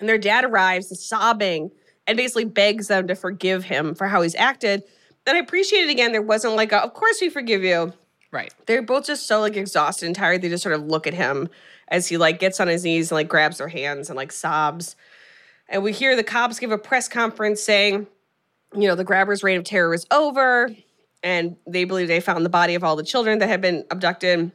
[0.00, 1.70] and their dad arrives, sobbing,
[2.06, 4.82] and basically begs them to forgive him for how he's acted.
[5.26, 6.12] And I appreciate it again.
[6.12, 7.92] There wasn't like, a, "Of course we forgive you."
[8.30, 8.52] Right.
[8.66, 10.42] They're both just so like exhausted and tired.
[10.42, 11.48] They just sort of look at him
[11.88, 14.96] as he like gets on his knees and like grabs their hands and like sobs.
[15.68, 18.06] And we hear the cops give a press conference saying,
[18.74, 20.70] you know, the grabber's reign of terror is over.
[21.22, 24.52] And they believe they found the body of all the children that had been abducted.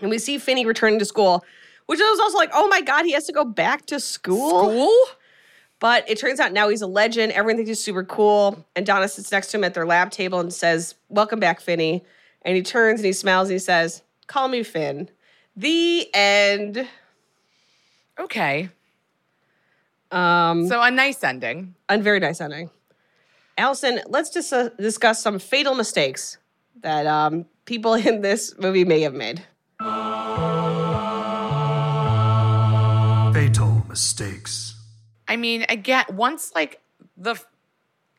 [0.00, 1.44] And we see Finney returning to school,
[1.86, 4.70] which was also like, oh my God, he has to go back to school.
[4.70, 4.96] School?
[5.80, 7.32] But it turns out now he's a legend.
[7.32, 8.64] Everyone thinks he's super cool.
[8.76, 12.04] And Donna sits next to him at their lab table and says, Welcome back, Finney.
[12.42, 15.08] And he turns and he smiles and he says, Call me Finn.
[15.56, 16.86] The end.
[18.18, 18.68] Okay.
[20.10, 21.74] Um, so a nice ending.
[21.88, 22.70] A very nice ending.
[23.56, 26.38] Alison, let's dis- uh, discuss some fatal mistakes
[26.82, 29.42] that um, people in this movie may have made.
[33.32, 34.69] Fatal mistakes.
[35.30, 36.80] I mean, again, once like
[37.16, 37.36] the,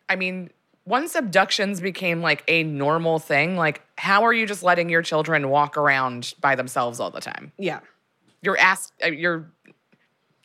[0.08, 0.50] I mean,
[0.86, 5.50] once abductions became like a normal thing, like how are you just letting your children
[5.50, 7.52] walk around by themselves all the time?
[7.58, 7.82] Yeah.
[8.42, 9.52] You're asked, uh, you're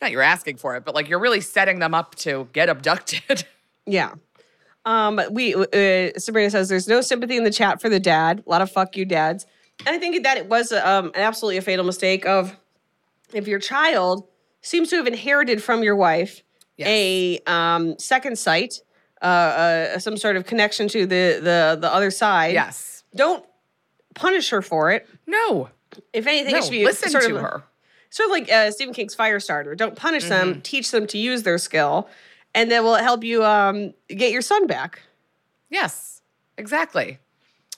[0.02, 3.44] not you're asking for it, but like you're really setting them up to get abducted.
[3.88, 4.14] Yeah.
[4.84, 8.42] Um, we uh, Sabrina says there's no sympathy in the chat for the dad.
[8.44, 9.46] A lot of fuck you dads.
[9.86, 12.56] And I think that it was um, absolutely a fatal mistake of
[13.32, 14.26] if your child
[14.60, 16.42] seems to have inherited from your wife
[16.78, 18.80] a um, second sight,
[19.22, 22.54] uh, uh, some sort of connection to the the the other side.
[22.54, 23.04] Yes.
[23.14, 23.44] Don't
[24.14, 25.08] punish her for it.
[25.26, 25.70] No.
[26.12, 27.62] If anything, No, it should be listen sort to of, her.
[28.10, 29.76] Sort of like uh, Stephen King's Firestarter.
[29.76, 30.56] Don't punish them.
[30.56, 30.62] Mhm.
[30.62, 32.08] Teach them to use their skill,
[32.54, 35.00] and then will it help you um, get your son back.
[35.70, 36.20] Yes,
[36.58, 37.18] exactly.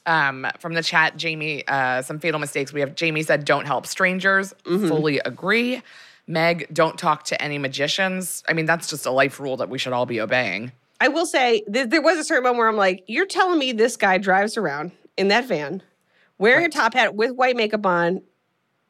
[0.07, 2.73] Um, from the chat, Jamie, uh, some fatal mistakes.
[2.73, 4.55] We have Jamie said, don't help strangers.
[4.65, 4.89] Mhm.
[4.89, 5.83] Fully agree.
[6.29, 8.45] Meg, don't talk to any magicians.
[8.47, 10.71] I mean, that's just a life rule that we should all be obeying.
[11.01, 13.73] I will say th- there was a certain moment where I'm like, you're telling me
[13.73, 15.83] this guy drives around in that van
[16.39, 18.23] wearing a top hat with white makeup on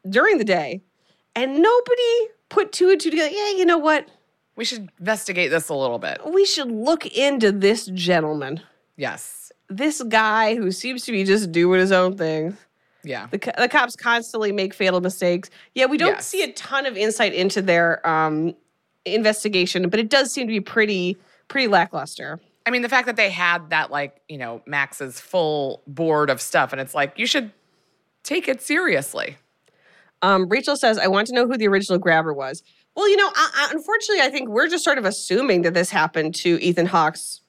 [0.08, 0.82] during the day,
[1.34, 3.30] and nobody put two and two together.
[3.30, 4.08] Yeah, you know what?
[4.56, 6.20] We should investigate this a little bit.
[6.26, 8.60] We should look into this gentleman.
[8.96, 9.52] Yes.
[9.68, 12.56] This guy who seems to be just doing his own thing.
[13.08, 13.26] Yeah.
[13.30, 15.48] The, the cops constantly make fatal mistakes.
[15.74, 16.26] Yeah, we don't Yes.
[16.26, 18.54] see a ton of insight into their um,
[19.06, 21.16] investigation, but it does seem to be pretty
[21.48, 22.38] pretty lackluster.
[22.66, 26.38] I mean, the fact that they had that, like, you know, Max's full board of
[26.42, 27.50] stuff, and it's like, you should
[28.24, 29.38] take it seriously.
[30.20, 32.62] Um, Rachel says, "I want to know who the original grabber was."
[32.98, 35.88] Well, you know, I, I, unfortunately, I think we're just sort of assuming that this
[35.88, 37.42] happened to Ethan Hawke's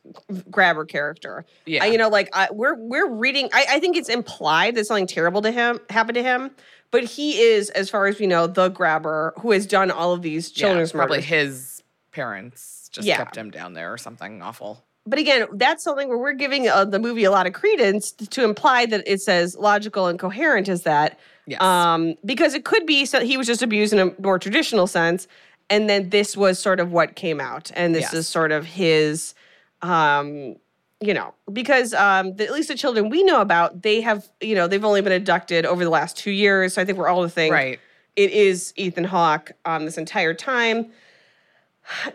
[0.51, 1.43] grabber character.
[1.65, 1.85] Yeah.
[1.85, 3.49] Uh, you know, like I, we're we're reading.
[3.51, 6.51] I, I think it's implied that something terrible to him happened to him,
[6.91, 10.21] but he is, as far as we know, the grabber who has done all of
[10.21, 11.30] these children's yeah, probably murders.
[11.30, 13.17] his parents just Yeah.
[13.17, 14.85] kept him down there or something awful.
[15.07, 18.43] But again, that's something where we're giving uh, the movie a lot of credence to
[18.43, 21.17] imply that it's as logical and coherent as that.
[21.49, 21.61] Yes.
[21.61, 25.27] Um, because it could be so he was just abused in a more traditional sense,
[25.69, 28.13] and then this was sort of what came out, and this Yes.
[28.13, 29.34] is sort of his,
[29.81, 30.55] um,
[31.01, 34.53] you know, because um, the, at least the children we know about, they have, you
[34.53, 36.73] know, they've only been abducted over the last two years.
[36.73, 37.80] So I think we're all to think Right.
[38.15, 40.91] it is Ethan Hawke um, this entire time.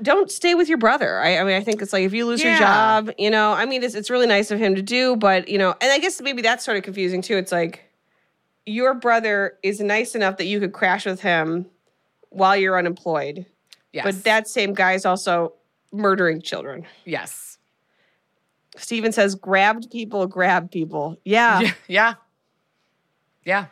[0.03, 1.19] Don't stay with your brother.
[1.19, 3.65] I, I mean, I think it's like if you lose your job, you know, I
[3.65, 6.21] mean, it's, it's really nice of him to do, but, you know, and I guess
[6.21, 7.37] maybe that's sort of confusing too.
[7.37, 7.84] It's like
[8.67, 11.67] your brother is nice enough that you could crash with him
[12.31, 13.47] while you're unemployed.
[13.93, 14.05] Yes.
[14.05, 15.55] But that same guy is also
[15.93, 16.87] murdering children.
[17.05, 17.59] Yes.
[18.77, 21.17] Steven says, grabbed people, grabbed people.
[21.25, 21.61] Yeah.
[21.61, 21.73] Yeah.
[21.89, 22.15] Yeah.
[23.45, 23.67] Yeah.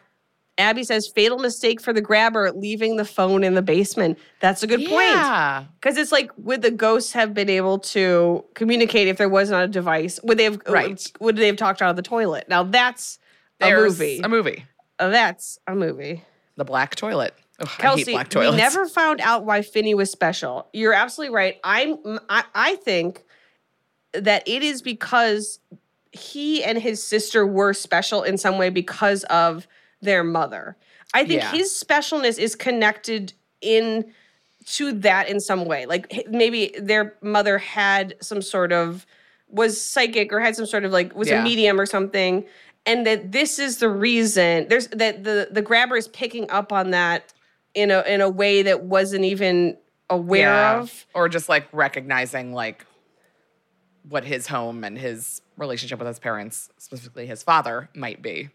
[0.58, 4.18] Abby says, fatal mistake for the grabber, leaving the phone in the basement.
[4.40, 5.08] That's a good point.
[5.08, 5.64] Yeah.
[5.80, 9.64] Because it's like, would the ghosts have been able to communicate if there was not
[9.64, 10.20] a device?
[10.22, 10.60] Would they have?
[10.68, 11.02] Right.
[11.20, 12.50] Would they have talked out of the toilet?
[12.50, 13.18] Now that's
[13.60, 14.20] There's a movie.
[14.22, 14.66] A movie.
[15.02, 16.22] Uh, that's a movie.
[16.56, 17.34] The black toilet.
[17.58, 20.68] Ugh, Kelsey, we never found out why Finney was special.
[20.72, 21.58] You're absolutely right.
[21.64, 21.96] I'm.
[22.28, 23.24] I, I think
[24.12, 25.58] that it is because
[26.12, 29.66] he and his sister were special in some way because of
[30.00, 30.76] their mother.
[31.14, 31.50] I think Yeah.
[31.50, 34.12] his specialness is connected in
[34.66, 35.86] to that in some way.
[35.86, 39.04] Like maybe their mother had some sort of
[39.48, 42.44] was psychic or had some sort of like was a medium or something
[42.86, 46.90] and that this is the reason there's that the the grabber is picking up on
[46.90, 47.32] that
[47.74, 49.76] in a in a way that wasn't even
[50.10, 50.80] aware Yeah.
[50.80, 52.84] of Or just like recognizing like
[54.08, 58.50] what his home and his relationship with his parents, specifically his father, might be.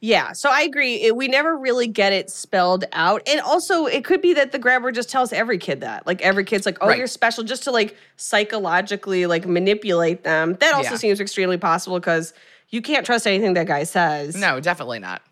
[0.00, 0.94] Yeah, so I agree.
[1.02, 3.20] It, we never really get it spelled out.
[3.28, 6.06] And also, it could be that the grabber just tells every kid that.
[6.06, 6.98] Like, every kid's like, oh, Right.
[6.98, 10.54] you're special, just to like psychologically like manipulate them.
[10.60, 10.96] That also Yeah.
[10.98, 12.32] seems extremely possible because
[12.70, 14.34] you can't trust anything that guy says.
[14.34, 15.22] No, definitely not.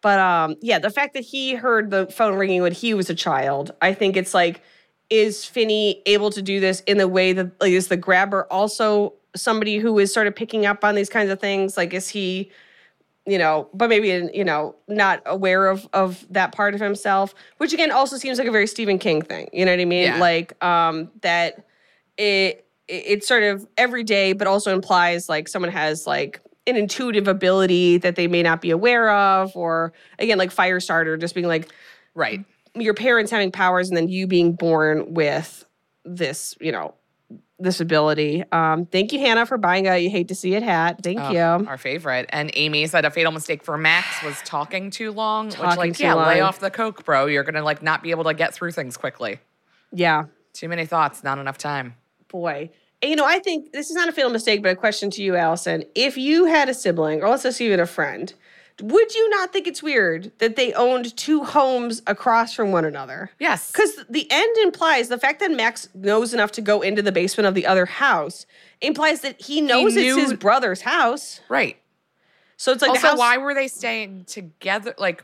[0.00, 3.14] But um, yeah, the fact that he heard the phone ringing when he was a
[3.14, 4.60] child, I think it's like,
[5.08, 9.14] is Finney able to do this in the way that like is the grabber also
[9.36, 11.76] somebody who is sort of picking up on these kinds of things?
[11.76, 12.50] Like, is he,
[13.26, 17.72] you know, but maybe you know, not aware of of that part of himself, which
[17.72, 19.48] again also seems like a very Stephen King thing.
[19.52, 20.04] You know what I mean?
[20.04, 20.18] Yeah.
[20.18, 21.64] Like um, that
[22.18, 27.28] it it- it's sort of everyday, but also implies like someone has like an intuitive
[27.28, 31.70] ability that they may not be aware of, or again, like Firestarter, just being like,
[32.14, 32.44] Right.
[32.74, 35.64] your parents having powers and then you being born with
[36.04, 36.94] this, you know,
[37.58, 38.44] this ability.
[38.52, 41.00] Um, thank you, Hannah, for buying a you hate to see it hat.
[41.02, 41.38] Thank you.
[41.40, 42.26] Our favorite.
[42.30, 45.46] And Amy said a fatal mistake for Max was talking too long.
[45.46, 47.26] which, Talking like, too yeah, lay off the coke, bro.
[47.26, 49.38] You're gonna like not be able to get through things quickly.
[49.92, 50.24] Yeah.
[50.52, 51.94] Too many thoughts, not enough time.
[52.34, 52.68] Boy.
[53.00, 55.22] And, you know, I think this is not a fatal mistake, but a question to
[55.22, 55.84] you, Alison.
[55.94, 58.34] If you had a sibling, or let's just even a friend,
[58.82, 63.30] would you not think it's weird that they owned two homes across from one another?
[63.38, 63.70] Yes.
[63.70, 67.46] Because the end implies the fact that Max knows enough to go into the basement
[67.46, 68.46] of the other house
[68.80, 71.40] implies that he knows it's knew- his brother's house.
[71.48, 71.76] Right.
[72.56, 74.92] So it's like also, house- why were they staying together?
[74.98, 75.22] Like,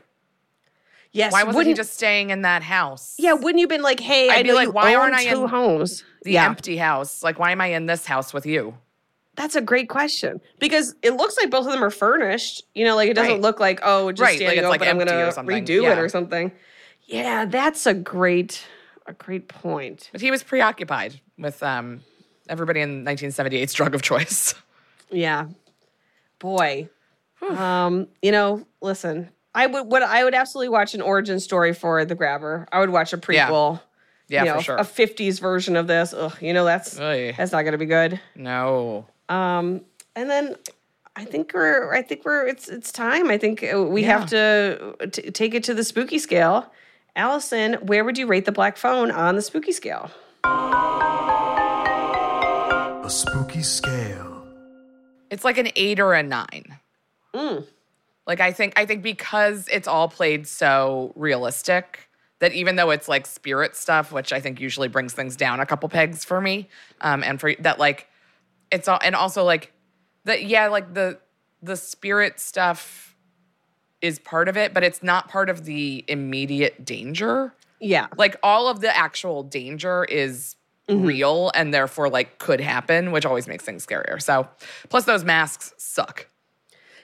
[1.13, 3.15] Yes, why wasn't he just staying in that house?
[3.19, 5.49] Yeah, wouldn't you been like, hey, I'd I be like, why aren't I two in
[5.49, 6.03] homes?
[6.23, 6.45] The yeah.
[6.45, 7.21] empty house.
[7.21, 8.75] Like, why am I in this house with you?
[9.35, 12.63] That's a great question because it looks like both of them are furnished.
[12.75, 13.41] You know, like it doesn't Right.
[13.41, 14.79] look like oh, just Right, like standing it's, open.
[14.79, 15.65] like, I'm empty gonna or something.
[15.65, 16.51] redo it or something.
[17.05, 18.65] Yeah, that's a great,
[19.05, 20.09] a great point.
[20.13, 22.01] But he was preoccupied with um,
[22.47, 24.53] everybody in 1978's drug of choice.
[25.13, 25.47] Yeah,
[26.39, 26.87] boy.
[27.49, 32.05] um, you know, listen, I would what I would absolutely watch an origin story for
[32.05, 32.67] the grabber.
[32.71, 33.81] I would watch a prequel.
[34.27, 34.77] Yeah, you for sure.
[34.77, 36.13] a 50s version of this.
[36.13, 37.33] Ugh, you know that's Oy.
[37.37, 38.19] that's not going to be good.
[38.35, 39.05] No.
[39.27, 39.81] Um,
[40.15, 40.55] and then
[41.15, 43.29] I think we're I think we're it's it's time.
[43.29, 46.71] I think uh, we have to t- take it to the spooky scale.
[47.17, 50.09] Alison, where would you rate the black phone on the spooky scale?
[53.03, 54.47] A spooky scale.
[55.29, 56.77] It's like an eight or a nine.
[57.33, 57.65] Mm.
[58.31, 62.07] Like I think I think because it's all played so realistic
[62.39, 65.65] that even though it's like spirit stuff, which I think usually brings things down a
[65.65, 66.69] couple pegs for me,
[67.01, 68.07] um, and for that like
[68.71, 69.73] it's all and also like
[70.23, 71.19] the yeah like the
[71.61, 73.17] the spirit stuff
[73.99, 77.53] is part of it, but it's not part of the immediate danger.
[77.81, 78.07] Yeah.
[78.17, 80.55] Like all of the actual danger is
[80.89, 81.05] Mm-hmm.
[81.05, 84.21] real and therefore like could happen, which always makes things scarier.
[84.21, 84.47] So
[84.89, 86.27] plus those masks suck.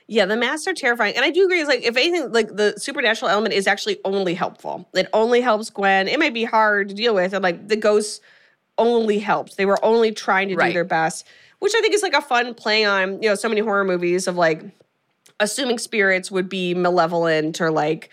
[0.10, 1.16] Yeah, the masks are terrifying.
[1.16, 4.34] And I do agree, it's like if anything, like the supernatural element is actually only
[4.34, 4.88] helpful.
[4.94, 6.08] It only helps Gwen.
[6.08, 7.34] It might be hard to deal with.
[7.34, 8.22] And like the ghosts
[8.78, 9.58] only helped.
[9.58, 11.28] They were only trying to do their best,
[11.60, 14.28] which I think is like a fun play on, you know, so many horror movies
[14.28, 14.64] of like
[15.40, 18.10] assuming spirits would be malevolent or like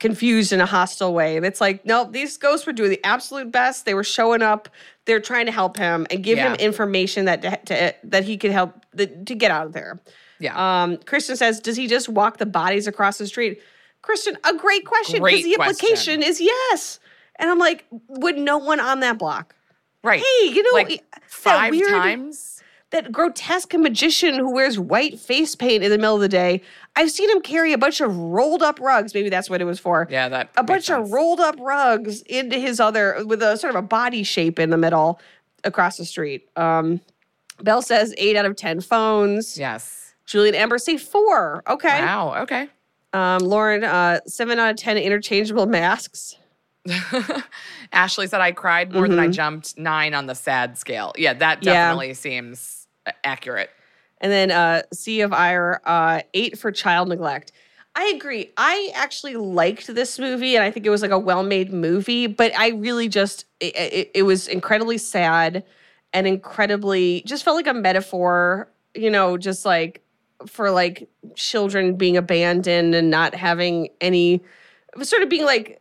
[0.00, 1.36] confused in a hostile way.
[1.36, 3.84] And it's like, no, these ghosts were doing the absolute best.
[3.84, 4.68] They were showing up.
[5.04, 8.50] They're trying to help him and give him information that to, to, that he could
[8.50, 10.00] help the, to get out of there.
[10.40, 10.82] Yeah.
[10.82, 13.60] Um, Christian says, does he just walk the bodies across the street?
[14.02, 15.70] Christian, a great question because the question.
[15.88, 16.98] implication is yes.
[17.38, 19.54] And I'm like, would no one on that block?
[20.02, 20.20] Right.
[20.20, 22.56] Hey, you know, Like, five weird- times?
[22.90, 26.60] That grotesque magician who wears white face paint in the middle of the day.
[26.96, 29.14] I've seen him carry a bunch of rolled up rugs.
[29.14, 30.08] Maybe that's what it was for.
[30.10, 31.06] Yeah, that a bunch sense.
[31.06, 34.70] of rolled up rugs into his other with a sort of a body shape in
[34.70, 35.20] the middle
[35.62, 36.48] across the street.
[36.56, 37.00] Um,
[37.62, 39.56] Bell says eight out of ten phones.
[39.56, 39.99] Yes.
[40.30, 41.62] Julian Amber say four.
[41.66, 42.00] Okay.
[42.00, 42.42] Wow.
[42.42, 42.68] Okay.
[43.12, 46.36] Um, Lauren, uh, seven out of ten interchangeable masks.
[47.92, 49.76] Ashley said I cried more than I jumped.
[49.76, 51.12] Nine on the sad scale.
[51.18, 51.66] Yeah, that Mm-hmm.
[51.68, 51.72] Yeah.
[51.88, 53.70] definitely seems uh, accurate.
[54.20, 57.52] And then uh, Sea of Ire, uh, eight for child neglect.
[57.96, 58.52] I agree.
[58.56, 62.28] I actually liked this movie, and I think it was like a well-made movie.
[62.28, 65.64] But I really just it, it, it was incredibly sad
[66.12, 68.68] and incredibly just felt like a metaphor.
[68.94, 70.02] You know, just like
[70.46, 74.42] for like children being abandoned and not having any,
[75.02, 75.80] sort of being like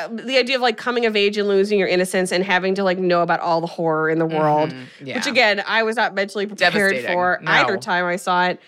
[0.00, 2.84] uh, the idea of like coming of age and losing your innocence and having to
[2.84, 4.72] like know about all the horror in the world.
[4.98, 5.28] Which yeah.
[5.28, 7.50] again, I was not mentally prepared for No.
[7.50, 8.60] either time I saw it.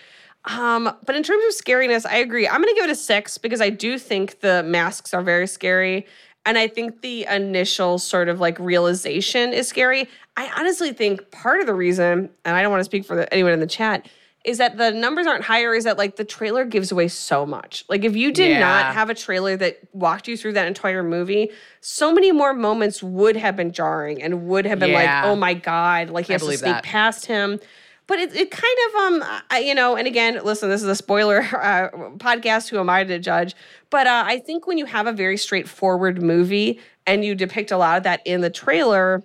[0.45, 2.47] Um, but in terms of scariness, I agree.
[2.47, 6.05] I'm gonna give it a six because I do think the masks are very scary.
[6.45, 10.09] And I think the initial sort of like realization is scary.
[10.35, 13.33] I honestly think part of the reason, and I don't want to speak for the,
[13.33, 14.09] anyone in the chat,
[14.43, 17.85] is that the numbers aren't higher, is that like the trailer gives away so much.
[17.87, 18.59] Like if you did Yeah.
[18.59, 21.49] not have a trailer that walked you through that entire movie,
[21.79, 25.21] so many more moments would have been jarring and would have been Yeah.
[25.21, 26.83] like, oh my God, like he I has to sneak that.
[26.83, 27.59] past him.
[28.05, 30.95] But it, it kind of, um, I, you know, and again, listen, this is a
[30.95, 31.87] spoiler uh,
[32.17, 32.67] podcast.
[32.69, 33.55] Who am I to judge?
[33.89, 37.77] But uh, I think when you have a very straightforward movie and you depict a
[37.77, 39.23] lot of that in the trailer,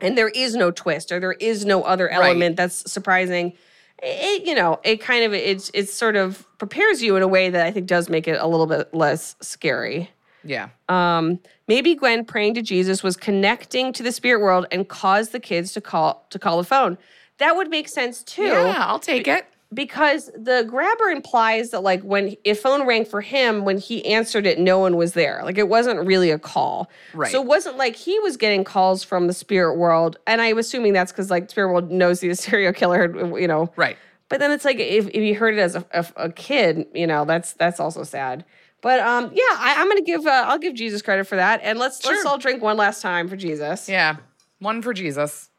[0.00, 2.14] and there is no twist or there is no other Right.
[2.14, 3.52] element that's surprising,
[4.02, 7.50] it, you know, it kind of it's it sort of prepares you in a way
[7.50, 10.10] that I think does make it a little bit less scary.
[10.44, 10.68] Yeah.
[10.88, 15.40] Um, maybe Gwen praying to Jesus was connecting to the spirit world and caused the
[15.40, 16.98] kids to call to call the phone.
[17.38, 18.44] That would make sense too.
[18.44, 19.46] Yeah, I'll take it.
[19.74, 24.46] Because the grabber implies that like when if phone rang for him, when he answered
[24.46, 25.40] it, no one was there.
[25.42, 26.88] Like it wasn't really a call.
[27.12, 27.32] Right.
[27.32, 30.18] So it wasn't like he was getting calls from the spirit world.
[30.26, 33.72] And I'm assuming that's because like spirit world knows he's a serial killer, you know.
[33.76, 33.96] Right.
[34.28, 37.06] But then it's like if, if you heard it as a, a, a kid, you
[37.06, 38.44] know, that's that's also sad.
[38.82, 41.78] But um, yeah, I, I'm gonna give uh, I'll give Jesus credit for that, and
[41.78, 43.88] let's let's all drink one last time for Jesus.
[43.88, 44.16] Yeah.
[44.58, 45.50] One for Jesus.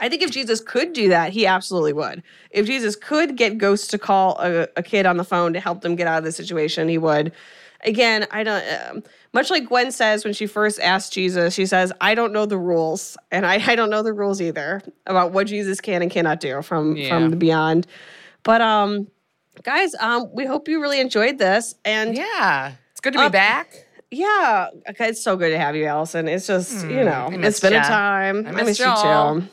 [0.00, 2.22] I think if Jesus could do that, he absolutely would.
[2.50, 5.80] If Jesus could get ghosts to call a, a kid on the phone to help
[5.80, 7.32] them get out of the situation, he would.
[7.84, 8.64] Again, I don't.
[8.90, 9.02] Um,
[9.32, 12.58] much like Gwen says when she first asked Jesus, she says, "I don't know the
[12.58, 16.40] rules, and I, I don't know the rules either about what Jesus can and cannot
[16.40, 17.08] do from Yeah.
[17.08, 17.86] from the beyond."
[18.42, 19.06] But um,
[19.62, 22.72] guys, um, we hope you really enjoyed this, and Yeah.
[22.92, 23.86] It's good to be Uh, back.
[24.10, 26.26] yeah, it's so good to have you, Alison.
[26.26, 28.44] It's just you know, it's been a time.
[28.46, 29.48] I I miss you too.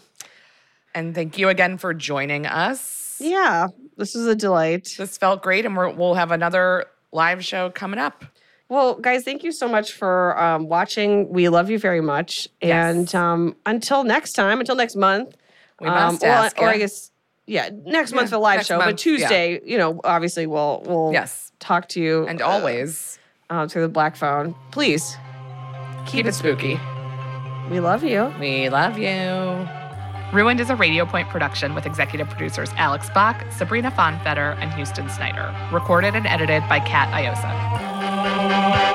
[0.96, 3.18] And thank you again for joining us.
[3.20, 3.68] Yeah,
[3.98, 4.96] this was a delight.
[4.98, 8.26] This felt great, and we're, we'll have another live show coming up.
[8.70, 11.30] Well, guys, thank you so much for um, watching.
[11.30, 12.48] We love you very much.
[12.62, 12.96] Yes.
[12.96, 15.36] And um, until next time, until next month.
[15.80, 17.12] We must or, ask or I guess,
[17.46, 18.78] yeah, next Yeah, the live next show.
[18.80, 19.18] But month, yeah.
[19.18, 21.52] Tuesday, you know, obviously we'll we'll Yes.
[21.60, 23.20] talk to you And uh, always
[23.50, 24.56] uh, through the black phone.
[24.72, 25.18] Please
[26.08, 26.80] keep it spooky.
[27.70, 28.34] We love you.
[28.40, 29.68] We love you.
[30.36, 35.10] Ruined is a Radio Point production with executive producers Alex Bach, Sabrina Fonfetter, and Houston
[35.10, 35.56] Snyder.
[35.72, 38.95] Recorded and edited by Kat Iosa.